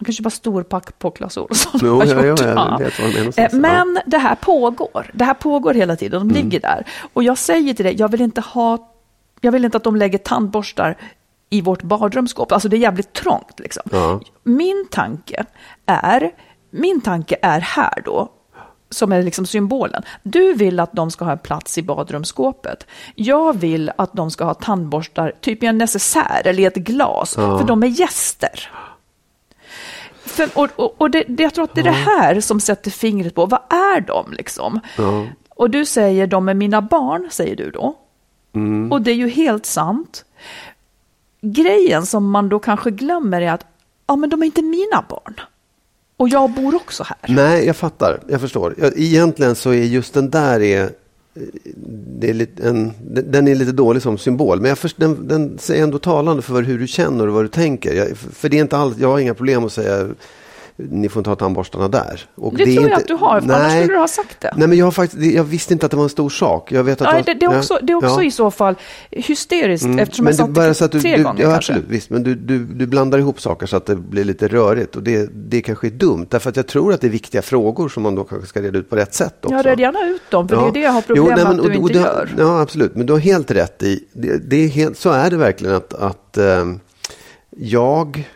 Man 0.00 0.04
kan 0.04 0.14
köpa 0.14 0.30
storpack 0.30 0.98
på 0.98 1.10
Clas 1.10 1.36
Ohlson. 1.36 1.80
Mm. 1.80 1.94
Har 1.94 2.04
ja, 2.04 2.24
ja, 2.24 2.34
Ja. 2.38 2.80
Eh, 2.80 3.18
någonstans. 3.18 3.52
Men 3.52 3.98
det 4.06 4.18
här 4.18 4.34
pågår. 4.34 5.10
Det 5.14 5.24
här 5.24 5.34
pågår 5.34 5.74
hela 5.74 5.96
tiden. 5.96 6.22
Mm. 6.22 6.34
De 6.34 6.40
ligger 6.40 6.60
där. 6.60 6.86
Och 7.12 7.22
jag 7.22 7.38
säger 7.38 7.74
till 7.74 7.84
dig, 7.84 7.96
jag 7.98 8.08
vill 8.08 8.20
inte 8.20 8.40
ha... 8.40 8.92
Jag 9.40 9.52
vill 9.52 9.64
inte 9.64 9.76
att 9.76 9.84
de 9.84 9.96
lägger 9.96 10.18
tandborstar 10.18 10.96
i 11.50 11.60
vårt 11.60 11.82
badrumsskåp. 11.82 12.52
Alltså 12.52 12.68
det 12.68 12.76
är 12.76 12.78
jävligt 12.78 13.12
trångt. 13.12 13.60
Liksom. 13.60 13.82
Ja. 13.90 14.20
Min 14.42 14.86
tanke 14.90 15.44
är, 15.86 16.30
min 16.70 17.00
tanke 17.00 17.36
är 17.42 17.60
här 17.60 18.02
då, 18.04 18.28
som 18.90 19.12
är 19.12 19.22
liksom 19.22 19.46
symbolen. 19.46 20.02
Du 20.22 20.54
vill 20.54 20.80
att 20.80 20.92
de 20.92 21.10
ska 21.10 21.24
ha 21.24 21.32
en 21.32 21.38
plats 21.38 21.78
i 21.78 21.82
badrumsskåpet. 21.82 22.86
Jag 23.14 23.58
vill 23.58 23.90
att 23.98 24.12
de 24.12 24.30
ska 24.30 24.44
ha 24.44 24.54
tandborstar, 24.54 25.32
typ 25.40 25.62
i 25.62 25.66
en 25.66 25.78
necessär 25.78 26.42
eller 26.44 26.62
i 26.62 26.64
ett 26.64 26.74
glas, 26.74 27.34
för 27.34 27.64
de 27.64 27.82
är 27.82 27.86
gäster. 27.86 28.70
För, 30.30 30.48
och 30.54 30.68
och, 30.76 30.94
och 31.00 31.10
det, 31.10 31.24
det, 31.28 31.42
jag 31.42 31.54
tror 31.54 31.64
att 31.64 31.74
det 31.74 31.80
är 31.80 31.84
det 31.84 31.90
här 31.90 32.40
som 32.40 32.60
sätter 32.60 32.90
fingret 32.90 33.34
på, 33.34 33.46
vad 33.46 33.60
är 33.70 34.00
de 34.00 34.32
liksom? 34.32 34.80
Ja. 34.98 35.26
Och 35.48 35.70
du 35.70 35.84
säger, 35.84 36.26
de 36.26 36.48
är 36.48 36.54
mina 36.54 36.82
barn, 36.82 37.28
säger 37.30 37.56
du 37.56 37.70
då. 37.70 37.94
Mm. 38.54 38.92
Och 38.92 39.02
det 39.02 39.10
är 39.10 39.14
ju 39.14 39.28
helt 39.28 39.66
sant. 39.66 40.24
Grejen 41.40 42.06
som 42.06 42.30
man 42.30 42.48
då 42.48 42.58
kanske 42.58 42.90
glömmer 42.90 43.40
är 43.40 43.52
att, 43.52 43.66
ja 44.06 44.16
men 44.16 44.30
de 44.30 44.42
är 44.42 44.46
inte 44.46 44.62
mina 44.62 45.04
barn. 45.08 45.40
Och 46.16 46.28
jag 46.28 46.50
bor 46.50 46.74
också 46.74 47.02
här. 47.02 47.18
Nej, 47.28 47.66
jag 47.66 47.76
fattar. 47.76 48.20
Jag 48.28 48.40
förstår. 48.40 48.74
Egentligen 48.96 49.54
så 49.54 49.70
är 49.70 49.82
just 49.82 50.14
den 50.14 50.30
där 50.30 50.60
är, 50.60 50.90
det 52.20 52.30
är 52.30 52.34
lite 52.34 52.68
en, 52.68 52.92
den 53.30 53.48
är 53.48 53.54
lite 53.54 53.72
dålig 53.72 54.02
som 54.02 54.18
symbol. 54.18 54.60
Men 54.60 54.68
jag 54.68 54.78
först, 54.78 54.96
den, 55.00 55.28
den 55.28 55.58
är 55.70 55.82
ändå 55.82 55.98
talande 55.98 56.42
för 56.42 56.62
hur 56.62 56.78
du 56.78 56.86
känner 56.86 57.28
och 57.28 57.34
vad 57.34 57.44
du 57.44 57.48
tänker. 57.48 57.94
Jag, 57.94 58.16
för 58.16 58.48
det 58.48 58.56
är 58.56 58.60
inte 58.60 58.76
alls, 58.76 58.96
jag 58.98 59.08
har 59.08 59.18
inga 59.18 59.34
problem 59.34 59.64
att 59.64 59.72
säga 59.72 60.08
ni 60.90 61.08
får 61.08 61.20
inte 61.20 61.30
ha 61.30 61.36
tandborstarna 61.36 61.88
där. 61.88 62.20
Och 62.34 62.54
Det 62.56 62.62
är 62.62 62.64
tror 62.64 62.76
jag 62.76 62.84
inte- 62.84 62.96
att 62.96 63.06
du 63.08 63.14
har, 63.14 63.40
för 63.40 63.48
annars 63.52 63.72
skulle 63.72 63.86
du 63.94 63.98
ha 63.98 64.08
sagt 64.08 64.40
det. 64.40 64.54
Nej, 64.56 64.68
men 64.68 64.78
jag, 64.78 64.86
har 64.86 64.90
faktiskt, 64.92 65.34
jag 65.34 65.44
visste 65.44 65.72
inte 65.72 65.86
att 65.86 65.90
det 65.90 65.96
var 65.96 66.04
en 66.04 66.10
stor 66.10 66.30
sak. 66.30 66.72
Jag 66.72 66.84
vet 66.84 67.00
att 67.02 67.12
Nej, 67.12 67.22
det, 67.26 67.34
det 67.34 67.46
är 67.46 67.58
också, 67.58 67.78
det 67.82 67.92
är 67.92 67.96
också 67.96 68.08
ja. 68.08 68.22
i 68.22 68.30
så 68.30 68.50
fall 68.50 68.74
hysteriskt 69.10 69.84
Mm. 69.84 69.98
eftersom 69.98 70.24
men 70.24 70.36
jag 70.36 70.48
det 70.48 70.52
bara 70.52 70.66
satt 70.74 70.76
så 70.76 70.84
att 70.84 70.92
det 70.92 70.98
du, 70.98 71.02
tre 71.02 71.16
du, 71.16 71.22
gånger 71.24 71.42
ja, 71.42 71.50
kanske. 71.52 71.72
absolut, 71.72 71.90
visst, 71.90 72.10
men 72.10 72.22
du, 72.22 72.34
du, 72.34 72.58
du 72.64 72.86
blandar 72.86 73.18
ihop 73.18 73.40
saker 73.40 73.66
så 73.66 73.76
att 73.76 73.86
det 73.86 73.96
blir 73.96 74.24
lite 74.24 74.48
rörigt 74.48 74.96
och 74.96 75.02
det, 75.02 75.30
det 75.34 75.62
kanske 75.62 75.86
är 75.86 75.90
dumt. 75.90 76.26
Därför 76.30 76.50
att 76.50 76.56
jag 76.56 76.66
tror 76.66 76.92
att 76.94 77.00
det 77.00 77.06
är 77.06 77.10
viktiga 77.10 77.42
frågor 77.42 77.88
som 77.88 78.02
man 78.02 78.14
då 78.14 78.24
kanske 78.24 78.48
ska 78.48 78.62
reda 78.62 78.78
ut 78.78 78.90
på 78.90 78.96
rätt 78.96 79.14
sätt 79.14 79.34
också. 79.44 79.54
Jag 79.56 79.66
red 79.66 79.80
gärna 79.80 80.06
ut 80.06 80.22
dem, 80.30 80.48
för 80.48 80.56
det 80.56 80.62
är 80.68 80.72
det 80.72 80.80
jag 80.80 80.92
har 80.92 81.02
problem 81.02 81.24
Jo, 81.24 81.34
nej, 81.36 81.44
med 81.44 81.56
men- 81.56 81.60
att 81.66 81.72
du 81.72 81.78
och- 81.78 81.84
och 81.84 81.90
inte 81.90 81.92
det- 82.02 82.04
gör. 82.04 82.34
Ja, 82.38 82.60
absolut. 82.60 82.94
Men 82.96 83.06
du 83.06 83.12
har 83.12 83.20
helt 83.20 83.50
rätt 83.50 83.82
i, 83.82 84.04
det, 84.12 84.50
det 84.50 84.56
är 84.64 84.68
helt, 84.68 84.98
så 84.98 85.10
är 85.10 85.30
det 85.30 85.36
verkligen 85.36 85.74
att, 85.74 85.94
att 85.94 86.36
eh, 86.36 86.64
jag 87.56 88.28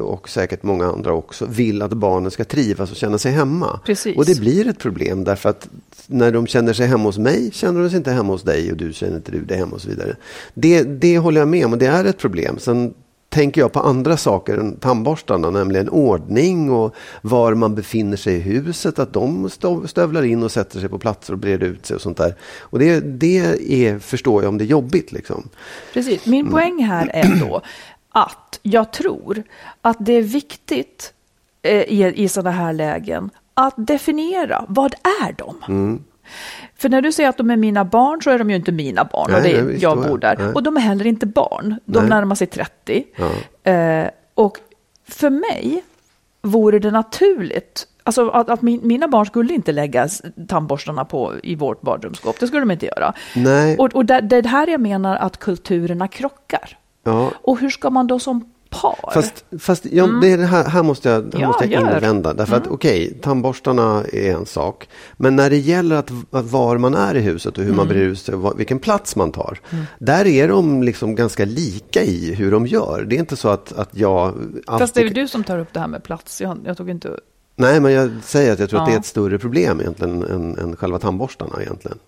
och 0.00 0.28
säkert 0.28 0.62
många 0.62 0.86
andra 0.86 1.12
också 1.12 1.46
vill 1.46 1.82
att 1.82 1.92
barnen 1.92 2.30
ska 2.30 2.44
trivas 2.44 2.90
och 2.90 2.96
känna 2.96 3.18
sig 3.18 3.32
hemma. 3.32 3.80
Precis. 3.84 4.16
Och 4.16 4.24
det 4.24 4.40
blir 4.40 4.68
ett 4.68 4.78
problem 4.78 5.24
därför 5.24 5.48
att 5.48 5.68
när 6.06 6.32
de 6.32 6.46
känner 6.46 6.72
sig 6.72 6.86
hemma 6.86 7.04
hos 7.04 7.18
mig 7.18 7.50
känner 7.52 7.80
de 7.82 7.88
sig 7.90 7.96
inte 7.96 8.10
hemma 8.12 8.32
hos 8.32 8.42
dig 8.42 8.70
och 8.70 8.76
du 8.76 8.92
känner 8.92 9.16
inte 9.16 9.32
du 9.32 9.44
dig 9.44 9.58
hemma 9.58 9.72
och 9.74 9.80
så 9.80 9.88
vidare. 9.88 10.16
Det, 10.54 10.82
det 10.82 11.18
håller 11.18 11.40
jag 11.40 11.48
med 11.48 11.66
om 11.66 11.72
och 11.72 11.78
det 11.78 11.86
är 11.86 12.04
ett 12.04 12.18
problem. 12.18 12.58
Sen 12.58 12.94
tänker 13.28 13.60
jag 13.60 13.72
på 13.72 13.80
andra 13.80 14.16
saker 14.16 14.56
än 14.58 14.76
tandborstarna, 14.76 15.50
nämligen 15.50 15.88
ordning 15.88 16.70
och 16.70 16.94
var 17.22 17.54
man 17.54 17.74
befinner 17.74 18.16
sig 18.16 18.34
i 18.34 18.38
huset, 18.40 18.98
att 18.98 19.12
de 19.12 19.50
stövlar 19.86 20.22
in 20.22 20.42
och 20.42 20.52
sätter 20.52 20.80
sig 20.80 20.88
på 20.88 20.98
platser 20.98 21.32
och 21.32 21.38
breder 21.38 21.66
ut 21.66 21.86
sig 21.86 21.94
och 21.94 22.00
sånt 22.00 22.16
där. 22.16 22.34
Och 22.60 22.78
det, 22.78 23.00
det 23.00 23.38
är, 23.68 23.98
förstår 23.98 24.42
jag 24.42 24.48
om 24.48 24.58
det 24.58 24.64
är 24.64 24.66
jobbigt 24.66 25.12
liksom. 25.12 25.48
Precis. 25.94 26.26
Min 26.26 26.40
Mm. 26.40 26.52
poäng 26.52 26.84
här 26.84 27.10
är 27.14 27.40
då 27.48 27.62
att 28.10 28.58
jag 28.62 28.92
tror 28.92 29.42
att 29.80 29.96
det 30.00 30.12
är 30.12 30.22
viktigt 30.22 31.12
eh, 31.62 31.82
i, 31.82 32.12
i 32.16 32.28
sådana 32.28 32.50
här 32.50 32.72
lägen 32.72 33.30
att 33.54 33.74
definiera 33.76 34.64
vad 34.68 34.94
är 34.94 35.32
de? 35.32 35.56
Mm. 35.68 36.04
För 36.76 36.88
när 36.88 37.02
du 37.02 37.12
säger 37.12 37.28
att 37.28 37.36
de 37.36 37.50
är 37.50 37.56
mina 37.56 37.84
barn 37.84 38.22
så 38.22 38.30
är 38.30 38.38
de 38.38 38.50
ju 38.50 38.56
inte 38.56 38.72
mina 38.72 39.04
barn 39.04 39.34
och 39.34 39.42
Nej, 39.42 39.42
det 39.42 39.58
är, 39.58 39.62
nej, 39.62 39.72
visst, 39.72 39.82
jag 39.82 40.02
bor 40.02 40.18
där. 40.18 40.36
nej. 40.38 40.52
Och 40.52 40.62
de 40.62 40.76
är 40.76 40.80
heller 40.80 41.06
inte 41.06 41.26
barn. 41.26 41.74
De 41.84 41.98
Nej. 41.98 42.08
närmar 42.08 42.34
sig 42.34 42.46
30. 42.46 43.04
Ja. 43.16 43.70
Eh, 43.72 44.10
och 44.34 44.58
för 45.08 45.30
mig 45.30 45.84
vore 46.42 46.78
det 46.78 46.90
naturligt 46.90 47.86
Alltså 48.02 48.28
att, 48.28 48.50
att 48.50 48.62
min, 48.62 48.80
mina 48.82 49.08
barn 49.08 49.26
skulle 49.26 49.54
inte 49.54 49.72
lägga 49.72 50.08
tandborstarna 50.48 51.04
på, 51.04 51.34
i 51.42 51.54
vårt 51.54 51.80
badrumsskåp. 51.80 52.40
Det 52.40 52.46
skulle 52.46 52.60
de 52.60 52.70
inte 52.70 52.86
göra. 52.86 53.14
Nej. 53.36 53.76
Och, 53.78 53.94
och 53.94 54.04
det, 54.04 54.20
det 54.20 54.36
är 54.36 54.42
här 54.42 54.66
jag 54.66 54.80
menar 54.80 55.16
att 55.16 55.36
kulturerna 55.36 56.08
krockar. 56.08 56.78
Ja. 57.04 57.32
Och 57.42 57.58
hur 57.58 57.70
ska 57.70 57.90
man 57.90 58.06
då 58.06 58.18
som 58.18 58.44
par? 58.70 59.10
Fast, 59.14 59.44
fast 59.58 59.84
ja, 59.86 60.06
det 60.06 60.32
är 60.32 60.38
det 60.38 60.46
här, 60.46 60.64
här 60.64 60.82
måste 60.82 61.08
jag, 61.08 61.14
här 61.16 61.22
Mm. 61.22 61.40
Ja, 61.40 61.46
måste 61.48 61.64
jag. 61.64 61.82
Mm. 61.82 61.94
invända. 61.94 62.34
Därför 62.34 62.56
att 62.56 62.66
okej, 62.66 63.18
tandborstarna 63.22 64.04
är 64.12 64.32
en 64.32 64.46
sak. 64.46 64.88
Men 65.16 65.36
när 65.36 65.50
det 65.50 65.56
gäller 65.56 65.96
att, 65.96 66.10
att 66.30 66.44
var 66.50 66.78
man 66.78 66.94
är 66.94 67.14
i 67.14 67.20
huset 67.20 67.58
och 67.58 67.64
hur 67.64 67.70
Mm. 67.70 67.76
man 67.76 67.88
brer 67.88 68.00
ut 68.02 68.18
sig 68.18 68.34
och 68.34 68.60
vilken 68.60 68.78
plats 68.78 69.16
man 69.16 69.32
tar. 69.32 69.58
Där 69.98 70.26
är 70.26 70.48
de 70.48 70.82
liksom 70.82 71.14
ganska 71.14 71.44
lika 71.44 72.02
i 72.02 72.34
hur 72.34 72.50
de 72.50 72.66
gör. 72.66 73.06
Det 73.08 73.16
är 73.16 73.18
inte 73.18 73.36
så 73.36 73.48
att, 73.48 73.72
att 73.72 73.88
jag 73.92 74.34
Fast 74.66 74.94
det 74.94 75.00
är 75.00 75.10
du 75.10 75.28
som 75.28 75.44
tar 75.44 75.58
upp 75.58 75.72
det 75.72 75.80
här 75.80 75.88
med 75.88 76.02
plats. 76.02 76.40
Jag, 76.40 76.58
jag 76.64 76.76
tog 76.76 76.90
inte... 76.90 77.16
Nej, 77.56 77.80
men 77.80 77.92
jag 77.92 78.10
säger 78.22 78.52
att 78.52 78.58
jag 78.58 78.70
tror 78.70 78.80
att 78.80 78.86
det 78.86 78.92
är 78.92 78.94
Ja. 78.94 79.00
ett 79.00 79.06
större 79.06 79.38
problem 79.38 79.80
egentligen 79.80 80.22
än, 80.22 80.58
än 80.58 80.76
själva 80.76 80.98
tandborstarna 80.98 81.62
egentligen. 81.62 81.98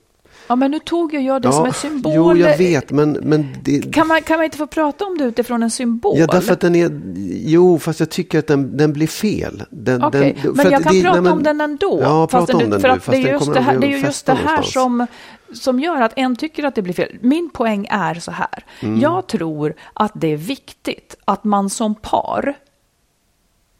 Ja, 0.52 0.56
men 0.56 0.70
nu 0.70 0.78
tog 0.78 1.14
jag, 1.14 1.22
jag 1.22 1.42
det 1.42 1.52
som 1.52 1.66
en 1.66 1.72
symbol. 1.72 2.12
Jo, 2.16 2.36
jag 2.36 2.58
vet, 2.58 2.90
men, 2.90 3.12
men 3.12 3.56
det, 3.62 3.92
Kan 3.94 4.06
man, 4.06 4.22
kan 4.22 4.36
man 4.38 4.44
inte 4.44 4.56
få 4.58 4.66
prata 4.66 5.04
om 5.04 5.18
det 5.18 5.24
utifrån 5.24 5.62
en 5.62 5.70
symbol? 5.70 6.18
Ja, 6.18 6.26
därför 6.26 6.52
att 6.52 6.60
den 6.60 6.74
är... 6.74 7.00
Jo, 7.46 7.78
fast 7.78 8.00
jag 8.00 8.10
tycker 8.10 8.38
att 8.38 8.46
den, 8.46 8.76
den 8.76 8.92
blir 8.92 9.06
fel. 9.06 9.62
Den, 9.70 10.04
Okej, 10.04 10.38
den, 10.42 10.42
för 10.42 10.64
men 10.64 10.66
att 10.66 10.72
jag 10.72 10.82
kan 10.82 10.94
det- 10.94 11.02
prata 11.02 11.14
nej, 11.14 11.22
men- 11.22 11.32
om 11.32 11.42
den 11.42 11.60
ändå. 11.60 11.98
Ja, 12.02 12.26
prata 12.26 12.56
om 12.56 12.70
den 12.70 12.80
för 12.80 12.88
nu, 12.88 12.94
att 12.94 13.04
fast 13.04 13.10
det 13.22 13.28
är 13.28 13.32
just 13.32 13.54
det 13.54 13.60
här, 13.60 13.78
det 13.78 13.86
är 13.86 13.90
ju 13.90 13.96
att 13.96 14.02
just 14.02 14.26
det 14.26 14.34
här 14.34 14.62
som, 14.62 15.06
som 15.52 15.80
gör 15.80 16.00
att 16.00 16.12
en 16.16 16.36
tycker 16.36 16.64
att 16.64 16.74
det 16.74 16.82
blir 16.82 16.94
fel. 16.94 17.16
Min 17.20 17.50
poäng 17.50 17.86
är 17.90 18.14
så 18.14 18.30
här. 18.30 18.64
Mm. 18.80 19.00
Jag 19.00 19.26
tror 19.26 19.74
att 19.94 20.12
det 20.14 20.28
är 20.32 20.36
viktigt 20.36 21.14
att 21.24 21.44
man 21.44 21.70
som 21.70 21.94
par 21.94 22.54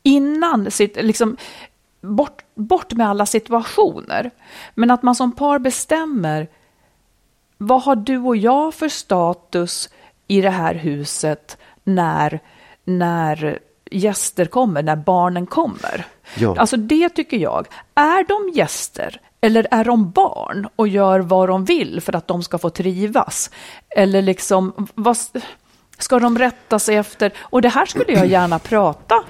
innan 0.03 0.71
sitt, 0.71 0.97
liksom, 1.03 1.37
bort, 2.01 2.43
bort 2.55 2.93
med 2.93 3.09
alla 3.09 3.27
situationer, 3.27 4.31
men 4.75 4.91
att 4.91 5.03
man 5.03 5.15
som 5.15 5.33
par 5.33 5.59
bestämmer 5.59 6.49
vad 7.63 7.83
har 7.83 7.97
du 7.97 8.19
och 8.19 8.37
jag 8.37 8.75
för 8.75 8.89
status 8.89 9.89
i 10.29 10.41
det 10.41 10.51
här 10.51 10.75
huset 10.75 11.59
när, 11.85 12.41
när 12.85 13.59
gäster 13.91 14.45
kommer, 14.45 14.83
när 14.83 14.97
barnen 14.97 15.47
kommer? 15.47 16.07
Ja. 16.37 16.57
Alltså 16.59 16.77
det 16.77 17.09
tycker 17.09 17.37
jag. 17.37 17.67
Är 17.95 18.25
de 18.29 18.59
gäster 18.59 19.21
eller 19.41 19.67
är 19.71 19.85
de 19.85 20.11
barn 20.11 20.69
och 20.77 20.89
gör 20.89 21.21
vad 21.21 21.49
de 21.49 21.65
vill 21.65 22.01
för 22.01 22.17
att 22.17 22.29
de 22.29 22.43
ska 22.43 22.59
få 22.59 22.71
trivas? 22.71 23.51
Eller 23.97 24.23
liksom, 24.23 24.89
vad, 24.95 25.17
ska 25.99 26.19
de 26.19 26.39
rätta 26.39 26.79
sig 26.79 26.97
efter? 26.97 27.33
Och 27.39 27.63
det 27.63 27.69
här 27.69 27.87
skulle 27.87 28.13
jag 28.13 28.27
gärna 28.27 28.59
prata 28.59 29.25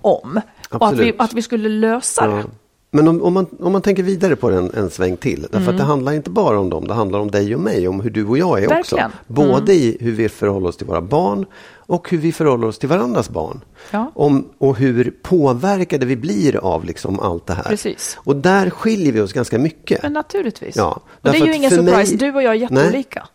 om. 0.00 0.40
Och 0.70 0.86
att 0.86 0.92
vi, 0.92 0.96
Absolut. 0.96 1.20
att 1.20 1.32
vi 1.32 1.42
skulle 1.42 1.68
lösa 1.68 2.26
det. 2.26 2.36
Ja. 2.36 2.44
Men 2.92 3.08
om, 3.08 3.22
om, 3.22 3.32
man, 3.34 3.46
om 3.60 3.72
man 3.72 3.82
tänker 3.82 4.02
vidare 4.02 4.36
på 4.36 4.50
den 4.50 4.70
en 4.74 4.90
sväng 4.90 5.16
till. 5.16 5.40
Därför 5.42 5.56
Mm. 5.58 5.68
att 5.68 5.78
det 5.78 5.84
handlar 5.84 6.12
inte 6.12 6.30
bara 6.30 6.58
om 6.58 6.70
dem, 6.70 6.86
det 6.88 6.94
handlar 6.94 7.18
om 7.18 7.30
dig 7.30 7.54
och 7.54 7.60
mig, 7.60 7.88
om 7.88 8.00
hur 8.00 8.10
du 8.10 8.26
och 8.26 8.38
jag 8.38 8.62
är 8.62 8.68
Verkligen. 8.68 9.06
också. 9.06 9.18
Både 9.26 9.72
i 9.74 9.96
hur 10.00 10.12
vi 10.12 10.28
förhåller 10.28 10.68
oss 10.68 10.76
till 10.76 10.86
våra 10.86 11.00
barn 11.00 11.46
och 11.76 12.10
hur 12.10 12.18
vi 12.18 12.32
förhåller 12.32 12.66
oss 12.66 12.78
till 12.78 12.88
varandras 12.88 13.30
barn. 13.30 13.60
Ja. 13.90 14.12
Om, 14.14 14.48
och 14.58 14.76
hur 14.76 15.14
påverkade 15.22 16.06
vi 16.06 16.16
blir 16.16 16.56
av 16.56 16.84
liksom 16.84 17.20
allt 17.20 17.46
det 17.46 17.54
här. 17.54 17.62
Precis. 17.62 18.18
Och 18.24 18.36
där 18.36 18.70
skiljer 18.70 19.12
vi 19.12 19.20
oss 19.20 19.32
ganska 19.32 19.58
mycket. 19.58 20.02
Men 20.02 20.12
naturligtvis. 20.12 20.76
Ja, 20.76 21.00
och 21.22 21.30
det 21.32 21.38
är 21.38 21.46
ju 21.46 21.54
ingen 21.54 21.70
surprise, 21.70 21.94
mig- 22.16 22.16
du 22.16 22.32
och 22.36 22.42
jag 22.42 22.50
är 22.54 22.58
jätteolika. 22.58 23.26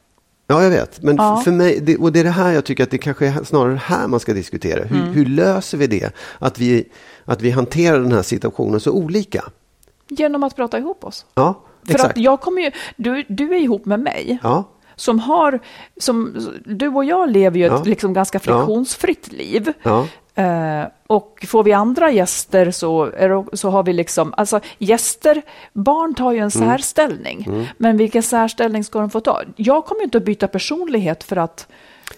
Ja, 0.47 0.63
jag 0.63 0.69
vet. 0.69 1.01
Men 1.01 1.15
Ja. 1.15 1.41
för 1.45 1.51
mig, 1.51 1.79
det, 1.79 1.97
och 1.97 2.11
det 2.11 2.19
är 2.19 2.23
det 2.23 2.29
här 2.29 2.51
jag 2.51 2.65
tycker 2.65 2.83
att 2.83 2.91
det 2.91 2.97
kanske 2.97 3.27
är 3.27 3.43
snarare 3.43 3.75
här 3.83 4.07
man 4.07 4.19
ska 4.19 4.33
diskutera. 4.33 4.83
Hur, 4.83 4.99
Mm. 5.01 5.13
hur 5.13 5.25
löser 5.25 5.77
vi 5.77 5.87
det? 5.87 6.11
Att 6.39 6.59
vi, 6.59 6.89
att 7.25 7.41
vi 7.41 7.51
hanterar 7.51 7.99
den 7.99 8.11
här 8.11 8.21
situationen 8.21 8.79
så 8.79 8.91
olika. 8.91 9.43
Genom 10.09 10.43
att 10.43 10.55
prata 10.55 10.77
ihop 10.79 11.03
oss. 11.03 11.25
Ja, 11.35 11.61
För 11.85 11.93
exakt. 11.93 12.11
att 12.11 12.17
jag 12.23 12.41
kommer 12.41 12.61
ju, 12.61 12.71
du, 12.97 13.23
du 13.27 13.55
är 13.55 13.59
ihop 13.61 13.85
med 13.85 13.99
mig. 13.99 14.39
Ja, 14.43 14.63
Som 14.95 15.19
har, 15.19 15.59
som, 15.97 16.35
du 16.65 16.87
och 16.87 17.05
jag 17.05 17.29
lever 17.31 17.57
ju 17.59 17.65
ett 17.65 17.71
Ja. 17.71 17.83
liksom 17.85 18.13
ganska 18.13 18.39
friktionsfritt 18.39 19.31
liv. 19.31 19.73
ja, 19.83 20.07
Eh, 20.37 20.83
och 21.07 21.45
får 21.47 21.63
vi 21.63 21.73
andra 21.73 22.11
gäster 22.11 22.71
så, 22.71 23.05
det, 23.05 23.45
så 23.53 23.69
har 23.69 23.83
vi 23.83 23.93
liksom, 23.93 24.33
alltså 24.37 24.59
gäster, 24.77 25.41
barn 25.73 26.13
tar 26.15 26.31
ju 26.31 26.37
en 26.37 26.41
Mm. 26.55 26.69
särställning. 26.69 27.67
Men 27.77 27.97
vilken 27.97 28.23
särställning 28.23 28.83
ska 28.83 28.99
de 28.99 29.09
få 29.09 29.19
ta? 29.19 29.41
Jag 29.55 29.85
kommer 29.85 30.03
inte 30.03 30.17
att 30.17 30.25
byta 30.25 30.47
personlighet 30.47 31.23
för 31.23 31.35
att, 31.35 31.67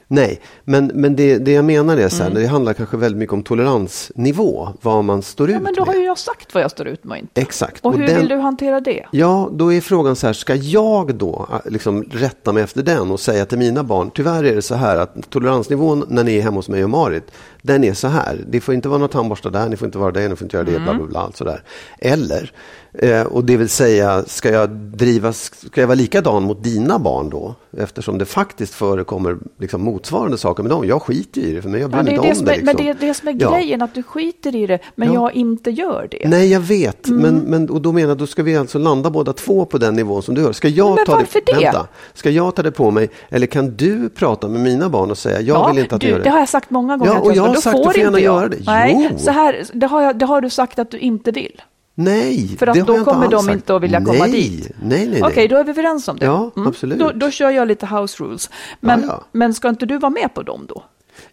nej. 0.08 0.42
Men, 0.64 0.92
men 0.94 1.16
det, 1.16 1.38
det 1.38 1.52
jag 1.52 1.66
menar 1.66 1.98
är 1.98 2.10
så 2.10 2.24
Mm. 2.24 2.34
här, 2.36 2.42
det 2.42 2.48
handlar 2.48 2.74
kanske 2.74 2.98
väldigt 2.98 3.20
mycket 3.20 3.34
om 3.34 3.44
toleransnivå. 3.44 4.70
Vad 4.82 5.04
man 5.04 5.22
står 5.22 5.50
ja 5.50 5.56
ut 5.58 5.62
men 5.64 5.74
då 5.74 5.82
har 5.82 5.86
med. 5.94 5.96
ju 5.96 6.06
jag 6.06 6.18
sagt 6.18 6.54
vad 6.54 6.64
jag 6.64 6.72
står 6.72 6.88
ut 6.88 7.04
med 7.04 7.12
och 7.12 7.18
inte. 7.18 7.42
Exakt. 7.42 7.86
Och 7.86 7.94
hur 7.98 8.08
den- 8.08 8.18
vill 8.18 8.28
du 8.28 8.36
hantera 8.36 8.80
det? 8.82 9.06
Ja, 9.12 9.50
då 9.54 9.74
är 9.74 9.82
frågan 9.82 10.16
så 10.16 10.28
här, 10.28 10.34
ska 10.34 10.56
jag 10.56 11.16
då 11.16 11.48
äh, 11.66 11.72
liksom 11.72 12.04
rätta 12.04 12.54
mig 12.54 12.64
efter 12.64 12.84
den 12.84 13.12
och 13.12 13.20
säga 13.20 13.46
till 13.46 13.58
mina 13.58 13.84
barn, 13.84 14.12
tyvärr 14.16 14.44
är 14.44 14.56
det 14.56 14.62
så 14.62 14.76
här 14.76 14.98
att 14.98 15.30
toleransnivån 15.30 16.04
när 16.08 16.24
ni 16.24 16.38
är 16.38 16.42
hemma 16.42 16.56
hos 16.56 16.70
mig 16.70 16.84
och 16.84 16.90
Marit, 16.90 17.32
den 17.62 17.84
är 17.84 17.94
så 17.94 18.08
här. 18.08 18.46
Det 18.50 18.62
får 18.62 18.74
inte 18.74 18.90
vara 18.90 18.98
några 19.00 19.12
tandborstar 19.12 19.50
där, 19.50 19.70
ni 19.70 19.78
får 19.78 19.86
inte 19.86 19.98
vara 19.98 20.12
det, 20.12 20.28
ni 20.28 20.36
får 20.36 20.46
inte 20.46 20.58
göra 20.58 20.66
det, 20.66 20.80
bla 20.80 20.94
bla 20.94 21.06
bla, 21.08 21.20
allt 21.20 21.38
sådär. 21.38 21.64
Eller, 22.00 22.52
eh, 22.98 23.22
och 23.22 23.44
det 23.46 23.58
vill 23.58 23.70
säga, 23.70 24.24
ska 24.28 24.50
jag 24.50 24.70
driva, 24.70 25.34
ska 25.34 25.82
jag 25.82 25.88
vara 25.88 25.96
likadan 25.96 26.44
mot 26.44 26.64
dina 26.64 27.00
barn 27.00 27.30
då? 27.30 27.56
Eftersom 27.78 28.18
det 28.18 28.26
faktiskt 28.26 28.74
förekommer 28.74 29.38
liksom 29.60 29.82
motsvarande 29.82 30.38
saker 30.38 30.64
med 30.64 30.70
dem. 30.70 30.88
Jag 30.88 31.02
skiter 31.02 31.42
i 31.42 31.54
det, 31.54 31.62
för 31.62 31.70
mig 31.70 31.82
jag 31.82 31.90
bryr 31.90 32.00
Ja, 32.00 32.04
mig 32.04 32.14
det 32.14 32.28
inte 32.28 32.28
det 32.28 32.40
om 32.40 32.46
det. 32.46 32.52
är, 32.52 32.56
Men 32.56 32.66
liksom. 32.66 32.86
det 32.86 33.06
är 33.06 33.08
det 33.08 33.14
som 33.14 33.28
är 33.28 33.36
Ja. 33.40 33.52
grejen, 33.52 33.82
att 33.82 33.94
du 33.94 34.04
skiter 34.04 34.56
i 34.56 34.68
det, 34.68 34.80
men 34.96 35.08
Ja. 35.08 35.14
jag 35.14 35.36
inte 35.36 35.72
gör 35.72 36.08
det. 36.12 36.28
Nej, 36.30 36.52
jag 36.52 36.60
vet. 36.60 37.08
Men, 37.10 37.36
men, 37.38 37.70
och 37.70 37.82
då 37.82 37.92
menar 37.92 38.08
jag, 38.10 38.18
då 38.18 38.28
ska 38.28 38.44
vi 38.44 38.58
alltså 38.58 38.80
landa 38.80 39.10
båda 39.10 39.34
två 39.34 39.66
på 39.66 39.78
den 39.78 39.94
nivån 39.96 40.24
som 40.24 40.36
du 40.36 40.42
gör. 40.42 40.52
Ska 40.54 40.68
jag 40.68 40.96
Men 40.96 41.06
ta 41.06 41.16
varför 41.16 41.42
det? 41.46 41.54
Vänta. 41.54 41.88
Ska 42.14 42.30
jag 42.30 42.56
ta 42.56 42.64
det 42.64 42.72
på 42.72 42.92
mig? 42.92 43.10
Eller 43.30 43.48
kan 43.48 43.76
du 43.78 44.10
prata 44.10 44.48
med 44.48 44.62
mina 44.62 44.90
barn 44.90 45.12
och 45.12 45.18
säga, 45.18 45.42
jag 45.42 45.70
vill 45.74 45.84
inte 45.84 45.96
att 45.96 46.02
du, 46.02 46.08
du, 46.08 46.12
gör 46.12 46.18
det? 46.18 46.24
det 46.24 46.30
har 46.30 46.40
jag 46.40 46.50
sagt 46.50 46.70
många 46.70 46.98
gånger. 46.98 47.12
Ja, 47.14 47.20
och 47.20 47.32
jag 47.34 47.36
ska, 47.36 47.42
har 47.48 47.54
då 47.56 47.62
sagt, 47.62 47.78
du 47.78 47.84
får 47.84 47.98
gärna 47.98 48.20
jag. 48.20 48.36
göra 48.36 48.48
det. 48.50 48.58
Nej, 48.66 49.10
Jo. 49.12 49.18
så 49.20 49.32
här, 49.32 49.64
det 49.74 49.88
har, 49.88 50.02
jag, 50.02 50.18
det 50.20 50.26
har 50.26 50.42
du 50.42 50.50
sagt 50.50 50.80
att 50.80 50.92
du 50.92 50.98
inte 50.98 51.32
vill. 51.32 51.62
Nej, 52.00 52.48
För 52.60 52.68
att 52.68 52.74
det 52.74 52.80
har 52.80 52.88
då 52.88 52.94
jag 52.94 53.00
inte 53.02 53.12
kommer 53.12 53.26
alls 53.26 53.32
de 53.32 53.44
sagt. 53.46 53.54
inte 53.56 53.76
att 53.76 53.82
vilja 53.84 54.02
komma 54.06 54.20
nej, 54.26 54.32
dit. 54.32 54.72
Nej, 54.82 55.08
nej, 55.08 55.08
nej. 55.08 55.24
Okej, 55.24 55.48
då 55.48 55.56
är 55.58 55.64
vi 55.64 55.70
överens 55.70 56.08
om 56.08 56.18
det. 56.18 56.26
Ja, 56.26 56.52
absolut. 56.56 57.00
Då, 57.00 57.12
då 57.12 57.32
kör 57.32 57.50
jag 57.50 57.68
lite 57.68 57.86
house 57.86 58.24
rules. 58.24 58.50
Men, 58.80 59.02
Ja, 59.02 59.08
ja. 59.08 59.24
men 59.32 59.54
ska 59.54 59.70
inte 59.70 59.86
du 59.86 59.98
vara 59.98 60.10
med 60.10 60.34
på 60.34 60.42
dem 60.44 60.66
då? 60.70 60.84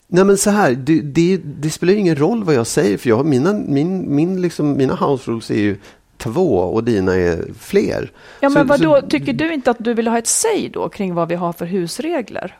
Nej 0.07 0.25
men 0.25 0.37
så 0.37 0.51
här, 0.51 0.73
det, 0.73 1.01
det, 1.01 1.37
det 1.37 1.71
spelar 1.71 1.93
ingen 1.93 2.17
roll 2.17 2.45
vad 2.45 2.55
jag 2.55 2.67
säger 2.67 2.99
för 2.99 3.09
jag 3.09 3.17
har 3.17 3.25
mina, 3.25 3.53
min, 3.53 4.15
min 4.15 4.41
liksom, 4.43 4.77
mina 4.77 4.95
house 4.95 5.31
rules 5.31 5.51
är 5.51 5.55
ju 5.59 5.77
två 6.19 6.59
och 6.59 6.85
dina 6.85 7.15
är 7.15 7.45
fler. 7.59 8.12
Ja, 8.41 8.49
Så- 8.51 8.55
men 8.59 8.67
vad 8.67 8.81
då 8.81 9.01
så- 9.01 9.07
tycker 9.09 9.33
du 9.33 9.55
inte 9.55 9.71
att 9.71 9.77
du 9.81 9.95
vill 9.95 10.09
ha 10.09 10.19
ett 10.19 10.27
säg 10.27 10.71
då 10.73 10.89
kring 10.89 11.15
vad 11.15 11.29
vi 11.29 11.35
har 11.35 11.53
för 11.53 11.67
husregler? 11.67 12.57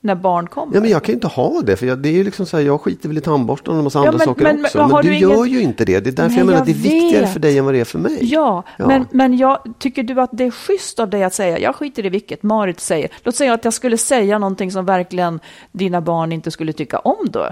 När 0.00 0.14
barn 0.14 0.46
kommer? 0.46 0.74
Ja, 0.74 0.80
men 0.80 0.90
jag 0.90 1.02
kan 1.02 1.12
ju 1.12 1.14
inte 1.14 1.26
ha 1.26 1.60
det, 1.64 1.76
för 1.76 1.86
jag, 1.86 1.98
det 1.98 2.08
är 2.08 2.12
ju 2.12 2.24
liksom 2.24 2.46
så 2.46 2.56
här, 2.56 2.64
jag 2.64 2.80
skiter 2.80 3.08
väl 3.08 3.18
i 3.18 3.20
tandborsten 3.20 3.72
och 3.72 3.78
en 3.78 3.84
massa 3.84 3.98
Ja, 3.98 4.06
andra 4.06 4.18
men- 4.18 4.24
saker 4.26 4.42
men- 4.42 4.64
också. 4.64 4.78
men 4.78 4.88
Men, 4.88 5.02
du, 5.04 5.08
du 5.10 5.16
gör 5.16 5.34
ingen- 5.44 5.48
ju 5.48 5.60
inte 5.60 5.84
det. 5.84 6.00
Det 6.00 6.10
är 6.10 6.12
därför 6.12 6.28
Nej, 6.28 6.38
jag 6.38 6.46
menar 6.46 6.58
att 6.60 6.66
det 6.66 6.72
är 6.72 6.74
viktigare 6.74 7.20
vet. 7.24 7.32
för 7.32 7.40
dig 7.40 7.58
än 7.58 7.64
vad 7.64 7.74
det 7.74 7.80
är 7.80 7.84
för 7.84 7.98
mig. 7.98 8.18
Ja, 8.22 8.62
Ja. 8.78 8.86
Men, 8.86 9.06
men 9.10 9.36
jag, 9.38 9.58
tycker 9.78 10.02
du 10.02 10.20
att 10.20 10.30
det 10.32 10.44
är 10.44 10.50
schysst 10.50 11.00
av 11.00 11.10
dig 11.10 11.24
att 11.24 11.34
säga, 11.34 11.58
jag 11.58 11.74
skiter 11.74 12.06
i 12.06 12.08
vilket 12.08 12.42
Marit 12.42 12.80
säger. 12.80 13.08
Låt 13.22 13.36
säga 13.36 13.52
att 13.54 13.64
jag 13.64 13.74
skulle 13.74 13.98
säga 13.98 14.38
någonting 14.38 14.72
som 14.72 14.84
verkligen 14.86 15.40
dina 15.72 16.00
barn 16.00 16.32
inte 16.32 16.50
skulle 16.50 16.72
tycka 16.72 16.98
om 16.98 17.26
då. 17.30 17.48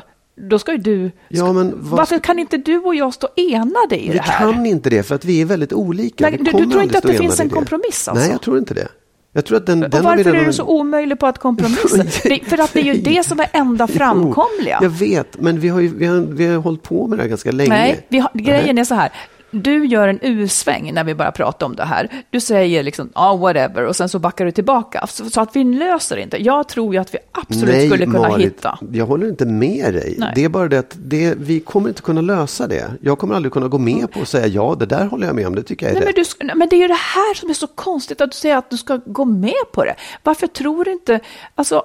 Då 0.50 0.58
ska 0.58 0.72
ju 0.72 0.78
du... 0.78 1.10
Ja, 1.28 1.52
men 1.52 1.72
vad- 1.76 1.98
Varför 1.98 2.18
kan 2.18 2.38
inte 2.38 2.56
du 2.56 2.78
och 2.78 2.94
jag 2.94 3.14
stå 3.14 3.28
enade 3.36 4.04
i 4.04 4.08
Vi 4.08 4.12
det 4.16 4.22
här? 4.22 4.52
kan 4.52 4.66
inte 4.66 4.90
det, 4.90 5.02
för 5.02 5.14
att 5.14 5.24
vi 5.24 5.40
är 5.40 5.44
väldigt 5.44 5.72
olika. 5.72 6.24
Nej, 6.24 6.32
Vi 6.32 6.38
du- 6.38 6.44
du 6.58 6.66
tror 6.70 6.82
inte 6.82 6.98
att 6.98 7.04
det 7.04 7.12
finns 7.14 7.40
en 7.40 7.48
det. 7.48 7.54
kompromiss, 7.54 8.08
alltså? 8.08 8.22
Nej, 8.24 8.30
jag 8.32 8.40
tror 8.42 8.58
inte 8.58 8.74
det. 8.74 8.88
Jag 9.36 9.44
tror 9.44 9.56
att 9.56 9.66
den, 9.66 9.82
Och 9.84 9.90
den 9.90 10.00
vi 10.00 10.06
varför 10.06 10.24
redan... 10.24 10.40
är 10.40 10.46
du 10.46 10.52
så 10.52 10.64
omöjlig 10.64 11.18
på 11.18 11.26
att 11.26 11.38
kompromissa? 11.38 12.04
för 12.46 12.60
att 12.60 12.72
det 12.72 12.80
är 12.80 12.94
ju 12.94 12.94
det 12.94 13.26
som 13.26 13.40
är 13.40 13.48
enda 13.52 13.86
framkomliga. 13.86 14.78
Jo, 14.80 14.84
jag 14.84 14.90
vet, 14.90 15.40
men 15.40 15.60
vi 15.60 15.68
har 15.68 15.80
ju 15.80 15.88
vi 15.88 16.06
har, 16.06 16.20
vi 16.20 16.46
har 16.46 16.56
hållit 16.56 16.82
på 16.82 17.06
med 17.06 17.18
det 17.18 17.22
här 17.22 17.28
ganska 17.28 17.50
länge. 17.50 17.68
Nej, 17.70 18.06
vi 18.08 18.18
har, 18.18 18.30
grejen 18.34 18.78
är 18.78 18.84
så 18.84 18.94
här. 18.94 19.12
Du 19.50 19.86
gör 19.86 20.08
en 20.08 20.18
U-sväng 20.22 20.94
när 20.94 21.04
vi 21.04 21.14
börjar 21.14 21.30
prata 21.32 21.66
om 21.66 21.76
det 21.76 21.84
här. 21.84 22.24
Du 22.30 22.40
säger 22.40 22.82
liksom, 22.82 23.10
ja, 23.14 23.30
ah, 23.30 23.36
whatever, 23.36 23.84
och 23.84 23.96
sen 23.96 24.08
så 24.08 24.18
backar 24.18 24.44
du 24.44 24.50
tillbaka. 24.50 25.06
Så, 25.06 25.40
att 25.40 25.56
vi 25.56 25.64
löser 25.64 26.16
det 26.16 26.22
inte. 26.22 26.42
Jag 26.42 26.68
tror 26.68 26.94
ju 26.94 27.00
att 27.00 27.14
vi 27.14 27.18
absolut 27.32 27.74
Nej, 27.74 27.88
skulle 27.88 28.04
kunna 28.04 28.18
Marit, 28.28 28.46
hitta. 28.46 28.78
Jag 28.92 29.06
håller 29.06 29.28
inte 29.28 29.46
med 29.46 29.94
dig. 29.94 30.14
Nej. 30.18 30.32
Det 30.34 30.44
är 30.44 30.48
bara 30.48 30.68
det 30.68 30.78
att 30.78 30.96
det, 30.98 31.34
vi 31.38 31.60
kommer 31.60 31.88
inte 31.88 32.02
kunna 32.02 32.20
lösa 32.20 32.66
det. 32.66 32.90
Jag 33.02 33.18
kommer 33.18 33.34
aldrig 33.34 33.52
kunna 33.52 33.68
gå 33.68 33.78
med 33.78 34.12
på 34.12 34.20
och 34.20 34.28
säga 34.28 34.46
ja, 34.46 34.76
det 34.78 34.86
där 34.86 35.06
håller 35.06 35.26
jag 35.26 35.36
med 35.36 35.46
om. 35.46 35.54
Det 35.54 35.62
tycker 35.62 35.86
jag 35.86 35.90
är 35.90 35.94
Nej, 35.94 36.00
men, 36.00 36.06
rätt. 36.06 36.16
du, 36.16 36.22
sk- 36.22 36.46
nej, 36.46 36.56
men 36.56 36.68
det 36.68 36.76
är 36.76 36.80
ju 36.80 36.88
det 36.88 36.94
här 36.94 37.34
som 37.34 37.50
är 37.50 37.54
så 37.54 37.66
konstigt, 37.66 38.20
att 38.20 38.30
du 38.30 38.36
säger 38.36 38.56
att 38.56 38.70
du 38.70 38.76
ska 38.76 39.00
gå 39.06 39.24
med 39.24 39.72
på 39.72 39.84
det. 39.84 39.94
Varför 40.22 40.46
tror 40.46 40.84
du 40.84 40.92
inte, 40.92 41.20
alltså, 41.54 41.82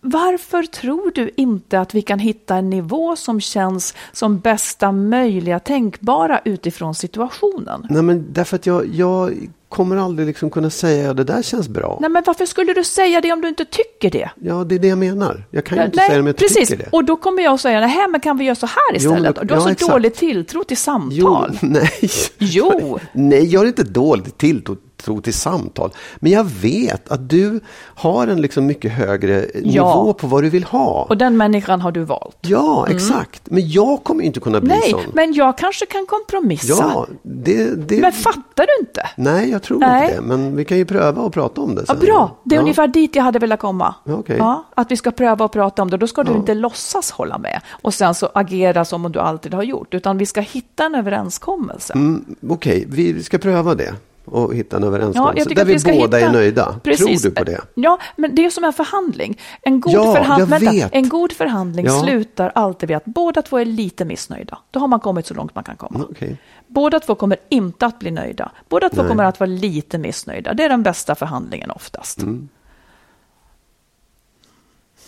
varför 0.00 0.62
tror 0.62 1.10
du 1.14 1.30
inte 1.36 1.80
att 1.80 1.94
vi 1.94 2.02
kan 2.02 2.18
hitta 2.18 2.56
en 2.56 2.70
nivå 2.70 3.16
som 3.16 3.40
känns 3.40 3.94
som 4.12 4.38
bästa 4.38 4.92
möjliga 4.92 5.58
tänkbara 5.60 6.40
utifrån 6.44 6.94
situationen? 6.94 7.86
Nej, 7.90 8.02
men 8.02 8.26
därför 8.32 8.56
att 8.56 8.66
jag, 8.66 8.86
jag 8.86 9.34
kommer 9.68 9.96
aldrig 9.96 10.26
liksom 10.28 10.50
kunna 10.50 10.70
säga 10.70 11.02
ja, 11.04 11.14
det 11.14 11.24
där 11.24 11.42
känns 11.42 11.68
bra. 11.68 11.98
Nej, 12.00 12.10
men 12.10 12.22
varför 12.26 12.46
skulle 12.46 12.72
du 12.72 12.84
säga 12.84 13.20
det 13.20 13.32
om 13.32 13.40
du 13.40 13.48
inte 13.48 13.64
tycker 13.64 14.10
det? 14.10 14.30
Ja, 14.40 14.64
det 14.64 14.74
är 14.74 14.78
det 14.78 14.88
jag 14.88 14.98
menar. 14.98 15.44
Jag 15.50 15.64
kan 15.64 15.78
ju 15.78 15.84
inte 15.84 15.96
säga 15.98 16.14
det 16.14 16.20
om 16.20 16.26
jag 16.26 16.36
precis. 16.36 16.68
tycker 16.68 16.84
det. 16.84 16.88
Och 16.92 17.04
då 17.04 17.16
kommer 17.16 17.42
jag 17.42 17.54
att 17.54 17.60
säga, 17.60 17.80
nej 17.80 18.08
men 18.10 18.20
kan 18.20 18.38
vi 18.38 18.44
göra 18.44 18.54
så 18.54 18.66
här 18.66 18.76
Jo, 18.92 18.96
istället? 18.96 19.36
men- 19.36 19.46
du 19.46 19.54
har 19.54 19.60
ja, 19.60 19.64
så 19.64 19.70
exakt. 19.70 19.92
dålig 19.92 20.14
tilltro 20.14 20.64
till 20.64 20.76
Jo, 20.76 20.80
samtal. 20.80 21.58
nej. 21.62 21.90
Jo. 22.38 22.98
nej, 23.12 23.44
jag 23.46 23.60
har 23.60 23.66
inte 23.66 23.82
dåligt 23.82 24.38
tilltro 24.38 24.76
tro 25.02 25.20
till 25.20 25.34
samtal. 25.34 25.90
Men 26.16 26.32
jag 26.32 26.44
vet 26.44 27.10
att 27.10 27.28
du 27.30 27.60
har 27.94 28.26
en 28.26 28.40
liksom 28.42 28.66
mycket 28.66 28.92
högre 28.92 29.46
nivå 29.54 30.12
på 30.12 30.26
vad 30.26 30.42
du 30.42 30.50
vill 30.50 30.64
ha. 30.64 31.06
Och 31.08 31.16
den 31.16 31.36
människan 31.36 31.80
har 31.80 31.92
du 31.92 32.04
valt. 32.04 32.36
Ja, 32.40 32.86
exakt. 32.90 33.42
Men 33.50 33.70
jag 33.70 34.04
kommer 34.04 34.24
inte 34.24 34.40
kunna 34.40 34.60
bli 34.60 34.68
Nej, 34.68 34.90
sån. 34.90 35.00
men 35.12 35.32
jag 35.34 35.58
kanske 35.58 35.86
kan 35.86 36.06
kompromissa. 36.06 36.74
Ja, 36.78 37.06
det, 37.22 37.88
det... 37.88 38.00
Men 38.00 38.12
fattar 38.12 38.66
du 38.66 38.86
inte? 38.86 39.02
Nej, 39.16 39.50
jag 39.50 39.62
tror 39.62 39.78
Nej. 39.78 40.04
inte 40.04 40.16
det. 40.16 40.22
Men 40.26 40.56
vi 40.56 40.64
kan 40.64 40.78
ju 40.78 40.84
pröva 40.84 41.22
och 41.22 41.32
prata 41.32 41.60
om 41.60 41.74
det 41.74 41.84
Ja, 41.88 41.94
sen. 41.94 42.04
bra, 42.04 42.36
det 42.44 42.54
är 42.54 42.56
ja. 42.56 42.62
ungefär 42.62 42.88
dit 42.88 43.16
jag 43.16 43.22
hade 43.22 43.38
velat 43.38 43.60
komma. 43.60 43.94
Ja, 44.04 44.14
okej. 44.14 44.36
Ja, 44.38 44.64
att 44.74 44.90
vi 44.90 44.96
ska 44.96 45.10
pröva 45.10 45.44
och 45.44 45.52
prata 45.52 45.82
om 45.82 45.90
det. 45.90 45.96
Då 45.96 46.06
ska 46.06 46.22
du 46.22 46.32
inte 46.32 46.54
låtsas 46.54 47.10
hålla 47.10 47.38
med 47.38 47.60
och 47.82 47.94
sen 47.94 48.14
så 48.14 48.28
agera 48.34 48.84
som 48.84 49.04
om 49.04 49.12
du 49.12 49.18
alltid 49.18 49.54
har 49.54 49.62
gjort. 49.62 49.94
Utan 49.94 50.18
vi 50.18 50.26
ska 50.26 50.40
hitta 50.40 50.84
en 50.84 50.94
överenskommelse. 50.94 51.92
Mm, 51.92 52.24
Okej, 52.48 52.84
vi 52.88 53.22
ska 53.22 53.38
pröva 53.38 53.74
det 53.74 53.94
och 54.32 54.54
hitta 54.54 54.76
en 54.76 54.82
Ja, 54.82 54.88
överenskommelse 54.88 55.48
tycker 55.48 55.54
där 55.54 55.62
att 55.62 55.68
vi, 55.68 55.78
ska 55.78 55.92
båda 55.92 56.16
hitta... 56.16 56.28
är 56.28 56.32
nöjda. 56.32 56.80
Precis. 56.84 57.22
Tror 57.22 57.30
du 57.30 57.36
på 57.36 57.44
det? 57.44 57.60
Ja, 57.74 57.98
men 58.16 58.34
det 58.34 58.44
är 58.44 58.50
som 58.50 58.64
en 58.64 58.72
förhandling. 58.72 59.38
En 59.62 59.80
god, 59.80 59.92
Ja, 59.92 60.14
förhand... 60.14 60.48
Vänta, 60.48 60.88
en 60.92 61.08
god 61.08 61.32
förhandling 61.32 61.86
Ja. 61.86 62.00
slutar 62.02 62.52
alltid 62.54 62.88
vid 62.88 62.96
att 62.96 63.04
båda 63.04 63.42
två 63.42 63.58
är 63.58 63.64
lite 63.64 64.04
missnöjda. 64.04 64.58
Då 64.70 64.80
har 64.80 64.88
man 64.88 65.00
kommit 65.00 65.26
så 65.26 65.34
långt 65.34 65.54
man 65.54 65.64
kan 65.64 65.76
komma. 65.76 65.98
Mm, 65.98 66.08
okej. 66.10 66.36
Båda 66.66 67.00
två 67.00 67.14
kommer 67.14 67.38
inte 67.48 67.86
att 67.86 67.98
bli 67.98 68.10
nöjda. 68.10 68.50
Båda 68.68 68.88
två 68.88 69.02
Nej. 69.02 69.08
kommer 69.08 69.24
att 69.24 69.40
vara 69.40 69.50
lite 69.50 69.98
missnöjda. 69.98 70.54
Det 70.54 70.64
är 70.64 70.68
den 70.68 70.82
bästa 70.82 71.14
förhandlingen 71.14 71.70
oftast. 71.70 72.18
Mm. 72.22 72.48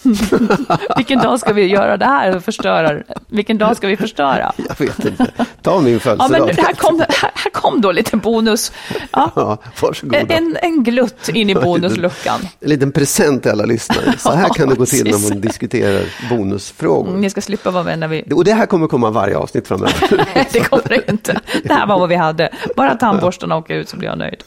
Vilken 0.96 1.18
dag 1.18 1.40
ska 1.40 1.53
vi 1.53 1.66
göra 1.66 1.96
det 1.96 2.05
här? 2.05 2.36
och 2.36 2.44
Förstöra? 2.44 3.03
Vilken 3.28 3.59
dag 3.59 3.76
ska 3.76 3.86
vi 3.88 3.96
förstöra? 3.96 4.53
Jag 4.68 4.86
vet 4.86 5.05
inte. 5.05 5.26
Ta 5.62 5.80
min 5.80 5.92
Ja, 5.92 5.98
födelsedag. 6.00 6.46
men 6.46 6.64
här 6.64 6.72
kom, 6.74 7.00
här, 7.00 7.30
här 7.34 7.50
kom 7.50 7.80
då 7.80 7.92
lite 7.92 8.16
bonus. 8.16 8.72
Ja. 9.12 9.30
Ja. 9.82 10.18
En, 10.28 10.57
en, 10.62 10.84
glutt 10.84 11.28
in 11.28 11.50
i 11.50 11.55
bonusluckan. 11.55 12.40
En 12.61 12.68
liten 12.68 12.92
present 12.92 13.42
till 13.42 13.50
alla 13.53 13.64
lyssnare. 13.64 14.14
Så 14.18 14.32
här 14.32 14.48
kan 14.48 14.68
det 14.68 14.74
gå 14.74 14.86
till 14.86 15.05
när 15.11 15.30
man 15.30 15.40
diskuterar 15.40 16.03
bonusfrågor. 16.30 17.09
Mm, 17.09 17.20
Ni 17.20 17.30
ska 17.30 17.40
slippa 17.40 17.70
vara 17.70 17.82
vänner 17.82 18.09
vid... 18.09 18.32
Och 18.32 18.44
det 18.44 18.53
här 18.53 18.66
kommer 18.66 18.86
komma 18.86 19.11
varje 19.11 19.36
avsnitt 19.36 19.68
framöver. 19.68 20.26
Nej, 20.34 20.48
det 20.53 20.61
kommer 20.61 20.88
det 20.88 21.11
inte. 21.11 21.40
Det 21.64 21.72
här 21.74 21.86
var 21.86 21.98
vad 21.98 22.09
vi 22.09 22.14
hade. 22.16 22.50
Bara 22.76 22.94
tandborstarna 22.94 23.57
åker 23.57 23.74
ut 23.74 23.88
så 23.88 23.96
blir 23.96 24.09
jag 24.09 24.18
nöjd. 24.18 24.42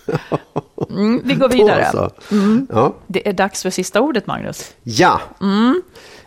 Mm, 0.89 1.21
vi 1.25 1.33
går 1.33 1.49
vidare. 1.49 1.89
Då 1.93 2.09
så. 2.29 2.35
Ja. 2.69 2.95
Det 3.07 3.29
är 3.29 3.33
dags 3.33 3.61
för 3.61 3.69
sista 3.69 4.01
ordet, 4.01 4.27
Magnus. 4.27 4.71
ja. 4.83 5.21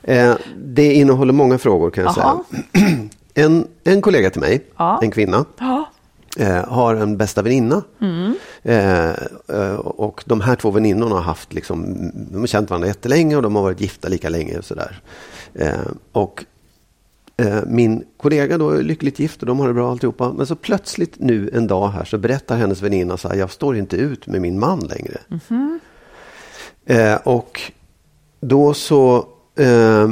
Eh, 0.02 0.34
det 0.56 0.92
innehåller 0.94 1.32
många 1.32 1.58
frågor 1.58 1.90
kan 1.90 2.04
jag 2.04 2.14
Jaha. 2.16 2.40
säga. 2.72 2.88
En, 3.34 3.66
en 3.84 4.02
kollega 4.02 4.30
till 4.30 4.40
mig, 4.40 4.64
Ja. 4.76 5.00
en 5.02 5.10
kvinna, 5.10 5.44
Ja. 5.58 5.90
eh, 6.38 6.64
har 6.68 6.94
en 6.94 7.16
bästa 7.16 7.42
väninna. 7.42 7.82
Eh, 8.62 9.10
eh, 9.48 9.74
och 9.74 10.22
de 10.26 10.40
här 10.40 10.56
två 10.56 10.70
väninnorna 10.70 11.14
har 11.14 11.22
haft 11.22 11.52
liksom, 11.54 11.96
de 12.32 12.38
har 12.40 12.46
känt 12.46 12.70
varandra 12.70 12.88
jättelänge 12.88 13.36
och 13.36 13.42
de 13.42 13.56
har 13.56 13.62
varit 13.62 13.80
gifta 13.80 14.08
lika 14.08 14.28
länge. 14.28 14.58
Och 14.58 14.64
sådär. 14.64 15.00
Och 16.12 16.44
min 17.66 18.04
kollega 18.16 18.58
då 18.58 18.70
är 18.70 18.82
lyckligt 18.82 19.18
gift 19.18 19.40
och 19.40 19.46
de 19.46 19.58
har 19.60 19.68
det 19.68 19.74
bra 19.74 19.90
alltihopa. 19.90 20.32
Men 20.32 20.46
så 20.46 20.54
plötsligt 20.56 21.14
nu 21.18 21.50
en 21.54 21.66
dag 21.66 21.88
här 21.88 22.04
så 22.04 22.18
berättar 22.18 22.56
hennes 22.56 22.82
väninna 22.82 23.16
så 23.16 23.28
här, 23.28 23.36
jag 23.36 23.50
står 23.50 23.76
inte 23.76 23.96
ut 23.96 24.26
med 24.26 24.40
min 24.40 24.58
man 24.58 24.80
längre. 24.80 25.18
Eh, 26.86 27.14
och 27.14 27.60
då 28.40 28.74
så 28.74 29.26
eh, 29.58 30.08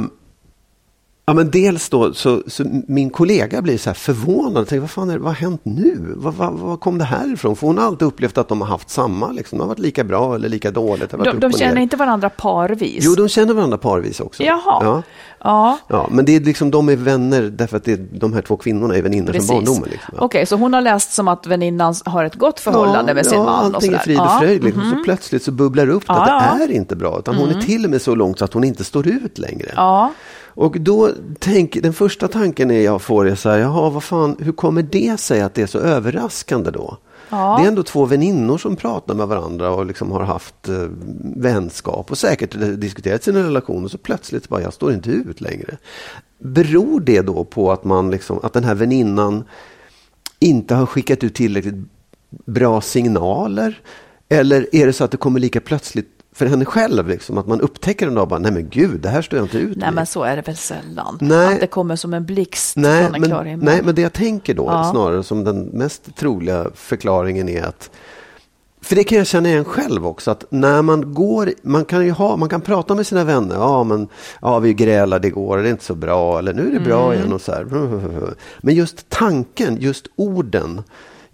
Ja, 1.29 1.33
men 1.33 1.51
dels 1.51 1.89
då, 1.89 2.13
så, 2.13 2.43
så 2.47 2.63
min 2.87 3.09
kollega 3.09 3.61
blir 3.61 3.77
så 3.77 3.89
här 3.89 3.95
förvånad. 3.95 4.67
Tänker, 4.67 4.81
vad 4.81 4.89
fan 4.89 5.09
är 5.09 5.13
det, 5.13 5.19
vad 5.19 5.29
har 5.29 5.41
hänt 5.41 5.61
nu? 5.63 6.13
Vad, 6.15 6.33
vad, 6.33 6.53
vad 6.53 6.79
kom 6.79 6.97
det 6.97 7.03
här 7.03 7.33
ifrån? 7.33 7.55
För 7.55 7.67
hon 7.67 7.77
har 7.77 7.85
alltid 7.85 8.07
upplevt 8.07 8.37
att 8.37 8.47
de 8.47 8.61
har 8.61 8.67
haft 8.67 8.89
samma. 8.89 9.31
Liksom. 9.31 9.57
De 9.57 9.61
har 9.61 9.67
varit 9.67 9.79
lika 9.79 10.03
bra 10.03 10.35
eller 10.35 10.49
lika 10.49 10.71
dåligt. 10.71 11.09
De, 11.09 11.39
de 11.39 11.51
känner 11.51 11.81
inte 11.81 11.97
varandra 11.97 12.29
parvis? 12.29 13.03
Jo, 13.05 13.15
de 13.15 13.29
känner 13.29 13.53
varandra 13.53 13.77
parvis 13.77 14.19
också. 14.19 14.43
Jaha. 14.43 14.61
Ja. 14.83 15.03
Ja. 15.43 15.77
ja. 15.87 16.07
men 16.11 16.25
det 16.25 16.35
är 16.35 16.39
liksom, 16.39 16.71
de 16.71 16.89
är 16.89 16.95
vänner 16.95 17.41
därför 17.41 17.77
att 17.77 17.83
det 17.83 17.91
är, 17.91 18.07
de 18.11 18.33
här 18.33 18.41
två 18.41 18.57
kvinnorna 18.57 18.95
är 18.95 19.01
väninnor 19.01 19.33
från 19.33 19.47
barndomen. 19.47 19.89
Liksom. 19.91 20.13
Okej, 20.13 20.25
okay, 20.25 20.45
så 20.45 20.55
hon 20.55 20.73
har 20.73 20.81
läst 20.81 21.13
som 21.13 21.27
att 21.27 21.47
väninnan 21.47 21.95
har 22.05 22.25
ett 22.25 22.35
gott 22.35 22.59
förhållande 22.59 23.11
ja, 23.11 23.15
med 23.15 23.25
sin 23.25 23.37
ja, 23.37 23.43
man? 23.43 23.75
allting 23.75 23.93
är 23.93 23.97
frid 23.97 24.19
och 24.19 24.39
fröjd. 24.39 24.63
Liksom. 24.63 24.83
Mm. 24.83 24.97
Så 24.97 25.03
plötsligt 25.03 25.43
så 25.43 25.51
bubblar 25.51 25.85
det 25.85 25.91
upp 25.91 26.03
att 26.07 26.57
det 26.57 26.63
är 26.63 26.71
inte 26.71 26.95
bra. 26.95 27.19
Utan 27.19 27.35
mm. 27.35 27.47
hon 27.47 27.57
är 27.57 27.61
till 27.61 27.85
och 27.85 27.91
med 27.91 28.01
så 28.01 28.15
långt 28.15 28.39
så 28.39 28.45
att 28.45 28.53
hon 28.53 28.63
inte 28.63 28.83
står 28.83 29.07
ut 29.07 29.37
längre. 29.37 29.71
Ja. 29.75 30.11
Och 30.57 30.81
då 30.81 31.11
tänk, 31.39 31.81
den 31.81 31.93
första 31.93 32.27
tanken 32.27 32.71
är 32.71 32.81
jag 32.81 33.01
får 33.01 33.27
är 33.27 33.35
så 33.35 33.49
här, 33.49 33.57
jaha, 33.57 33.89
vad 33.89 34.03
fan, 34.03 34.35
hur 34.39 34.51
kommer 34.51 34.81
det 34.83 35.19
sig 35.19 35.41
att 35.41 35.53
det 35.53 35.61
är 35.61 35.67
så 35.67 35.79
överraskande 35.79 36.71
då? 36.71 36.97
Ja. 37.29 37.57
Det 37.57 37.65
är 37.65 37.67
ändå 37.67 37.83
två 37.83 38.05
väninnor 38.05 38.57
som 38.57 38.75
pratar 38.75 39.15
med 39.15 39.27
varandra 39.27 39.71
och 39.71 39.85
liksom 39.85 40.11
har 40.11 40.23
haft 40.23 40.69
eh, 40.69 40.87
vänskap 41.35 42.11
och 42.11 42.17
säkert 42.17 42.55
diskuterat 42.81 43.23
sina 43.23 43.43
relationer 43.43 43.87
så 43.87 43.97
plötsligt 43.97 44.49
bara, 44.49 44.61
jag 44.61 44.73
står 44.73 44.93
inte 44.93 45.09
ut 45.09 45.41
längre. 45.41 45.77
Beror 46.39 46.99
det 46.99 47.21
då 47.21 47.43
på 47.43 47.71
att, 47.71 47.83
man 47.83 48.11
liksom, 48.11 48.39
att 48.43 48.53
den 48.53 48.63
här 48.63 48.75
väninnan 48.75 49.43
inte 50.39 50.75
har 50.75 50.85
skickat 50.85 51.23
ut 51.23 51.35
tillräckligt 51.35 51.85
bra 52.29 52.81
signaler? 52.81 53.81
Eller 54.29 54.75
är 54.75 54.85
det 54.85 54.93
så 54.93 55.03
att 55.03 55.11
det 55.11 55.17
kommer 55.17 55.39
lika 55.39 55.61
plötsligt 55.61 56.16
för 56.37 56.45
henne 56.45 56.65
själv, 56.65 57.07
liksom, 57.07 57.37
att 57.37 57.47
man 57.47 57.61
upptäcker 57.61 58.07
en 58.07 58.15
dag 58.15 58.27
bara, 58.27 58.39
nej 58.39 58.51
men 58.51 58.69
gud, 58.69 59.01
det 59.01 59.09
här 59.09 59.21
står 59.21 59.37
jag 59.37 59.45
inte 59.45 59.57
ut 59.57 59.69
med. 59.69 59.77
Nej 59.77 59.91
men 59.91 60.05
så 60.05 60.23
är 60.23 60.35
det 60.35 60.41
väl 60.41 60.55
sällan. 60.55 61.17
Nej, 61.21 61.53
att 61.53 61.59
det 61.59 61.67
kommer 61.67 61.95
som 61.95 62.13
en 62.13 62.25
blixt 62.25 62.77
nej, 62.77 63.03
från 63.03 63.15
en 63.15 63.21
men, 63.21 63.29
klar 63.29 63.43
himmel. 63.43 63.65
Nej, 63.65 63.81
men 63.83 63.95
det 63.95 64.01
jag 64.01 64.13
tänker 64.13 64.53
då, 64.53 64.65
ja. 64.65 64.91
snarare 64.91 65.23
som 65.23 65.43
den 65.43 65.63
mest 65.63 66.15
troliga 66.15 66.67
förklaringen 66.75 67.49
är 67.49 67.63
att 67.63 67.89
för 68.81 68.95
det 68.95 69.03
kan 69.03 69.17
jag 69.17 69.27
känna 69.27 69.49
igen 69.49 69.65
själv 69.65 70.07
också, 70.07 70.31
att 70.31 70.45
när 70.49 70.81
man 70.81 71.13
går, 71.13 71.53
man 71.61 71.85
kan 71.85 72.05
ju 72.05 72.11
ha, 72.11 72.37
man 72.37 72.49
kan 72.49 72.61
prata 72.61 72.95
med 72.95 73.07
sina 73.07 73.23
vänner, 73.23 73.55
ja 73.55 73.83
men, 73.83 74.07
ja 74.41 74.59
vi 74.59 74.73
grälade 74.73 75.27
igår, 75.27 75.57
det 75.57 75.69
är 75.69 75.71
inte 75.71 75.83
så 75.83 75.95
bra, 75.95 76.39
eller 76.39 76.53
nu 76.53 76.67
är 76.67 76.73
det 76.73 76.79
bra 76.79 77.05
mm. 77.05 77.19
igen 77.19 77.33
och 77.33 77.41
så 77.41 77.51
här. 77.51 77.65
Men 78.61 78.75
just 78.75 79.09
tanken, 79.09 79.77
just 79.79 80.07
orden, 80.15 80.83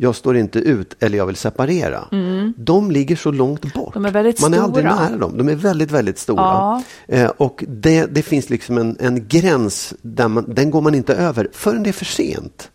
jag 0.04 0.16
står 0.16 0.38
inte 0.38 0.60
ut 0.60 0.96
eller 1.00 1.18
jag 1.18 1.26
vill 1.26 1.36
separera. 1.36 2.08
Mm. 2.12 2.54
De 2.58 2.92
ligger 2.92 3.16
så 3.16 3.32
långt 3.32 3.74
bort. 3.74 3.94
De 3.94 4.06
är 4.06 4.12
väldigt 4.12 4.42
Man 4.42 4.54
är 4.54 4.58
stora. 4.58 4.66
aldrig 4.66 4.86
nära 4.86 5.18
dem. 5.18 5.38
De 5.38 5.50
är 5.50 5.56
väldigt, 5.56 5.92
väldigt 5.92 6.20
stora. 6.20 6.42
Ja. 6.42 6.84
Eh, 7.08 7.30
och 7.30 7.64
det, 7.68 8.06
det, 8.06 8.22
finns 8.22 8.50
liksom 8.50 8.78
en, 8.78 8.98
en 9.00 9.28
gräns, 9.28 9.94
där 10.02 10.28
man, 10.28 10.46
den 10.48 10.72
går 10.72 10.82
man 10.82 10.96
inte 10.96 11.16
över 11.16 11.50
förrän 11.54 11.84
det 11.84 11.90
är 11.90 11.94
för 11.94 12.06
sent. 12.06 12.70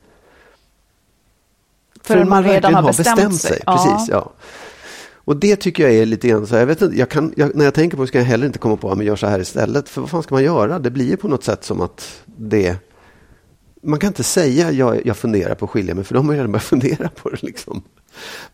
Förrän 2.03 2.29
man, 2.29 2.43
man 2.43 2.53
redan 2.53 2.75
har 2.75 2.83
bestämt, 2.83 3.17
bestämt 3.17 3.41
sig. 3.41 3.51
sig. 3.51 3.63
Ja. 3.67 3.73
Precis, 3.77 4.09
ja. 4.09 4.33
Och 5.15 5.37
det 5.37 5.57
tycker 5.57 5.83
jag 5.83 5.95
är 5.95 6.07
lite 6.07 6.29
grann 6.29 6.47
så 6.47 6.55
jag 6.55 6.67
vet 6.67 6.83
inte, 6.83 6.99
jag 6.99 7.09
kan, 7.09 7.33
jag, 7.37 7.55
när 7.55 7.65
jag 7.65 7.75
tänker 7.75 7.97
på 7.97 8.03
det 8.03 8.09
ska 8.09 8.19
jag 8.19 8.25
heller 8.25 8.47
inte 8.47 8.59
komma 8.59 8.77
på 8.77 8.91
att 8.91 9.05
gör 9.05 9.17
så 9.17 9.27
här 9.27 9.41
istället. 9.41 9.89
För 9.89 10.01
vad 10.01 10.11
fan 10.11 10.23
ska 10.23 10.35
man 10.35 10.45
göra? 10.45 10.79
Det 10.79 10.91
blir 10.91 11.17
på 11.17 11.29
något 11.29 11.45
sätt 11.45 11.65
som 11.65 11.81
att 11.81 12.23
det 12.27 12.77
man 13.83 13.99
kan 13.99 14.09
inte 14.09 14.25
säga 14.25 14.71
jag, 14.71 15.07
jag 15.07 15.17
funderar 15.17 15.55
på 15.55 15.65
att 15.65 15.71
skilja 15.71 15.95
mig, 15.95 16.05
för 16.05 16.15
de 16.15 16.29
har 16.29 16.35
redan 16.35 16.53
börjat 16.53 16.65
fundera 16.69 17.09
på 17.09 17.31
det. 17.31 17.43
Liksom. 17.43 17.83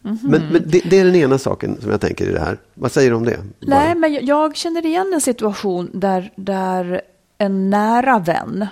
Mm 0.05 0.16
-hmm. 0.16 0.29
Men, 0.31 0.43
men 0.53 0.62
det, 0.66 0.81
det, 0.91 0.99
är 0.99 1.05
den 1.05 1.14
ena 1.14 1.39
saken 1.39 1.81
som 1.81 1.91
jag 1.91 2.01
tänker 2.01 2.27
i 2.27 2.33
det 2.33 2.41
här. 2.41 2.59
Vad 2.75 2.93
säger 2.93 3.11
du 3.11 3.16
om 3.16 3.25
det? 3.25 3.41
Nej, 3.61 3.95
men 3.95 4.27
jag 4.27 4.57
känner 4.57 4.87
igen 4.87 5.12
en 5.14 5.20
situation 5.20 5.91
där, 5.93 6.33
där 6.37 7.03
en 7.39 7.70
nära 7.70 8.18
vän 8.18 8.66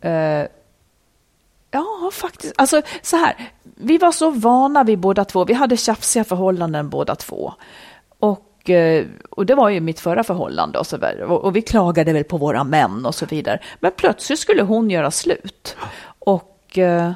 eh, 0.00 0.46
Ja, 1.70 2.10
faktiskt. 2.12 2.54
Alltså 2.56 2.82
så 3.02 3.16
här, 3.16 3.50
vi 3.62 3.98
var 3.98 4.12
så 4.12 4.30
vana 4.30 4.84
vi 4.84 4.96
båda 4.96 5.24
två. 5.24 5.44
Vi 5.44 5.54
hade 5.54 5.76
tjafsiga 5.76 6.24
förhållanden 6.24 6.88
båda 6.88 7.14
två. 7.14 7.52
Och 8.18 8.55
Eh, 8.70 9.06
och 9.30 9.46
det 9.46 9.54
var 9.54 9.68
ju 9.68 9.80
mitt 9.80 10.00
förra 10.00 10.24
förhållande 10.24 10.78
och 10.78 10.86
så 10.86 10.96
vidare. 10.96 11.24
Och 11.24 11.56
vi 11.56 11.62
klagade 11.62 12.12
väl 12.12 12.24
på 12.24 12.36
våra 12.36 12.64
män 12.64 13.06
och 13.06 13.14
så 13.14 13.26
vidare. 13.26 13.60
Men 13.80 13.92
plötsligt 13.96 14.38
skulle 14.38 14.62
hon 14.62 14.90
göra 14.90 15.10
slut. 15.10 15.76
Och 16.18 16.78
eh, 16.78 17.12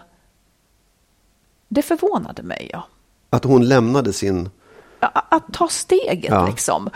det 1.68 1.82
förvånade 1.82 2.42
mig. 2.42 2.70
Ja. 2.72 2.86
Att 3.30 3.44
hon 3.44 3.68
lämnade 3.68 4.12
sin... 4.12 4.50
Att 5.00 5.52
ta 5.52 5.68
steget 5.68 6.30
ja. 6.30 6.46
liksom. 6.46 6.90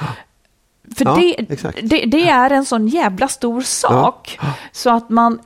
För 0.97 1.05
ja, 1.05 1.15
det, 1.15 1.47
det, 1.83 2.05
det, 2.07 2.29
är 2.29 2.51
en 2.51 2.65
sån 2.65 2.89
jävla 2.89 3.29
stor 3.29 3.61
sak. 3.61 4.39
Ja. 4.43 4.49
Så 4.73 4.91
att 4.91 5.11
man, 5.11 5.39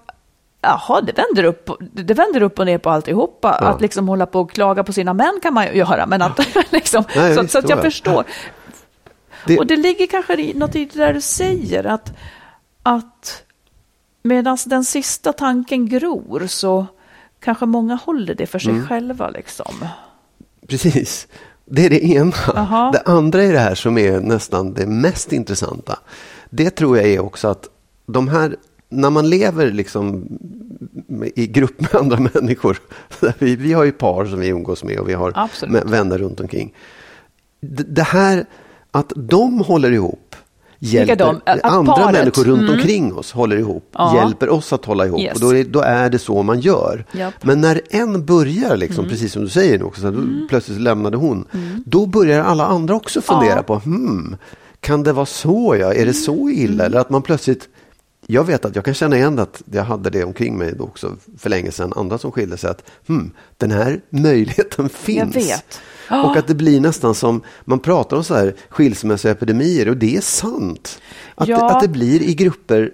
jaha, 0.61 1.01
det 1.01 1.13
vänder, 1.13 1.45
upp, 1.45 1.71
det 1.81 2.15
vänder 2.15 2.43
upp 2.43 2.59
och 2.59 2.67
ner 2.67 2.79
på 2.79 2.91
alltihopa. 2.91 3.51
Att 3.51 3.81
liksom 3.81 4.09
hålla 4.09 4.27
på 4.27 4.41
och 4.41 4.51
klaga 4.51 4.85
på 4.85 4.93
sina 4.93 5.15
män 5.15 5.41
kan 5.43 5.55
man 5.55 5.67
ju 5.67 5.73
göra. 5.73 6.07
Men 6.07 6.23
att, 6.23 6.41
liksom, 6.71 7.05
Nej, 7.17 7.35
så, 7.35 7.49
så, 7.49 7.59
att 7.59 7.69
jag 7.69 7.83
förstår. 7.83 8.25
Det... 9.49 9.59
Och 9.59 9.67
det 9.67 9.77
ligger 9.77 10.07
kanske 10.07 10.53
något 10.55 10.77
i 10.77 10.85
det 10.85 10.99
där 10.99 11.15
du 11.15 11.21
säger, 11.21 11.85
att, 11.87 12.13
att 12.83 13.43
medan 14.23 14.59
den 14.67 14.85
sista 14.85 15.33
tanken 15.33 15.89
gror 15.89 16.47
så 16.47 16.87
kanske 17.41 17.67
många 17.67 17.95
håller 17.95 18.35
det 18.35 18.47
för 18.47 18.59
sig 18.59 18.73
mm. 18.73 18.87
själva. 18.87 19.31
Liksom. 19.31 19.75
Precis. 20.67 21.27
Det 21.65 21.87
är 21.87 21.91
det 21.91 22.05
ena. 22.05 22.37
Aha. 22.55 22.91
Det 22.93 23.01
andra 23.01 23.43
är 23.43 23.53
det 23.53 23.59
här 23.59 23.75
som 23.75 23.99
är 23.99 24.21
nästan 24.21 24.75
det 24.75 24.87
mest 24.87 25.33
intressanta. 25.33 25.99
Det 26.51 26.71
tror 26.71 26.97
jag 26.97 27.07
är 27.07 27.21
också 27.21 27.49
att 27.49 27.69
de 28.07 28.29
här, 28.29 28.57
när 28.89 29.11
man 29.11 29.31
lever 29.31 29.71
liksom 29.71 30.27
i 31.35 31.47
grupp 31.47 31.81
med 31.81 31.95
andra 31.95 32.19
människor. 32.35 32.79
Vi, 33.39 33.57
vi 33.57 33.73
har 33.73 33.85
ju 33.85 33.93
par 33.93 34.25
som 34.25 34.41
vi 34.41 34.49
umgås 34.49 34.85
med 34.85 34.99
och 34.99 35.09
vi 35.09 35.15
har 35.15 35.51
med 35.67 35.85
vänner 35.85 36.19
runt 36.19 36.41
omkring. 36.41 36.75
Det, 37.61 37.83
det 37.83 38.03
här 38.03 38.47
att 38.99 39.13
de 39.17 39.61
håller 39.61 39.91
ihop 39.93 40.37
hjälper 40.79 41.17
de? 41.17 41.41
andra 41.63 41.93
paret. 41.93 42.13
människor 42.13 42.45
runt 42.45 42.63
mm. 42.63 42.75
omkring 42.75 43.15
oss 43.15 43.33
håller 43.33 43.57
ihop, 43.57 43.89
ja. 43.93 44.17
hjälper 44.17 44.49
oss 44.49 44.73
att 44.73 44.85
hålla 44.85 45.07
ihop. 45.07 45.21
Yes. 45.21 45.35
Och 45.35 45.41
då 45.41 45.57
är, 45.57 45.65
då 45.65 45.81
är 45.81 46.11
det 46.11 46.19
så 46.19 46.43
man 46.43 46.61
gör. 46.61 47.05
Yep. 47.15 47.35
Men 47.43 47.61
när 47.61 47.81
en 47.91 48.25
börjar, 48.25 48.77
liksom, 48.77 48.99
mm. 48.99 49.11
precis 49.11 49.33
som 49.33 49.43
du 49.43 49.49
säger, 49.49 49.83
också, 49.83 50.01
så 50.01 50.09
mm. 50.09 50.47
plötsligt 50.49 50.81
lämnade 50.81 51.17
hon, 51.17 51.45
mm. 51.53 51.83
då 51.87 52.07
börjar 52.07 52.45
alla 52.45 52.67
andra 52.67 52.95
också 52.95 53.21
fundera 53.21 53.57
ja. 53.57 53.63
på, 53.63 53.75
hmm, 53.75 54.37
kan 54.81 55.03
det 55.03 55.13
vara 55.13 55.27
så? 55.27 55.77
Ja? 55.81 55.95
Är 55.95 56.07
det 56.07 56.15
så 56.15 56.49
illa? 56.51 56.75
Mm. 56.75 56.87
Eller 56.87 57.01
att 57.01 57.11
man 57.11 57.23
plötsligt 57.23 57.69
jag 58.31 58.45
vet 58.45 58.65
att 58.65 58.77
jag 58.77 58.85
kan 58.85 58.95
känna 58.95 59.17
igen 59.17 59.39
att 59.39 59.63
jag 59.73 59.85
hade 59.85 60.11
det 60.11 60.25
omkring 60.25 60.59
mig 60.59 60.75
också 60.79 61.17
för 61.39 61.51
länge 61.51 61.71
sedan, 61.71 61.93
andra 61.97 62.19
som 62.19 62.33
skilde 62.33 62.57
sig, 62.57 62.71
att 62.71 62.83
hmm, 63.07 63.31
den 63.57 63.71
här 63.71 64.01
möjligheten 64.11 64.89
finns. 64.89 65.63
Vet. 66.11 66.25
Och 66.25 66.37
att 66.37 66.47
det 66.47 66.55
blir 66.55 66.81
nästan 66.81 67.15
som, 67.15 67.43
man 67.65 67.79
pratar 67.79 68.17
om 68.17 68.25
så 68.25 68.35
här 68.35 68.55
skilsmässoepidemier 68.69 69.89
och 69.89 69.97
det 69.97 70.17
är 70.17 70.21
sant. 70.21 71.01
Att, 71.35 71.49
ja. 71.49 71.57
det, 71.57 71.65
att 71.65 71.81
det 71.81 71.89
blir 71.89 72.23
i 72.23 72.35
grupper 72.35 72.91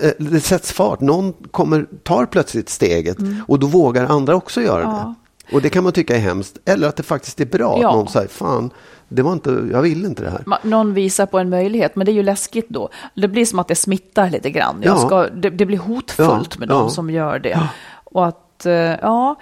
eh, 0.00 0.10
det 0.18 0.40
sätts 0.40 0.72
fart. 0.72 1.00
Någon 1.00 1.32
kommer, 1.32 1.86
tar 2.02 2.26
plötsligt 2.26 2.68
steget 2.68 3.18
mm. 3.18 3.42
och 3.48 3.58
då 3.58 3.66
vågar 3.66 4.06
andra 4.06 4.34
också 4.34 4.60
göra 4.60 4.82
ja. 4.82 4.88
det. 4.88 5.14
Och 5.52 5.62
det 5.62 5.70
kan 5.70 5.84
man 5.84 5.92
tycka 5.92 6.16
är 6.16 6.20
hemskt. 6.20 6.58
Eller 6.64 6.88
att 6.88 6.96
det 6.96 7.02
faktiskt 7.02 7.40
är 7.40 7.46
bra. 7.46 7.78
Ja. 7.80 7.88
Att 7.88 7.94
någon 7.94 8.08
säger, 8.08 8.28
fan, 8.28 8.70
det 9.08 9.22
var 9.22 9.32
inte, 9.32 9.68
jag 9.72 9.82
vill 9.82 10.04
inte 10.04 10.22
det 10.22 10.30
här. 10.30 10.44
Någon 10.62 10.94
visar 10.94 11.26
på 11.26 11.38
en 11.38 11.50
möjlighet, 11.50 11.96
men 11.96 12.06
det 12.06 12.12
är 12.12 12.14
ju 12.14 12.22
läskigt 12.22 12.68
då. 12.68 12.88
Det 13.14 13.28
blir 13.28 13.46
som 13.46 13.58
att 13.58 13.68
det 13.68 13.74
smittar 13.74 14.30
lite 14.30 14.50
grann. 14.50 14.82
Jag 14.84 15.00
ska, 15.00 15.28
det, 15.28 15.50
det 15.50 15.66
blir 15.66 15.78
hotfullt 15.78 16.58
med 16.58 16.68
de 16.68 16.90
som 16.90 17.10
gör 17.10 17.38
det. 17.38 17.68
Och 18.04 18.26
att, 18.26 18.66
eh, 18.66 18.72
ja, 18.72 19.36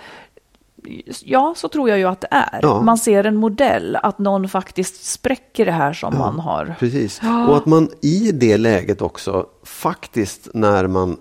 Ja, 1.24 1.54
så 1.56 1.68
tror 1.68 1.88
jag 1.88 1.98
ju 1.98 2.04
att 2.04 2.20
det 2.20 2.28
är. 2.30 2.58
Ja. 2.62 2.82
Man 2.82 2.98
ser 2.98 3.24
en 3.24 3.36
modell, 3.36 3.96
att 3.96 4.18
någon 4.18 4.48
faktiskt 4.48 5.04
spräcker 5.04 5.66
det 5.66 5.72
här 5.72 5.92
som 5.92 6.14
ja, 6.14 6.18
man 6.18 6.40
har. 6.40 6.76
Precis, 6.78 7.20
ja. 7.22 7.48
och 7.48 7.56
att 7.56 7.66
man 7.66 7.88
i 8.00 8.32
det 8.32 8.56
läget 8.56 9.02
också 9.02 9.46
faktiskt 9.64 10.48
när 10.54 10.86
man, 10.86 11.16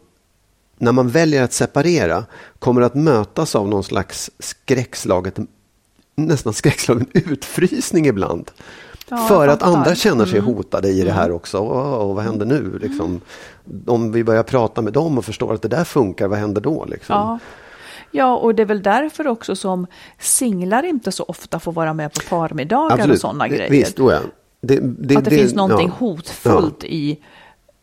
när 0.78 0.91
man 0.91 1.09
väljer 1.09 1.43
att 1.43 1.53
separera 1.53 2.26
kommer 2.59 2.82
att 2.82 2.95
mötas 2.95 3.55
av 3.55 3.68
någon 3.68 3.84
slags 3.84 4.32
skräckslaget, 4.39 5.39
nästan 6.16 6.53
skräckslagen 6.53 7.07
utfrysning 7.14 8.07
ibland. 8.07 8.51
För 9.28 9.47
att 9.47 9.64
andra 9.64 9.95
känner 9.95 10.26
sig 10.26 10.39
mm. 10.39 10.55
hotade 10.55 10.89
i 10.89 11.03
det 11.03 11.12
här 11.12 11.26
mm. 11.26 11.36
också. 11.36 11.57
Och, 11.57 12.16
vad 12.16 12.24
händer 12.24 12.45
nu? 12.45 12.80
Liksom, 12.82 13.22
om 13.88 14.12
vi 14.12 14.24
börjar 14.24 14.43
prata 14.43 14.82
med 14.82 14.93
dem 14.93 15.18
och 15.18 15.26
förstår 15.26 15.53
att 15.53 15.62
det 15.62 15.68
där 15.68 15.84
funkar, 15.84 16.28
vad 16.28 16.39
händer 16.39 16.62
då? 16.62 16.86
Liksom? 16.86 17.39
Ja, 18.12 18.36
och 18.38 18.55
det 18.55 18.62
är 18.62 18.66
väl 18.66 18.82
därför 18.82 19.28
också 19.28 19.55
som 19.55 19.88
singlar 20.20 20.84
inte 20.84 21.12
så 21.12 21.24
ofta 21.24 21.59
får 21.59 21.72
vara 21.72 21.93
med 21.93 22.14
på 22.14 22.20
parmiddagar 22.30 22.95
Absolut. 22.95 23.16
och 23.16 23.22
sådana 23.22 23.47
grejer. 23.47 23.70
Visst, 23.70 23.97
då 23.97 24.12
ja. 24.12 24.20
det, 24.62 24.80
det, 24.80 25.18
att 25.18 25.24
det, 25.24 25.30
det 25.30 25.38
finns 25.38 25.53
någonting 25.53 25.88
ja. 25.88 26.05
hotfullt 26.05 26.84
ja. 26.84 26.89
I, 26.89 27.20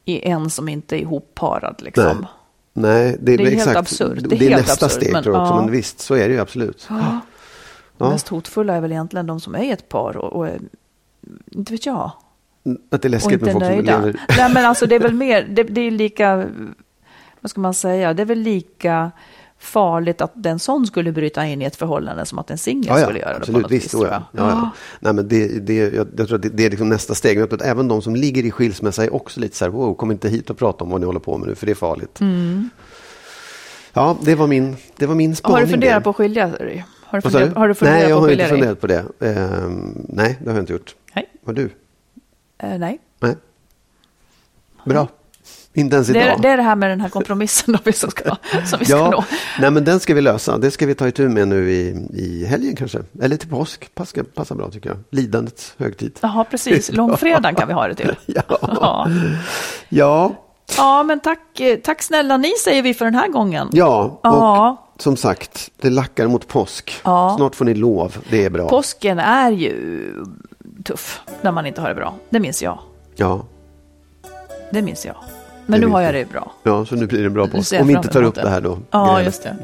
i 0.04 0.28
en 0.28 0.50
som 0.50 0.68
inte 0.68 0.96
är 0.96 1.00
ihopparad. 1.00 1.82
Liksom. 1.82 2.04
Nej. 2.04 2.28
Nej, 2.72 3.16
det, 3.20 3.36
det 3.36 3.42
är 3.42 3.46
exakt, 3.46 3.66
helt 3.66 3.78
absurt. 3.78 4.18
Det 4.20 4.36
är, 4.36 4.42
är 4.42 4.56
nästa 4.56 4.86
absurd, 4.86 4.90
steg 5.02 5.12
men, 5.12 5.22
tror 5.22 5.36
jag 5.36 5.42
också, 5.42 5.56
men 5.56 5.70
visst, 5.70 6.00
så 6.00 6.14
är 6.14 6.28
det 6.28 6.34
ju 6.34 6.40
absolut. 6.40 6.88
Ja. 6.90 7.20
Mest 8.10 8.28
hotfulla 8.28 8.74
är 8.74 8.80
väl 8.80 8.92
egentligen 8.92 9.26
de 9.26 9.40
som 9.40 9.54
är 9.54 9.72
ett 9.72 9.88
par 9.88 10.16
och, 10.16 10.32
och 10.32 10.48
inte 11.50 11.72
vet 11.72 11.86
jag. 11.86 12.12
Att 12.90 13.02
det 13.02 13.08
är 13.08 13.10
läskigt 13.10 13.40
med 13.40 13.52
folk 13.52 13.64
nöjda. 13.64 13.92
som 13.92 14.04
lever... 14.04 14.20
Nej, 14.38 14.54
men 14.54 14.64
alltså 14.64 14.86
det 14.86 14.94
är 14.94 15.00
väl 15.00 15.14
mer, 15.14 15.46
det, 15.50 15.62
det 15.62 15.80
är 15.80 15.90
lika, 15.90 16.36
vad 17.40 17.50
ska 17.50 17.60
man 17.60 17.74
säga, 17.74 18.14
det 18.14 18.22
är 18.22 18.26
väl 18.26 18.38
lika 18.38 19.10
farligt 19.58 20.20
att 20.20 20.46
en 20.46 20.58
sån 20.58 20.86
skulle 20.86 21.12
bryta 21.12 21.46
in 21.46 21.62
i 21.62 21.64
ett 21.64 21.76
förhållande 21.76 22.26
som 22.26 22.38
att 22.38 22.50
en 22.50 22.58
singel 22.58 22.86
Ja, 22.88 23.02
skulle 23.02 23.18
göra 23.18 23.28
ja, 23.30 23.34
det 23.34 23.38
på 23.38 23.42
absolut. 23.42 23.62
något 23.62 23.70
Visst, 23.70 23.94
vis. 23.94 24.00
ja. 24.02 24.06
jag. 24.08 24.22
Ja, 24.46 24.48
ja. 24.50 24.70
Nej, 25.00 25.12
men 25.12 25.28
det, 25.28 25.66
det, 25.66 25.74
jag, 25.76 26.06
jag 26.16 26.26
tror 26.28 26.34
att 26.36 26.42
det, 26.42 26.48
det 26.48 26.66
är 26.66 26.70
liksom 26.70 26.88
nästa 26.88 27.14
steg. 27.14 27.38
Jag 27.38 27.48
tror 27.50 27.60
att 27.60 27.66
även 27.66 27.88
de 27.88 28.02
som 28.02 28.16
ligger 28.16 28.44
i 28.44 28.50
skilsmässa 28.50 29.04
är 29.04 29.14
också 29.14 29.40
lite 29.40 29.56
så 29.56 29.64
här, 29.64 29.72
wow, 29.72 29.94
kom 29.94 30.10
inte 30.10 30.28
hit 30.28 30.50
och 30.50 30.58
prata 30.58 30.84
om 30.84 30.90
vad 30.90 31.00
ni 31.00 31.06
håller 31.06 31.20
på 31.20 31.36
med 31.38 31.48
nu, 31.48 31.54
för 31.54 31.66
det 31.66 31.72
är 31.72 31.74
farligt. 31.74 32.20
Ja, 33.92 34.16
det 34.22 34.34
var 34.34 34.46
min, 34.46 34.76
det 34.96 35.06
var 35.06 35.14
min 35.14 35.36
spaning. 35.36 35.54
Har 35.54 35.62
du 35.62 35.68
funderat 35.68 35.94
där. 35.94 36.00
på 36.00 36.10
att 36.10 36.16
skilja 36.16 36.46
dig? 36.48 36.84
Har 37.04 37.18
du 37.20 37.30
funderat, 37.30 37.56
har 37.56 37.68
du 37.68 37.74
funderat 37.74 38.00
Nej, 38.00 38.08
jag 38.10 38.20
har 38.20 38.30
inte 38.30 38.46
funderat 38.46 38.80
på 38.80 38.86
det. 38.86 39.04
Ehm, 39.20 40.04
nej, 40.08 40.38
det 40.40 40.50
har 40.50 40.56
jag 40.56 40.62
inte 40.62 40.72
gjort. 40.72 40.94
Nej. 41.14 41.26
Har 41.46 41.52
du? 41.52 41.70
Eh, 42.58 42.78
nej. 42.78 42.98
Nej. 43.20 43.36
Bra. 44.84 45.08
Inte 45.78 45.96
ens 45.96 46.08
Det 46.08 46.20
idag. 46.22 46.38
är, 46.38 46.42
det 46.42 46.48
är 46.48 46.56
det 46.56 46.62
här 46.62 46.76
med 46.76 46.90
den 46.90 47.00
här 47.00 47.08
kompromissen 47.08 47.72
då 47.74 47.78
vi 47.84 47.92
som 47.92 48.10
ska, 48.10 48.36
som 48.66 48.78
vi 48.78 48.84
ska 48.84 48.96
nå. 48.96 49.10
Ja, 49.12 49.24
nej 49.60 49.70
men 49.70 49.84
den 49.84 50.00
ska 50.00 50.14
vi 50.14 50.20
lösa. 50.20 50.58
Det 50.58 50.70
ska 50.70 50.86
vi 50.86 50.94
ta 50.94 51.08
itu 51.08 51.28
med 51.28 51.48
nu 51.48 51.70
i, 51.72 52.06
i 52.14 52.44
helgen 52.46 52.76
kanske. 52.76 52.98
Eller 53.22 53.36
till 53.36 53.48
påsk. 53.48 53.94
Passar, 53.94 54.22
passar 54.22 54.54
bra 54.54 54.70
tycker 54.70 54.88
jag. 54.90 54.98
Lidandets 55.10 55.74
högtid. 55.78 56.18
Jaha, 56.20 56.44
precis. 56.44 56.92
Långfredagen 56.92 57.54
kan 57.54 57.68
vi 57.68 57.74
ha 57.74 57.88
det 57.88 57.94
till. 57.94 58.14
Ja. 58.26 58.42
Ja. 58.60 59.08
Ja, 59.88 60.32
ja, 60.76 61.02
men 61.02 61.20
tack, 61.20 61.60
tack 61.84 62.02
snälla 62.02 62.36
ni 62.36 62.52
säger 62.64 62.82
vi 62.82 62.94
för 62.94 63.04
den 63.04 63.14
här 63.14 63.28
gången. 63.28 63.68
ja. 63.72 64.02
Och 64.04 64.20
Ja. 64.22 64.84
som 64.98 65.16
sagt, 65.16 65.70
det 65.80 65.90
lackar 65.90 66.26
mot 66.26 66.48
påsk. 66.48 67.00
Ja. 67.04 67.34
Snart 67.36 67.54
får 67.54 67.64
ni 67.64 67.74
lov. 67.74 68.16
Det 68.30 68.44
är 68.44 68.50
bra. 68.50 68.68
Påsken 68.68 69.18
är 69.18 69.50
ju 69.50 70.14
tuff 70.84 71.20
när 71.42 71.52
man 71.52 71.66
inte 71.66 71.80
har 71.80 71.88
det 71.88 71.94
bra. 71.94 72.14
Det 72.30 72.40
minns 72.40 72.62
jag. 72.62 72.78
Ja. 73.16 73.44
Det 74.72 74.82
minns 74.82 75.06
jag. 75.06 75.16
Men 75.70 75.80
nu 75.80 75.86
har 75.86 76.00
jag 76.00 76.14
det 76.14 76.30
bra. 76.30 76.52
ja, 76.62 76.84
så 76.86 76.94
nu 76.94 77.06
blir 77.06 77.22
det 77.22 77.30
bra 77.30 77.48
jag 77.70 77.80
Om 77.80 77.86
vi 77.88 77.94
inte 77.94 78.08
tar 78.08 78.22
upp 78.22 78.34
det. 78.34 78.48
här 78.48 78.60
då. 78.60 78.78
Ja, 78.90 79.22
just 79.22 79.42
det. 79.42 79.56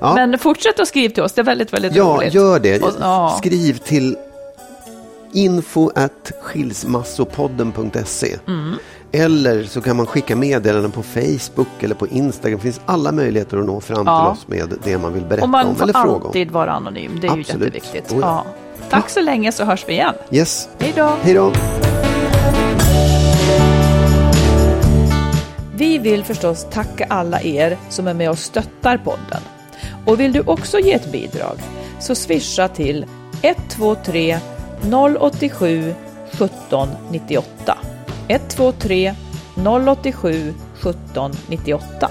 Ja. 0.00 0.14
Men 0.14 0.38
fortsätt 0.38 0.80
att 0.80 0.88
skriva 0.88 1.14
till 1.14 1.22
oss. 1.22 1.32
Det 1.32 1.40
är 1.40 1.44
väldigt, 1.44 1.72
väldigt 1.72 1.94
Ja, 1.96 2.04
roligt. 2.04 2.34
gör 2.34 2.58
det. 2.58 2.82
Och, 2.82 2.90
ja. 3.00 3.34
Skriv 3.38 3.78
till 3.78 4.16
info 5.32 5.90
at 5.94 6.32
skilsmassopodden.se 6.40 8.36
Mm. 8.46 8.74
Eller 9.12 9.64
så 9.64 9.80
kan 9.80 9.96
man 9.96 10.06
skicka 10.06 10.36
meddelanden 10.36 10.90
på 10.90 11.02
Facebook 11.02 11.68
eller 11.82 11.94
på 11.94 12.06
Instagram. 12.06 12.58
Det 12.58 12.62
finns 12.62 12.80
alla 12.86 13.12
möjligheter 13.12 13.56
att 13.58 13.66
nå 13.66 13.80
fram 13.80 14.06
Ja. 14.06 14.20
till 14.24 14.32
oss 14.40 14.48
med 14.48 14.78
det 14.84 14.98
man 14.98 15.12
vill 15.12 15.24
berätta 15.24 15.42
Och 15.44 15.48
man 15.50 15.66
om 15.66 15.74
får 15.74 15.82
eller 15.82 15.92
fråga 15.92 16.14
om. 16.14 16.26
alltid 16.26 16.50
vara 16.50 16.72
anonym. 16.72 17.18
Det 17.20 17.26
är 17.26 17.30
Absolut. 17.40 17.48
ju 17.74 17.78
jätteviktigt. 17.78 18.12
Oh 18.12 18.18
ja. 18.20 18.44
ja. 18.80 18.86
Tack 18.90 19.10
så 19.10 19.20
länge 19.20 19.52
så 19.52 19.64
hörs 19.64 19.84
vi 19.88 19.92
igen. 19.92 20.14
Yes, 20.30 20.68
Hej 20.78 20.92
då! 20.96 21.10
hej 21.22 21.34
då! 21.34 21.52
Vi 25.76 25.98
vill 25.98 26.24
förstås 26.24 26.66
tacka 26.70 27.06
alla 27.08 27.42
er 27.42 27.78
som 27.88 28.08
är 28.08 28.14
med 28.14 28.30
och 28.30 28.38
stöttar 28.38 28.98
podden. 28.98 29.42
Och 30.06 30.20
vill 30.20 30.32
du 30.32 30.40
också 30.40 30.78
ge 30.78 30.92
ett 30.92 31.12
bidrag 31.12 31.56
så 32.00 32.14
swisha 32.14 32.68
till 32.68 33.06
123 33.42 34.38
087 35.20 35.94
17 36.38 36.88
98. 37.10 37.78
123 38.28 39.14
087 39.56 40.54
17 40.74 41.32
98. 41.48 42.10